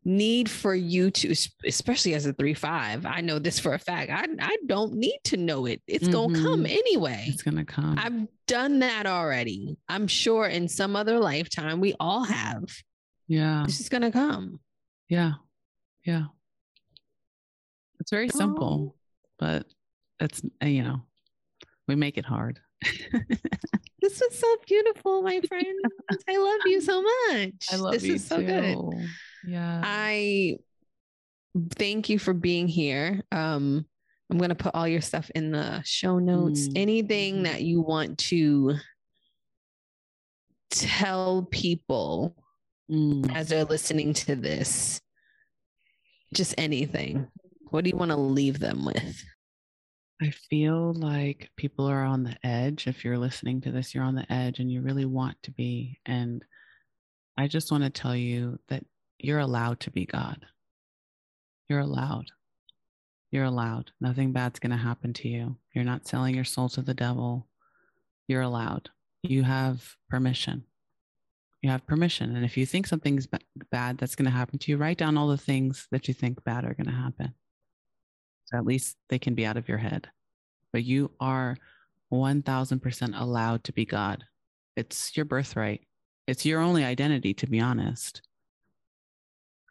need 0.05 0.49
for 0.49 0.73
you 0.73 1.11
to, 1.11 1.35
especially 1.65 2.13
as 2.13 2.25
a 2.25 2.33
three 2.33 2.53
five. 2.53 3.05
I 3.05 3.21
know 3.21 3.39
this 3.39 3.59
for 3.59 3.73
a 3.73 3.79
fact. 3.79 4.11
I 4.11 4.27
I 4.39 4.57
don't 4.67 4.93
need 4.93 5.19
to 5.25 5.37
know 5.37 5.65
it. 5.65 5.81
It's 5.87 6.05
mm-hmm. 6.07 6.33
gonna 6.33 6.41
come 6.41 6.65
anyway. 6.65 7.25
It's 7.27 7.41
gonna 7.41 7.65
come. 7.65 7.97
I've 7.97 8.27
done 8.47 8.79
that 8.79 9.05
already. 9.05 9.77
I'm 9.87 10.07
sure 10.07 10.45
in 10.45 10.67
some 10.67 10.95
other 10.95 11.19
lifetime 11.19 11.79
we 11.79 11.95
all 11.99 12.23
have. 12.23 12.63
Yeah. 13.27 13.63
It's 13.63 13.77
just 13.77 13.91
gonna 13.91 14.11
come. 14.11 14.59
Yeah. 15.07 15.33
Yeah. 16.05 16.25
It's 17.99 18.11
very 18.11 18.29
simple, 18.29 18.93
oh. 18.93 18.99
but 19.37 19.65
it's 20.19 20.41
you 20.63 20.83
know, 20.83 21.01
we 21.87 21.95
make 21.95 22.17
it 22.17 22.25
hard. 22.25 22.59
this 24.01 24.21
was 24.21 24.39
so 24.39 24.55
beautiful, 24.67 25.21
my 25.21 25.41
friend. 25.41 25.65
I 26.27 26.37
love 26.37 26.61
you 26.65 26.81
so 26.81 27.01
much. 27.01 27.53
I 27.71 27.75
love 27.75 27.93
this 27.93 28.03
you 28.03 28.15
is 28.15 28.25
so 28.25 28.37
too. 28.37 28.45
good. 28.45 28.77
Yeah. 29.45 29.81
I 29.83 30.57
thank 31.75 32.09
you 32.09 32.19
for 32.19 32.33
being 32.33 32.67
here. 32.67 33.23
Um, 33.31 33.85
I'm 34.29 34.37
going 34.37 34.49
to 34.49 34.55
put 34.55 34.75
all 34.75 34.87
your 34.87 35.01
stuff 35.01 35.29
in 35.33 35.51
the 35.51 35.81
show 35.83 36.19
notes. 36.19 36.67
Mm. 36.67 36.71
Anything 36.75 37.43
that 37.43 37.63
you 37.63 37.81
want 37.81 38.19
to 38.29 38.75
tell 40.69 41.47
people 41.49 42.35
mm. 42.91 43.35
as 43.35 43.49
they're 43.49 43.65
listening 43.65 44.13
to 44.13 44.35
this, 44.35 45.01
just 46.33 46.53
anything. 46.57 47.27
What 47.69 47.83
do 47.83 47.89
you 47.89 47.97
want 47.97 48.11
to 48.11 48.17
leave 48.17 48.59
them 48.59 48.85
with? 48.85 49.23
I 50.21 50.31
feel 50.31 50.93
like 50.93 51.49
people 51.55 51.85
are 51.87 52.03
on 52.03 52.23
the 52.23 52.35
edge. 52.43 52.87
If 52.87 53.05
you're 53.05 53.17
listening 53.17 53.61
to 53.61 53.71
this, 53.71 53.95
you're 53.95 54.03
on 54.03 54.15
the 54.15 54.29
edge 54.31 54.59
and 54.59 54.71
you 54.71 54.81
really 54.81 55.05
want 55.05 55.37
to 55.43 55.51
be. 55.51 55.99
And 56.05 56.43
I 57.37 57.47
just 57.47 57.71
want 57.71 57.83
to 57.85 57.89
tell 57.89 58.15
you 58.15 58.59
that 58.67 58.83
you're 59.17 59.39
allowed 59.39 59.79
to 59.81 59.91
be 59.91 60.05
God. 60.05 60.45
You're 61.69 61.79
allowed. 61.79 62.31
You're 63.31 63.45
allowed. 63.45 63.91
Nothing 64.01 64.33
bad's 64.33 64.59
going 64.59 64.71
to 64.71 64.77
happen 64.77 65.13
to 65.13 65.29
you. 65.29 65.55
You're 65.73 65.85
not 65.85 66.07
selling 66.07 66.35
your 66.35 66.43
soul 66.43 66.67
to 66.69 66.81
the 66.81 66.93
devil. 66.93 67.47
You're 68.27 68.41
allowed. 68.41 68.89
You 69.23 69.43
have 69.43 69.95
permission. 70.09 70.63
You 71.61 71.69
have 71.69 71.85
permission. 71.85 72.35
And 72.35 72.43
if 72.43 72.57
you 72.57 72.65
think 72.65 72.87
something's 72.87 73.27
b- 73.27 73.37
bad 73.71 73.97
that's 73.97 74.15
going 74.15 74.25
to 74.25 74.31
happen 74.31 74.59
to 74.59 74.71
you, 74.71 74.77
write 74.77 74.97
down 74.97 75.17
all 75.17 75.27
the 75.27 75.37
things 75.37 75.87
that 75.91 76.07
you 76.07 76.13
think 76.13 76.43
bad 76.43 76.65
are 76.65 76.73
going 76.73 76.87
to 76.87 76.91
happen. 76.91 77.33
At 78.53 78.65
least 78.65 78.97
they 79.09 79.19
can 79.19 79.35
be 79.35 79.45
out 79.45 79.57
of 79.57 79.69
your 79.69 79.77
head. 79.77 80.09
But 80.73 80.83
you 80.83 81.11
are 81.19 81.57
1000% 82.11 83.19
allowed 83.19 83.63
to 83.65 83.73
be 83.73 83.85
God. 83.85 84.23
It's 84.75 85.15
your 85.15 85.25
birthright. 85.25 85.81
It's 86.27 86.45
your 86.45 86.61
only 86.61 86.83
identity, 86.83 87.33
to 87.35 87.47
be 87.47 87.59
honest 87.59 88.21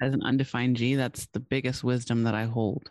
as 0.00 0.14
an 0.14 0.22
undefined 0.22 0.76
G, 0.76 0.94
that's 0.94 1.26
the 1.32 1.40
biggest 1.40 1.82
wisdom 1.82 2.24
that 2.24 2.34
I 2.34 2.44
hold. 2.44 2.90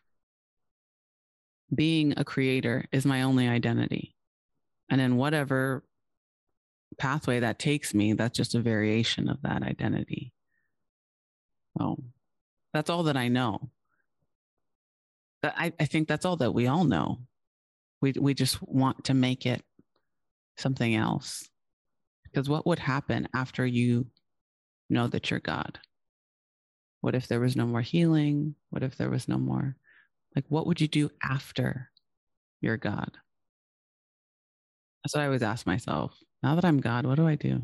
Being 1.74 2.14
a 2.18 2.26
creator 2.26 2.86
is 2.92 3.06
my 3.06 3.24
only 3.24 3.48
identity. 3.48 4.16
And 4.90 5.02
in 5.02 5.18
whatever 5.18 5.84
pathway 6.98 7.40
that 7.42 7.60
takes 7.60 7.94
me, 7.94 8.14
that's 8.14 8.38
just 8.38 8.56
a 8.56 8.62
variation 8.62 9.30
of 9.30 9.42
that 9.44 9.64
identity. 9.64 10.34
So 11.78 12.02
that's 12.74 12.90
all 12.90 13.04
that 13.04 13.18
I 13.18 13.28
know. 13.28 13.70
I, 15.44 15.74
I 15.80 15.86
think 15.86 16.08
that's 16.08 16.26
all 16.26 16.38
that 16.38 16.54
we 16.54 16.68
all 16.68 16.84
know. 16.84 17.20
We, 18.02 18.14
we 18.20 18.34
just 18.34 18.62
want 18.62 19.06
to 19.06 19.14
make 19.14 19.46
it 19.46 19.64
something 20.58 20.96
else. 20.96 21.48
Because 22.24 22.50
what 22.50 22.66
would 22.68 22.80
happen 22.80 23.28
after 23.34 23.66
you 23.66 24.08
know 24.90 25.08
that 25.08 25.32
you're 25.32 25.40
God? 25.40 25.80
What 27.02 27.16
if 27.16 27.28
there 27.28 27.40
was 27.40 27.56
no 27.56 27.66
more 27.66 27.82
healing? 27.82 28.56
What 28.70 28.84
if 28.84 28.98
there 28.98 29.10
was 29.10 29.28
no 29.28 29.38
more? 29.38 29.76
Like, 30.36 30.46
what 30.50 30.68
would 30.68 30.82
you 30.82 30.88
do 30.88 31.10
after 31.24 31.90
you're 32.62 32.78
God? 32.78 33.12
That's 35.04 35.16
what 35.16 35.22
I 35.22 35.26
always 35.26 35.44
ask 35.44 35.66
myself. 35.66 36.18
Now 36.44 36.56
that 36.56 36.66
I'm 36.66 36.80
God, 36.80 37.06
what 37.06 37.16
do 37.16 37.28
I 37.28 37.36
do? 37.36 37.62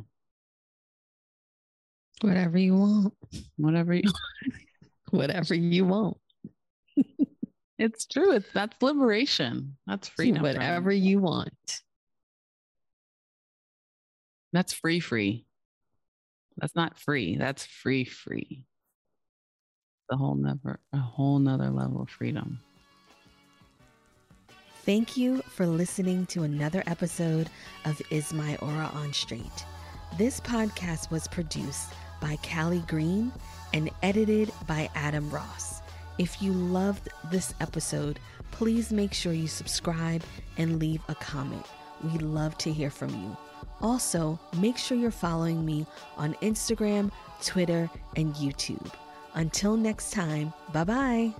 Whatever 2.21 2.57
you 2.57 2.75
want. 2.75 3.13
Whatever 3.57 3.93
you 3.93 4.03
whatever 5.09 5.53
you 5.53 5.85
want. 5.85 6.17
It's 7.77 8.05
true. 8.05 8.33
It's 8.33 8.51
that's 8.53 8.81
liberation. 8.81 9.77
That's 9.87 10.07
freedom. 10.07 10.41
Whatever 10.41 10.89
right? 10.89 10.97
you 10.97 11.19
want. 11.19 11.81
That's 14.51 14.73
free 14.73 14.99
free. 14.99 15.45
That's 16.57 16.75
not 16.75 16.99
free. 16.99 17.37
That's 17.37 17.65
free 17.65 18.05
free 18.05 18.65
a 20.13 20.17
whole 20.17 20.35
never 20.35 20.79
a 20.93 20.97
whole 20.97 21.39
nother 21.39 21.69
level 21.69 22.01
of 22.01 22.09
freedom. 22.09 22.59
Thank 24.85 25.15
you 25.15 25.41
for 25.47 25.65
listening 25.65 26.25
to 26.27 26.43
another 26.43 26.83
episode 26.87 27.49
of 27.85 28.01
Is 28.09 28.33
My 28.33 28.57
Aura 28.57 28.91
on 28.93 29.13
Straight. 29.13 29.65
This 30.17 30.39
podcast 30.41 31.09
was 31.09 31.27
produced 31.27 31.93
by 32.21 32.37
Callie 32.43 32.83
Green 32.87 33.31
and 33.73 33.89
edited 34.03 34.51
by 34.67 34.89
Adam 34.93 35.29
Ross. 35.29 35.82
If 36.17 36.41
you 36.41 36.51
loved 36.51 37.09
this 37.31 37.53
episode, 37.59 38.19
please 38.51 38.91
make 38.91 39.13
sure 39.13 39.33
you 39.33 39.47
subscribe 39.47 40.23
and 40.57 40.79
leave 40.79 41.01
a 41.07 41.15
comment. 41.15 41.65
We 42.03 42.19
love 42.19 42.57
to 42.59 42.71
hear 42.71 42.89
from 42.89 43.09
you. 43.09 43.37
Also, 43.81 44.39
make 44.57 44.77
sure 44.77 44.97
you're 44.97 45.11
following 45.11 45.65
me 45.65 45.85
on 46.17 46.35
Instagram, 46.35 47.11
Twitter, 47.41 47.89
and 48.15 48.33
YouTube. 48.35 48.91
Until 49.33 49.75
next 49.75 50.11
time, 50.11 50.53
bye 50.71 50.83
bye. 50.83 51.33